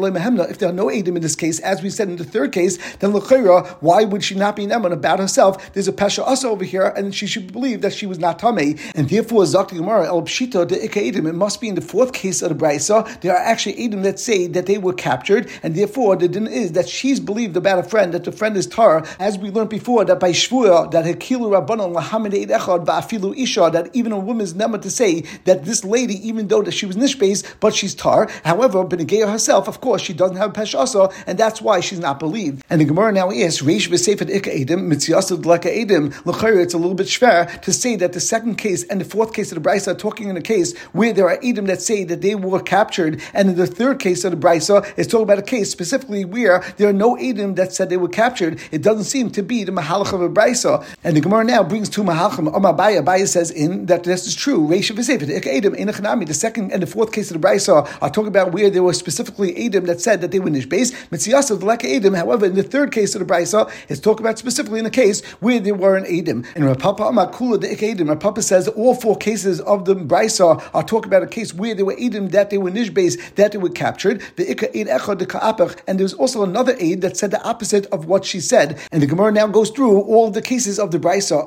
If 0.05 0.59
there 0.59 0.69
are 0.69 0.73
no 0.73 0.87
Edim 0.87 1.15
in 1.15 1.21
this 1.21 1.35
case, 1.35 1.59
as 1.59 1.81
we 1.81 1.89
said 1.89 2.09
in 2.09 2.17
the 2.17 2.23
third 2.23 2.51
case, 2.51 2.77
then 2.97 3.11
Lechera, 3.11 3.67
why 3.81 4.03
would 4.03 4.23
she 4.23 4.35
not 4.35 4.55
be 4.55 4.65
Neman 4.65 4.91
about 4.91 5.19
herself? 5.19 5.73
There's 5.73 5.87
a 5.87 5.93
Pesha 5.93 6.23
Asa 6.25 6.47
over 6.47 6.63
here, 6.63 6.87
and 6.87 7.13
she 7.13 7.27
should 7.27 7.51
believe 7.51 7.81
that 7.81 7.93
she 7.93 8.05
was 8.05 8.19
not 8.19 8.39
Tamei. 8.39 8.79
And 8.95 9.09
therefore, 9.09 9.43
Zakti 9.43 9.77
Gemara, 9.77 10.07
El 10.07 10.23
Pshita, 10.23 10.71
Ika 10.71 10.99
Edim, 10.99 11.27
it 11.27 11.33
must 11.33 11.61
be 11.61 11.69
in 11.69 11.75
the 11.75 11.81
fourth 11.81 12.13
case 12.13 12.41
of 12.41 12.49
the 12.49 12.55
Brisa, 12.55 13.19
there 13.21 13.33
are 13.33 13.43
actually 13.43 13.75
Edim 13.75 14.03
that 14.03 14.19
say 14.19 14.47
that 14.47 14.65
they 14.65 14.77
were 14.77 14.93
captured, 14.93 15.49
and 15.63 15.75
therefore 15.75 16.15
the 16.15 16.27
din 16.27 16.47
is 16.47 16.73
that 16.73 16.87
she's 16.89 17.19
believed 17.19 17.55
about 17.57 17.79
a 17.79 17.83
friend, 17.83 18.13
that 18.13 18.23
the 18.23 18.31
friend 18.31 18.57
is 18.57 18.67
Tar, 18.67 19.05
as 19.19 19.37
we 19.37 19.49
learned 19.49 19.69
before, 19.69 20.05
that 20.05 20.19
by 20.19 20.31
Shvua, 20.31 20.91
that 20.91 21.05
Hakilu 21.05 21.49
Rabbanon, 21.49 21.95
Lahamid 21.95 22.33
Eid 22.39 22.49
Echad, 22.49 22.85
Va'afilu 22.85 23.37
Isha, 23.37 23.69
that 23.73 23.89
even 23.93 24.11
a 24.11 24.19
woman's 24.19 24.53
Neman 24.53 24.81
to 24.81 24.89
say 24.89 25.21
that 25.45 25.65
this 25.65 25.83
lady, 25.83 26.15
even 26.27 26.47
though 26.47 26.61
that 26.61 26.71
she 26.71 26.85
was 26.85 26.95
Nishbez, 26.95 27.43
but 27.59 27.73
she's 27.73 27.95
Tar. 27.95 28.29
However, 28.43 28.83
Benegeya 28.83 29.29
herself, 29.29 29.67
of 29.67 29.81
course, 29.81 29.94
she 29.97 30.13
doesn't 30.13 30.37
have 30.37 30.53
Pesha 30.53 30.79
Asa, 30.79 31.09
and 31.27 31.37
that's 31.37 31.61
why 31.61 31.79
she's 31.79 31.99
not 31.99 32.19
believed. 32.19 32.63
And 32.69 32.81
the 32.81 32.85
Gemara 32.85 33.11
now 33.11 33.29
is 33.29 33.61
Reish 33.61 33.89
v'Sefer 33.89 34.29
Ika 34.29 34.49
Edim 34.49 34.87
Mitziasav 34.87 35.45
Leka 35.45 35.69
Edim 35.69 36.13
L'chayr. 36.25 36.61
It's 36.61 36.73
a 36.73 36.77
little 36.77 36.95
bit 36.95 37.07
schwer 37.07 37.61
to 37.61 37.73
say 37.73 37.95
that 37.95 38.13
the 38.13 38.19
second 38.19 38.55
case 38.55 38.83
and 38.83 39.01
the 39.01 39.05
fourth 39.05 39.33
case 39.33 39.51
of 39.51 39.61
the 39.61 39.69
Brisa 39.69 39.89
are 39.89 39.95
talking 39.95 40.29
in 40.29 40.37
a 40.37 40.41
case 40.41 40.77
where 40.93 41.13
there 41.13 41.29
are 41.29 41.37
Edim 41.37 41.67
that 41.67 41.81
say 41.81 42.03
that 42.03 42.21
they 42.21 42.35
were 42.35 42.61
captured, 42.61 43.21
and 43.33 43.49
in 43.49 43.55
the 43.55 43.67
third 43.67 43.99
case 43.99 44.23
of 44.23 44.31
the 44.31 44.37
Brisa 44.37 44.85
is 44.97 45.07
talking 45.07 45.23
about 45.23 45.39
a 45.39 45.43
case 45.43 45.71
specifically 45.71 46.25
where 46.25 46.63
there 46.77 46.89
are 46.89 46.93
no 46.93 47.15
Edim 47.15 47.55
that 47.55 47.73
said 47.73 47.89
they 47.89 47.97
were 47.97 48.09
captured. 48.09 48.59
It 48.71 48.81
doesn't 48.81 49.05
seem 49.05 49.29
to 49.31 49.43
be 49.43 49.63
the 49.63 49.71
Mahalach 49.71 50.13
of 50.13 50.21
a 50.21 50.29
Brisa. 50.29 50.85
And 51.03 51.15
the 51.15 51.21
Gemara 51.21 51.43
now 51.43 51.63
brings 51.63 51.89
two 51.89 52.03
Mahalachim. 52.03 52.53
Omar 52.53 52.73
Abaye 52.73 53.03
Abaye 53.03 53.27
says 53.27 53.51
in 53.51 53.85
that 53.87 54.03
this 54.03 54.27
is 54.27 54.35
true. 54.35 54.67
Reish 54.67 54.91
v'Sefer 54.93 55.29
Ika 55.29 55.49
Edim. 55.49 56.25
The 56.25 56.33
second 56.33 56.71
and 56.71 56.81
the 56.81 56.87
fourth 56.87 57.11
case 57.11 57.31
of 57.31 57.41
the 57.41 57.47
Brisa 57.47 57.87
are 58.01 58.09
talking 58.09 58.27
about 58.27 58.51
where 58.51 58.69
there 58.69 58.83
were 58.83 58.93
specifically 58.93 59.53
Edim 59.53 59.84
that 59.85 60.01
said 60.01 60.21
that 60.21 60.31
they 60.31 60.39
were 60.39 60.49
Nishbase. 60.49 60.91
Mitziasav 61.09 61.63
Leka 61.63 61.87
Edim. 61.87 62.15
However, 62.15 62.45
in 62.45 62.55
the 62.55 62.63
third 62.63 62.91
case 62.91 63.15
of 63.15 63.19
the 63.19 63.25
Brisa 63.25 63.71
is 63.89 63.99
talking 63.99 64.25
about 64.25 64.37
specifically 64.39 64.79
in 64.79 64.85
the 64.85 64.91
case 64.91 65.23
where 65.39 65.59
there 65.59 65.75
were 65.75 65.95
an 65.95 66.05
Edim. 66.05 66.45
And 66.55 66.65
Rav 66.65 66.79
Papa 66.79 67.03
Amakula 67.03 67.59
de 67.59 67.75
Edim, 67.75 68.09
Rav 68.09 68.19
Papa 68.19 68.41
says 68.41 68.67
all 68.69 68.95
four 68.95 69.15
cases 69.15 69.61
of 69.61 69.85
the 69.85 69.95
Brisa 69.95 70.63
are 70.73 70.83
talking 70.83 71.09
about 71.09 71.23
a 71.23 71.27
case 71.27 71.53
where 71.53 71.75
there 71.75 71.85
were 71.85 71.95
Edim 71.95 72.31
that 72.31 72.49
they 72.49 72.57
were 72.57 72.71
Nishbes, 72.71 73.35
that 73.35 73.51
they 73.51 73.57
were 73.57 73.69
captured. 73.69 74.21
The 74.35 74.51
Ika 74.51 74.77
Eid 74.77 74.87
Echad 74.87 75.17
de 75.19 75.25
Ka'apach, 75.25 75.79
and 75.87 75.99
there's 75.99 76.13
also 76.13 76.43
another 76.43 76.75
aid 76.79 77.01
that 77.01 77.17
said 77.17 77.31
the 77.31 77.41
opposite 77.43 77.85
of 77.87 78.05
what 78.05 78.25
she 78.25 78.39
said. 78.39 78.79
And 78.91 79.01
the 79.01 79.07
Gemara 79.07 79.31
now 79.31 79.47
goes 79.47 79.69
through 79.69 80.01
all 80.01 80.29
the 80.29 80.41
cases 80.41 80.79
of 80.79 80.91
the 80.91 80.99
Brisa. 80.99 81.45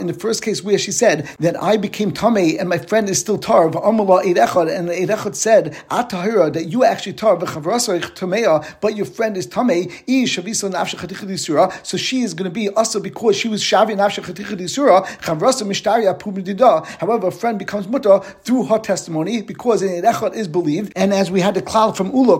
In 0.00 0.06
the 0.06 0.14
first 0.14 0.42
case 0.42 0.62
where 0.62 0.78
she 0.78 0.92
said 0.92 1.28
that 1.38 1.60
I 1.62 1.76
became 1.76 2.12
Tameh 2.12 2.58
and 2.58 2.68
my 2.68 2.78
friend 2.78 3.08
is 3.08 3.18
still 3.18 3.38
Tar, 3.38 3.66
and 3.66 3.74
the 3.74 3.78
Eid 3.82 4.36
Echad 4.36 5.34
said, 5.34 5.76
Atahira, 5.90 6.47
that 6.50 6.66
you 6.66 6.84
actually 6.84 7.14
Tar, 7.14 7.36
but 7.36 8.96
your 8.96 9.06
friend 9.06 9.36
is 9.36 9.46
Tameh, 9.46 9.90
so 11.82 11.96
she 11.96 12.20
is 12.20 12.34
going 12.34 12.50
to 12.50 12.54
be 12.54 12.68
also 12.70 13.00
because 13.00 13.36
she 13.36 13.48
was 13.48 13.62
Shavi 13.62 13.96
Nafsha. 13.96 14.18
However, 16.98 17.26
a 17.26 17.32
friend 17.32 17.58
becomes 17.58 17.88
mutter 17.88 18.20
through 18.42 18.64
her 18.66 18.78
testimony 18.78 19.42
because 19.42 19.82
in 19.82 20.02
Echad 20.02 20.34
is 20.34 20.48
believed, 20.48 20.92
and 20.96 21.12
as 21.12 21.30
we 21.30 21.40
had 21.40 21.54
the 21.54 21.62
cloud 21.62 21.96
from 21.96 22.12
Ulo, 22.12 22.38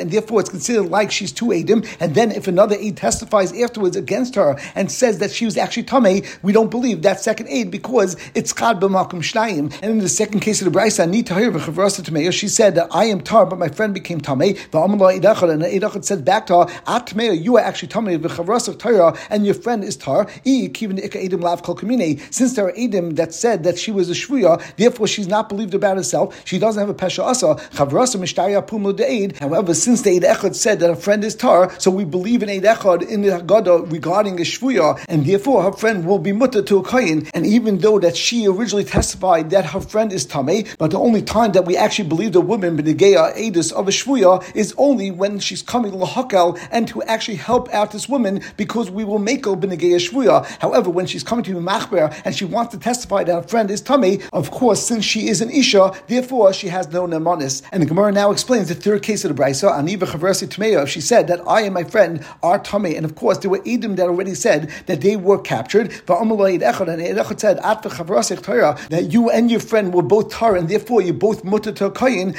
and 0.00 0.10
therefore 0.10 0.40
it's 0.40 0.50
considered 0.50 0.88
like 0.88 1.10
she's 1.10 1.32
two 1.32 1.46
Adim, 1.46 1.86
and 2.00 2.14
then 2.14 2.30
if 2.32 2.48
another 2.48 2.76
aid 2.76 2.96
testifies 2.96 3.52
afterwards 3.60 3.96
against 3.96 4.34
her 4.34 4.58
and 4.74 4.90
says 4.90 5.18
that 5.18 5.30
she 5.30 5.44
was 5.44 5.56
actually 5.56 5.84
Tameh, 5.84 6.24
we 6.42 6.52
don't 6.52 6.70
believe 6.70 7.02
that 7.02 7.20
second 7.20 7.48
aid 7.48 7.70
because 7.70 8.16
it's 8.34 8.52
Chad 8.52 8.80
B'Malkum 8.80 9.20
Shtayim. 9.22 9.72
And 9.82 9.92
in 9.92 9.98
the 9.98 10.08
second 10.08 10.40
case 10.40 10.60
of 10.62 10.72
the 10.72 10.78
Brisa, 10.78 11.08
Ni 11.08 11.22
Tahir 11.22 11.50
She 11.54 12.48
said 12.48 12.74
that 12.74 12.88
I 12.90 13.04
am 13.04 13.20
Tar, 13.20 13.46
but 13.46 13.58
my 13.58 13.68
friend 13.68 13.94
became 13.94 14.20
Tameh, 14.20 14.58
V'Amallah 14.70 15.20
Idachad, 15.20 15.50
and 15.50 15.62
Idachad 15.62 16.04
said 16.04 16.24
back 16.24 16.46
to 16.46 16.64
her, 16.64 16.80
At 16.86 17.14
you 17.14 17.56
are 17.56 17.60
actually 17.60 17.88
Tameh, 17.88 18.18
V'Chavrasa 18.18 18.78
Torah, 18.78 19.16
and 19.30 19.44
your 19.44 19.54
friend 19.54 19.84
is 19.84 19.96
Tar, 19.96 20.26
since 20.44 22.54
there 22.54 22.66
are 22.66 22.72
Edim 22.72 23.16
that 23.16 23.32
said 23.32 23.62
that 23.62 23.78
she 23.78 23.92
was 23.92 24.10
a 24.10 24.14
Shvuya, 24.14 24.60
therefore 24.76 25.06
she's 25.06 25.28
not 25.28 25.48
believed 25.48 25.74
about 25.74 25.96
herself, 25.96 26.40
she 26.44 26.58
doesn't 26.58 26.80
have 26.80 26.88
a 26.88 26.94
Pesha 26.94 27.22
Asa, 27.22 27.54
Chavrasa 27.76 28.16
Mishtaya 28.16 28.66
Pum 28.66 28.84
however, 29.38 29.74
since 29.74 30.02
the 30.02 30.10
Eid 30.10 30.56
said 30.56 30.80
that 30.80 30.90
a 30.90 30.96
friend 30.96 31.24
is 31.24 31.34
Tar, 31.34 31.72
so 31.78 31.90
we 31.90 32.04
believe 32.04 32.42
in 32.42 32.48
Eid 32.48 33.02
in 33.02 33.22
the 33.22 33.28
Haggadah 33.28 33.92
regarding 33.92 34.40
a 34.40 34.44
Shvuya, 34.44 35.04
and 35.08 35.24
therefore 35.24 35.62
her 35.62 35.72
friend 35.72 36.06
will 36.06 36.18
be 36.18 36.32
mutter 36.32 36.62
to 36.62 36.78
a 36.78 36.82
Kayin, 36.82 37.30
and 37.32 37.46
even 37.46 37.78
though 37.78 37.98
that 37.98 38.16
she 38.16 38.46
originally 38.46 38.84
testified 38.84 39.50
that 39.50 39.66
her 39.66 39.80
friend 39.80 40.12
is 40.12 40.26
Tameh, 40.26 40.76
but 40.78 40.90
the 40.90 40.98
only 40.98 41.22
time 41.22 41.43
that 41.52 41.64
we 41.64 41.76
actually 41.76 42.08
believe 42.08 42.32
the 42.32 42.40
woman, 42.40 42.76
B'negeya 42.76 43.34
Edis 43.36 43.72
of 43.72 43.88
a 43.88 43.90
Shvuya, 43.90 44.42
is 44.54 44.74
only 44.78 45.10
when 45.10 45.38
she's 45.38 45.62
coming 45.62 45.92
Lahakel 45.92 46.58
and 46.70 46.88
to 46.88 47.02
actually 47.04 47.36
help 47.36 47.72
out 47.72 47.92
this 47.92 48.08
woman 48.08 48.42
because 48.56 48.90
we 48.90 49.04
will 49.04 49.18
make 49.18 49.44
her 49.44 49.52
B'negeya 49.52 49.96
Shvuya. 49.96 50.44
However, 50.60 50.90
when 50.90 51.06
she's 51.06 51.22
coming 51.22 51.44
to 51.44 51.54
Machber 51.54 52.14
and 52.24 52.34
she 52.34 52.44
wants 52.44 52.72
to 52.74 52.80
testify 52.80 53.24
that 53.24 53.34
her 53.34 53.48
friend 53.48 53.70
is 53.70 53.82
Tameh, 53.82 54.26
of 54.32 54.50
course, 54.50 54.86
since 54.86 55.04
she 55.04 55.28
is 55.28 55.40
an 55.40 55.50
Isha, 55.50 55.92
therefore 56.08 56.52
she 56.52 56.68
has 56.68 56.88
no 56.88 57.06
Nemanis. 57.06 57.62
And 57.72 57.82
the 57.82 57.86
Gemara 57.86 58.12
now 58.12 58.30
explains 58.30 58.68
the 58.68 58.74
third 58.74 59.02
case 59.02 59.24
of 59.24 59.34
the 59.34 59.42
Brisa, 59.42 59.70
Aniva 59.70 60.06
Chaversi 60.06 60.48
Tmeya, 60.48 60.86
she 60.86 61.00
said 61.00 61.28
that 61.28 61.40
I 61.46 61.62
and 61.62 61.74
my 61.74 61.84
friend 61.84 62.24
are 62.42 62.58
Tameh, 62.58 62.96
and 62.96 63.04
of 63.04 63.14
course 63.14 63.38
there 63.38 63.50
were 63.50 63.60
Edim 63.60 63.96
that 63.96 64.08
already 64.08 64.34
said 64.34 64.70
that 64.86 65.00
they 65.00 65.16
were 65.16 65.38
captured, 65.38 65.92
but 66.06 66.20
and 66.20 66.30
Echad 66.30 67.40
said, 67.40 67.58
that 68.90 69.12
you 69.12 69.30
and 69.30 69.50
your 69.50 69.60
friend 69.60 69.92
were 69.92 70.02
both 70.02 70.30
Tar, 70.30 70.56
and 70.56 70.68
therefore 70.68 71.02
you 71.02 71.12
both 71.12 71.33
mutter 71.42 71.72
to. 71.72 71.92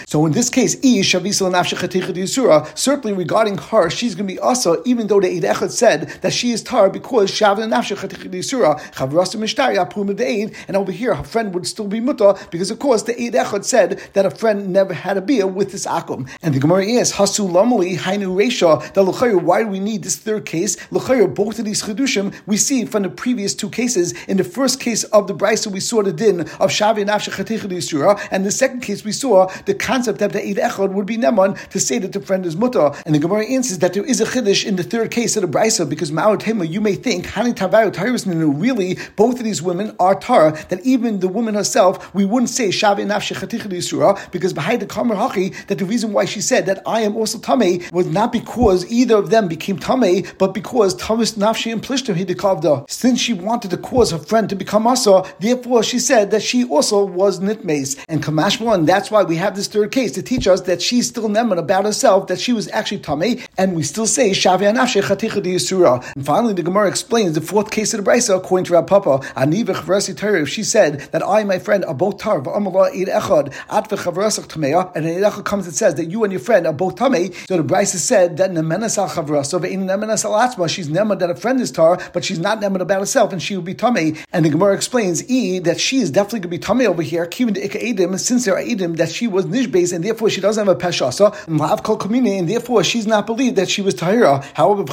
So 0.08 0.26
in 0.26 0.32
this 0.32 0.50
case, 0.50 0.76
e 0.84 1.02
shavisel 1.02 1.52
nafshechatechad 1.52 2.16
yisura. 2.16 2.78
certainly 2.78 3.16
regarding 3.16 3.58
her, 3.58 3.90
she's 3.90 4.16
going 4.16 4.28
to 4.28 4.34
be 4.34 4.40
also, 4.40 4.82
even 4.86 5.08
though 5.08 5.20
the 5.20 5.28
Eid 5.28 5.72
said 5.72 6.10
that 6.22 6.34
she 6.34 6.52
is 6.52 6.62
Tar 6.62 6.90
because 6.90 7.32
Shav 7.32 7.62
and 7.62 7.74
Afsha 7.74 7.96
Khatikhir 7.96 8.44
Surah 8.44 8.80
Haverasa 8.94 9.38
Mishtaya 9.38 9.90
Pumadain, 9.92 10.56
and 10.68 10.78
over 10.78 10.92
here 10.92 11.16
her 11.16 11.24
friend 11.24 11.54
would 11.54 11.66
still 11.66 11.88
be 11.88 12.00
mutter 12.00 12.36
because 12.52 12.70
of 12.70 12.80
course 12.80 13.04
the 13.04 13.14
Eid 13.14 13.66
said 13.66 14.02
that 14.14 14.26
a 14.26 14.30
friend 14.30 14.72
never 14.72 14.94
had 14.94 15.18
a 15.18 15.22
beer 15.22 15.48
with 15.48 15.72
this 15.72 15.86
akum. 15.86 16.30
And 16.42 16.54
the 16.54 16.60
Gemara 16.60 16.86
is 16.86 17.14
Hasu 17.14 17.50
Lamali 17.50 17.98
Hainu 17.98 18.36
Resha. 18.36 18.94
The 18.94 19.06
why 19.40 19.64
do 19.64 19.70
we 19.70 19.80
need 19.80 20.04
this 20.04 20.18
third 20.18 20.46
case? 20.46 20.78
L'chayr, 20.92 21.34
both 21.34 21.58
of 21.60 21.66
these 21.66 21.82
chedushim 21.82 22.34
we 22.46 22.58
see 22.58 22.86
from 22.86 23.04
the 23.04 23.10
previous 23.10 23.56
two 23.56 23.70
cases. 23.70 24.14
In 24.28 24.38
the 24.38 24.44
first 24.44 24.80
case 24.80 25.04
of 25.06 25.28
the 25.28 25.34
Brisa, 25.34 25.72
we 25.72 25.80
saw 25.80 26.04
the 26.04 26.12
din 26.14 26.42
of 26.42 26.70
Shavi 26.70 27.06
Nafshe 27.06 27.32
Yisura, 27.32 28.20
and 28.32 28.46
the 28.46 28.52
second 28.52 28.82
case 28.86 29.04
we 29.04 29.12
saw 29.12 29.48
the 29.66 29.74
concept 29.74 30.20
that 30.20 30.34
the 30.34 30.42
Eid 30.42 30.58
Echad 30.58 30.92
would 30.94 31.06
be 31.06 31.18
Neman 31.18 31.58
to 31.70 31.80
say 31.80 31.98
that 32.00 32.14
the 32.14 32.22
friend 32.22 32.46
is 32.46 32.56
mutter. 32.56 32.92
And 33.06 33.14
the 33.16 33.20
Gemara 33.20 33.46
answers 33.46 33.80
that 33.80 33.94
there 33.94 34.06
is 34.06 34.22
a 34.22 34.26
chiddush 34.26 34.66
in 34.66 34.76
the 34.76 34.84
third 34.84 35.12
case 35.12 35.36
of 35.36 35.42
the 35.42 35.48
Brisa 35.48 35.88
because 35.90 36.12
Ma'at 36.12 36.42
Hema, 36.42 36.70
you 36.70 36.82
may 36.82 36.96
think 36.96 37.26
Hani 37.26 37.54
Tavayu 37.54 37.92
Tyrus 37.92 38.26
really 38.26 38.98
both 39.16 39.40
of 39.40 39.44
these 39.44 39.62
women 39.62 39.96
are 40.00 40.16
Tar. 40.16 40.52
That 40.70 40.86
even 40.86 41.20
the 41.20 41.28
woman 41.28 41.56
herself, 41.56 42.14
we 42.14 42.26
wouldn't 42.26 42.50
say 42.50 42.70
Shavi 42.70 43.06
Nafshe 43.06 43.36
Yisura 43.36 44.32
because 44.32 44.54
behind 44.54 44.82
the 44.82 44.86
Kamar 44.86 45.18
Hachi 45.18 45.68
that 45.68 45.78
the 45.78 45.86
reason 45.86 46.14
why 46.14 46.26
she 46.26 46.42
said 46.42 46.66
that 46.66 46.82
I 46.86 47.02
am 47.02 47.16
also 47.16 47.38
Tameh 47.38 47.92
was 47.92 48.08
not 48.08 48.32
because 48.32 48.90
either 48.92 49.18
of 49.18 49.30
them 49.30 49.48
became 49.48 49.80
Tameh, 49.80 50.38
but 50.38 50.54
because 50.54 50.96
Tamas 50.96 51.34
Nafshi 51.34 51.72
and 51.72 51.82
Plishtim 51.82 52.16
Hidikavda. 52.16 52.90
Since 52.90 53.20
she 53.20 53.34
wanted 53.34 53.72
to 53.72 53.78
cause 53.78 54.12
her 54.12 54.18
friend 54.18 54.50
to 54.50 54.56
become 54.56 54.88
Asa, 54.88 55.24
therefore 55.40 55.84
she 55.84 56.00
said 56.00 56.32
that 56.32 56.42
she 56.42 56.66
also 56.66 57.06
was 57.06 57.40
Nitmes. 57.40 58.04
And 58.08 58.24
Kamashma, 58.24 58.75
and 58.76 58.88
that's 58.88 59.10
why 59.10 59.24
we 59.24 59.38
have 59.38 59.56
this 59.56 59.68
third 59.68 59.92
case 59.92 60.12
to 60.14 60.22
teach 60.22 60.48
us 60.48 60.62
that 60.62 60.82
she's 60.82 61.08
still 61.08 61.30
Neman 61.30 61.58
about 61.58 61.86
herself, 61.86 62.28
that 62.28 62.40
she 62.40 62.54
was 62.54 62.68
actually 62.70 63.00
Tameh, 63.00 63.46
and 63.58 63.76
we 63.76 63.84
still 63.84 64.06
say 64.06 64.32
Shavi 64.32 64.72
Nafshi 64.76 65.02
Chaticha. 65.02 66.16
And 66.16 66.26
finally, 66.26 66.54
the 66.54 66.64
Gemara 66.64 66.88
explains 66.88 67.34
the 67.36 67.42
fourth 67.42 67.72
case 67.72 67.94
of 67.94 68.04
the 68.04 68.12
Brisa, 68.12 68.38
according 68.38 68.66
to 68.66 68.74
Rav 68.74 68.88
Papa, 68.88 69.20
Anivich 69.36 69.82
Versi 69.84 70.16
Torah, 70.16 70.46
she 70.46 70.64
said 70.64 71.00
that 71.12 71.24
I 71.24 71.40
and 71.40 71.48
my 71.48 71.60
friend 71.60 71.86
are 71.86 71.94
both 71.94 72.18
Tar, 72.18 72.42
V'amallah 72.42 72.90
Eid 72.90 73.08
Echad, 73.08 73.54
At 73.70 73.90
V'chavrasach 73.90 74.48
Tameya, 74.48 74.94
and 74.96 75.06
then 75.06 75.22
Echad 75.22 75.46
comes 75.46 75.66
and 75.66 75.76
says 75.76 75.96
that 75.96 76.06
you 76.06 76.24
and 76.24 76.34
your 76.34 76.42
friend 76.42 76.68
are 76.68 76.74
both 76.74 76.96
Tameh. 76.96 77.34
So 77.48 77.58
the 77.58 77.64
Brisa 77.64 77.98
said 77.98 78.38
that 78.38 78.52
Nemenas 78.52 78.98
al 78.98 79.10
Chavrasa, 79.10 79.60
Ve'in 79.60 79.86
Nemenas 79.86 80.26
al 80.26 80.34
Atzma, 80.34 80.68
she's 80.70 80.90
Nemad 80.90 81.20
that 81.20 81.30
a 81.30 81.36
friend 81.36 81.62
is 81.62 81.72
Tar, 81.72 82.00
but 82.14 82.26
she's 82.26 82.40
not 82.40 82.60
Nemad 82.60 82.82
about 82.82 83.00
herself, 83.00 83.32
and 83.32 83.42
she 83.42 83.56
will 83.56 83.64
be 83.64 83.76
Tameh. 83.76 84.18
And 84.34 84.46
the 84.46 84.50
Gemara 84.50 84.76
explains, 84.76 85.28
E, 85.30 85.60
that 85.60 85.80
she 85.80 86.00
is 86.00 86.12
definitely 86.12 86.40
going 86.42 86.52
to 86.52 86.58
be 86.58 86.60
Tameh 86.60 86.88
over 86.88 87.02
here, 87.02 87.26
Kivin 87.26 87.54
de 87.54 87.68
Edim, 87.68 88.20
since 88.20 88.46
there 88.46 88.56
are 88.56 88.62
That 88.66 89.10
she 89.10 89.28
was 89.28 89.46
Nishbase, 89.46 89.94
and 89.94 90.04
therefore 90.04 90.30
she 90.30 90.42
doesn't 90.42 90.66
have 90.66 90.76
a 90.76 90.80
Peshasa, 90.80 91.48
and 91.48 91.60
Lav 91.60 91.84
Kol 91.84 92.02
and 92.02 92.50
therefore 92.50 92.84
she's 92.84 93.06
not 93.06 93.26
believed 93.28 93.56
that 93.58 93.70
she 93.70 93.82
was 93.82 93.94
Tahira. 93.96 94.44
However, 94.54 94.84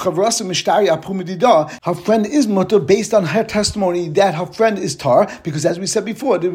her 1.82 1.94
friend 1.94 2.26
is 2.26 2.46
Mutter 2.46 2.78
based 2.78 3.14
on 3.14 3.24
her 3.24 3.44
testimony 3.44 4.08
that 4.10 4.34
her 4.34 4.46
friend 4.46 4.78
is 4.78 4.94
Tar, 4.94 5.26
because 5.42 5.64
as 5.64 5.78
we 5.80 5.86
said 5.86 6.04
before, 6.04 6.38
the 6.38 6.52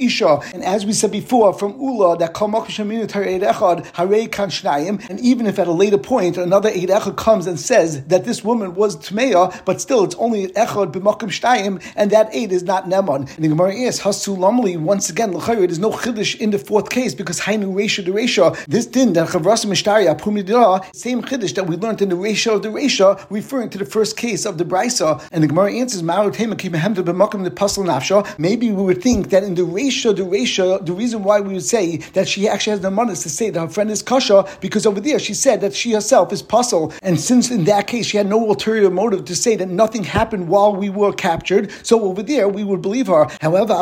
Isha, 0.00 0.40
and 0.54 0.64
as 0.64 0.86
we 0.86 0.92
said 0.92 1.10
before 1.10 1.52
from 1.52 1.80
Ula, 1.80 2.16
that 2.18 2.32
Kol 2.34 2.48
Mokashamina 2.48 3.08
Tar 3.08 3.24
Echad, 3.24 3.84
Harei 3.92 4.30
Kan 4.30 4.50
Shnayim, 4.50 5.04
and 5.10 5.18
even 5.20 5.46
if 5.46 5.58
at 5.58 5.66
a 5.66 5.72
later 5.72 5.98
point 5.98 6.36
another 6.36 6.68
Eid 6.68 6.88
Echad 6.90 7.16
comes 7.16 7.46
and 7.46 7.58
says 7.58 8.04
that 8.04 8.24
this 8.24 8.44
woman 8.44 8.74
was 8.74 8.96
Tmeya, 8.96 9.64
but 9.64 9.80
still 9.80 10.04
it's 10.04 10.14
only 10.16 10.48
Echad 10.48 10.92
B'Mokim 10.92 11.28
Shnayim, 11.28 11.82
and 11.96 12.10
that 12.12 12.28
aid 12.34 12.52
is 12.52 12.62
not 12.62 12.84
Neman. 12.84 13.28
And 13.36 13.44
the 13.44 13.48
Gemara 13.48 13.72
is, 13.72 14.00
Hasu 14.00 14.36
Lamli, 14.36 14.76
once 14.78 15.07
again, 15.10 15.32
L'chayr, 15.32 15.56
there's 15.58 15.78
no 15.78 15.90
Chiddush 15.90 16.38
in 16.40 16.50
the 16.50 16.58
fourth 16.58 16.90
case, 16.90 17.14
because 17.14 17.40
Hainu 17.40 17.72
Resha 17.74 18.04
the 18.04 18.10
Resha, 18.10 18.56
this 18.66 18.86
din 18.86 19.12
that 19.14 19.28
Chavras 19.28 19.64
Mishtari 19.66 20.06
Apumidira, 20.12 20.84
same 20.94 21.22
Chiddush 21.22 21.54
that 21.54 21.66
we 21.66 21.76
learned 21.76 22.02
in 22.02 22.08
the 22.08 22.16
Resha 22.16 22.54
of 22.54 22.62
the 22.62 22.68
Resha, 22.68 23.24
referring 23.30 23.70
to 23.70 23.78
the 23.78 23.84
first 23.84 24.16
case 24.16 24.44
of 24.44 24.58
the 24.58 24.64
Brisa, 24.64 25.22
and 25.32 25.42
the 25.42 25.48
Gemara 25.48 25.72
answers, 25.72 26.02
maybe 28.38 28.70
we 28.70 28.82
would 28.82 29.02
think 29.02 29.30
that 29.30 29.42
in 29.42 29.54
the 29.54 29.62
Resha, 29.62 30.14
the 30.16 30.22
Resha, 30.22 30.84
the 30.84 30.92
reason 30.92 31.22
why 31.22 31.40
we 31.40 31.54
would 31.54 31.64
say 31.64 31.96
that 32.14 32.28
she 32.28 32.48
actually 32.48 32.72
has 32.72 32.80
the 32.80 32.90
money 32.90 33.14
to 33.14 33.28
say 33.28 33.50
that 33.50 33.60
her 33.60 33.68
friend 33.68 33.90
is 33.90 34.02
Kasha, 34.02 34.46
because 34.60 34.86
over 34.86 35.00
there 35.00 35.18
she 35.18 35.34
said 35.34 35.60
that 35.60 35.74
she 35.74 35.92
herself 35.92 36.32
is 36.32 36.42
puzzle. 36.42 36.92
And 37.02 37.18
since 37.18 37.50
in 37.50 37.64
that 37.64 37.86
case 37.86 38.06
she 38.06 38.16
had 38.16 38.26
no 38.26 38.48
ulterior 38.48 38.90
motive 38.90 39.24
to 39.26 39.36
say 39.36 39.56
that 39.56 39.68
nothing 39.68 40.04
happened 40.04 40.48
while 40.48 40.74
we 40.74 40.88
were 40.90 41.12
captured, 41.12 41.70
so 41.82 42.02
over 42.02 42.22
there 42.22 42.48
we 42.48 42.64
would 42.64 42.82
believe 42.82 43.08
her. 43.08 43.26
However, 43.40 43.74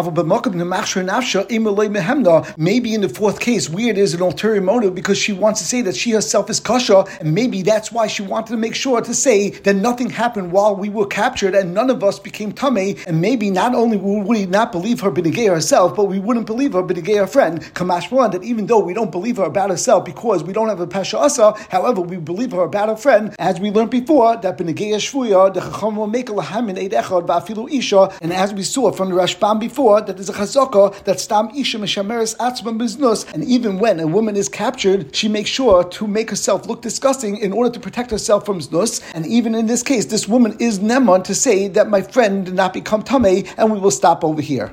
maybe 2.57 2.95
in 2.95 3.01
the 3.01 3.09
fourth 3.09 3.41
case, 3.41 3.69
weird 3.69 3.99
is 3.99 4.15
an 4.15 4.23
ulterior 4.23 4.61
motive 4.61 4.95
because 4.95 5.19
she 5.19 5.33
wants 5.33 5.61
to 5.61 5.67
say 5.67 5.83
that 5.83 5.97
she 5.97 6.11
herself 6.13 6.51
is 6.51 6.61
Kasha, 6.61 7.05
and 7.21 7.35
maybe 7.35 7.63
that's 7.63 7.93
why 7.93 8.07
she 8.07 8.23
wanted 8.23 8.53
to 8.53 8.57
make 8.57 8.75
sure 8.75 9.01
to 9.01 9.15
say 9.15 9.51
that 9.51 9.77
nothing 9.77 10.11
happened 10.11 10.53
while 10.53 10.75
we 10.77 10.89
were 10.89 11.07
captured 11.07 11.55
and 11.55 11.75
none 11.75 11.91
of 11.91 12.03
us 12.03 12.19
became 12.19 12.53
tummy, 12.53 12.97
and 13.07 13.21
maybe 13.21 13.51
not 13.51 13.75
only 13.75 13.97
would 13.97 14.27
we 14.27 14.47
not 14.47 14.73
believe 14.73 15.01
her 15.01 15.11
Benegay 15.11 15.49
herself, 15.49 15.97
but 15.97 16.05
we 16.05 16.19
wouldn't 16.19 16.47
believe 16.47 16.73
her 16.73 16.83
Benegay 16.83 17.17
her 17.19 17.27
friend, 17.27 17.61
Kamash 17.75 18.07
that 18.33 18.43
even 18.43 18.67
though 18.67 18.79
we 18.79 18.95
don't 18.95 19.11
believe 19.11 19.37
her 19.37 19.45
about 19.45 19.71
herself 19.71 20.05
because 20.05 20.43
we 20.45 20.53
don't 20.53 20.69
have 20.69 20.81
a 20.81 20.87
Pesha 20.87 21.19
Asa, 21.19 21.55
however, 21.71 22.01
we 22.01 22.17
believe 22.17 22.53
her 22.53 22.63
about 22.63 22.89
her 22.89 22.97
friend, 22.97 23.35
as 23.39 23.61
we 23.61 23.71
learned 23.71 23.91
before, 23.91 24.37
that 24.37 24.57
Benegay 24.59 24.95
Shvuya, 24.97 25.53
the 25.53 25.61
Chacham 25.61 25.97
will 25.97 26.07
make 26.07 26.29
a 26.29 26.33
Lahamin 26.33 26.79
Eid 26.79 26.93
Echad, 26.93 27.73
Isha, 27.73 28.11
and 28.23 28.33
as 28.33 28.53
we 28.53 28.63
saw 28.63 28.93
from 28.93 29.11
the 29.11 29.17
Rashbam 29.17 29.61
before, 29.61 30.01
that 30.01 30.17
there's 30.17 30.29
a 30.29 30.33
Chazaka 30.33 30.96
that 31.05 31.21
Stam 31.21 31.51
Isha 31.55 31.79
Meshameres 31.79 32.35
Atzma 32.37 32.77
Biznus, 32.77 33.33
and 33.33 33.45
even 33.45 33.79
when 33.79 34.01
a 34.01 34.07
woman 34.07 34.37
is 34.37 34.49
captured, 34.49 35.15
she 35.15 35.29
makes 35.29 35.51
sure 35.51 35.85
to 35.85 36.07
make 36.07 36.31
herself 36.31 36.67
look 36.67 36.83
disgusting 36.83 37.37
in 37.37 37.53
order 37.53 37.71
to 37.71 37.81
protect 37.81 38.11
herself 38.11 38.47
from 38.47 38.61
znus. 38.61 39.03
And 39.15 39.27
even 39.27 39.55
in 39.55 39.67
this 39.67 39.83
case, 39.83 40.07
this 40.07 40.27
woman 40.27 40.57
is 40.59 40.79
neman 40.79 41.25
to 41.25 41.35
say 41.35 41.69
that 41.69 41.91
my 41.91 42.03
friend 42.03 42.45
did 42.47 42.55
not 42.55 42.73
become 42.73 43.03
tame, 43.03 43.45
and 43.59 43.73
we 43.73 43.79
will 43.79 43.91
stop 43.91 44.25
over 44.25 44.41
here. 44.41 44.65